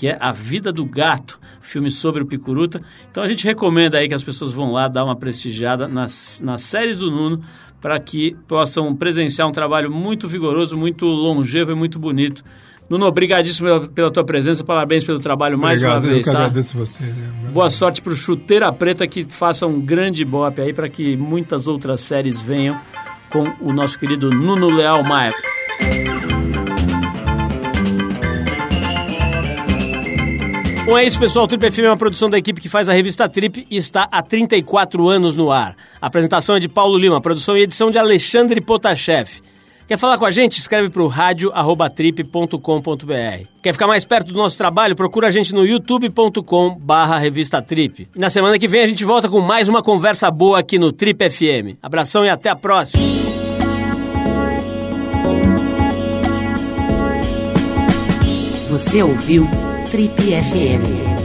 que 0.00 0.08
é 0.08 0.16
A 0.18 0.32
Vida 0.32 0.72
do 0.72 0.86
Gato, 0.86 1.38
filme 1.60 1.90
sobre 1.90 2.22
o 2.22 2.26
Picuruta. 2.26 2.80
Então 3.10 3.22
a 3.22 3.26
gente 3.26 3.44
recomenda 3.44 3.98
aí 3.98 4.08
que 4.08 4.14
as 4.14 4.24
pessoas 4.24 4.50
vão 4.50 4.72
lá 4.72 4.88
dar 4.88 5.04
uma 5.04 5.14
prestigiada 5.14 5.86
nas, 5.86 6.40
nas 6.42 6.62
séries 6.62 7.00
do 7.00 7.10
Nuno 7.10 7.42
para 7.82 8.00
que 8.00 8.34
possam 8.48 8.96
presenciar 8.96 9.46
um 9.46 9.52
trabalho 9.52 9.90
muito 9.90 10.26
vigoroso, 10.26 10.74
muito 10.74 11.04
longevo 11.04 11.72
e 11.72 11.74
muito 11.74 11.98
bonito. 11.98 12.42
Nuno, 12.88 13.04
obrigadíssimo 13.04 13.68
pela, 13.68 13.88
pela 13.88 14.10
tua 14.10 14.24
presença, 14.24 14.64
parabéns 14.64 15.04
pelo 15.04 15.18
trabalho 15.20 15.58
mais 15.58 15.80
Obrigado, 15.82 16.02
uma 16.02 16.08
vez, 16.08 16.16
eu 16.26 16.32
que 16.32 16.38
tá? 16.38 16.44
agradeço 16.46 16.78
vocês. 16.78 17.14
né? 17.14 17.50
Boa 17.52 17.68
sorte 17.68 18.00
pro 18.00 18.16
Chuteira 18.16 18.72
Preta 18.72 19.06
que 19.06 19.26
faça 19.28 19.66
um 19.66 19.78
grande 19.82 20.24
bop 20.24 20.58
aí 20.62 20.72
para 20.72 20.88
que 20.88 21.14
muitas 21.14 21.66
outras 21.66 22.00
séries 22.00 22.40
venham 22.40 22.80
com 23.28 23.52
o 23.60 23.70
nosso 23.70 23.98
querido 23.98 24.30
Nuno 24.30 24.74
Leal 24.74 25.04
Maia. 25.04 25.34
Bom, 30.90 30.98
é 30.98 31.04
isso, 31.04 31.20
pessoal. 31.20 31.46
Trip 31.46 31.70
FM 31.70 31.84
é 31.84 31.90
uma 31.90 31.96
produção 31.96 32.28
da 32.28 32.36
equipe 32.36 32.60
que 32.60 32.68
faz 32.68 32.88
a 32.88 32.92
revista 32.92 33.28
Trip 33.28 33.64
e 33.70 33.76
está 33.76 34.08
há 34.10 34.20
34 34.20 35.08
anos 35.08 35.36
no 35.36 35.52
ar. 35.52 35.76
A 36.02 36.08
apresentação 36.08 36.56
é 36.56 36.58
de 36.58 36.68
Paulo 36.68 36.98
Lima, 36.98 37.20
produção 37.20 37.56
e 37.56 37.60
edição 37.60 37.92
de 37.92 37.98
Alexandre 37.98 38.60
Potashev. 38.60 39.40
Quer 39.86 39.96
falar 39.96 40.18
com 40.18 40.24
a 40.24 40.32
gente? 40.32 40.58
Escreve 40.58 40.90
para 40.90 41.04
o 41.04 41.06
rádio.trip.com.br. 41.06 43.46
Quer 43.62 43.72
ficar 43.72 43.86
mais 43.86 44.04
perto 44.04 44.32
do 44.32 44.36
nosso 44.36 44.58
trabalho? 44.58 44.96
Procura 44.96 45.28
a 45.28 45.30
gente 45.30 45.54
no 45.54 45.64
youtube.com 45.64 46.74
barra 46.74 47.18
revista 47.18 47.62
Trip. 47.62 48.08
E 48.12 48.18
na 48.18 48.28
semana 48.28 48.58
que 48.58 48.66
vem 48.66 48.82
a 48.82 48.86
gente 48.86 49.04
volta 49.04 49.28
com 49.28 49.40
mais 49.40 49.68
uma 49.68 49.84
conversa 49.84 50.28
boa 50.28 50.58
aqui 50.58 50.76
no 50.76 50.90
Trip 50.90 51.30
FM. 51.30 51.78
Abração 51.80 52.24
e 52.24 52.28
até 52.28 52.50
a 52.50 52.56
próxima. 52.56 53.00
Você 58.68 59.00
ouviu 59.04 59.48
Trip 59.90 60.14
FM. 60.22 61.19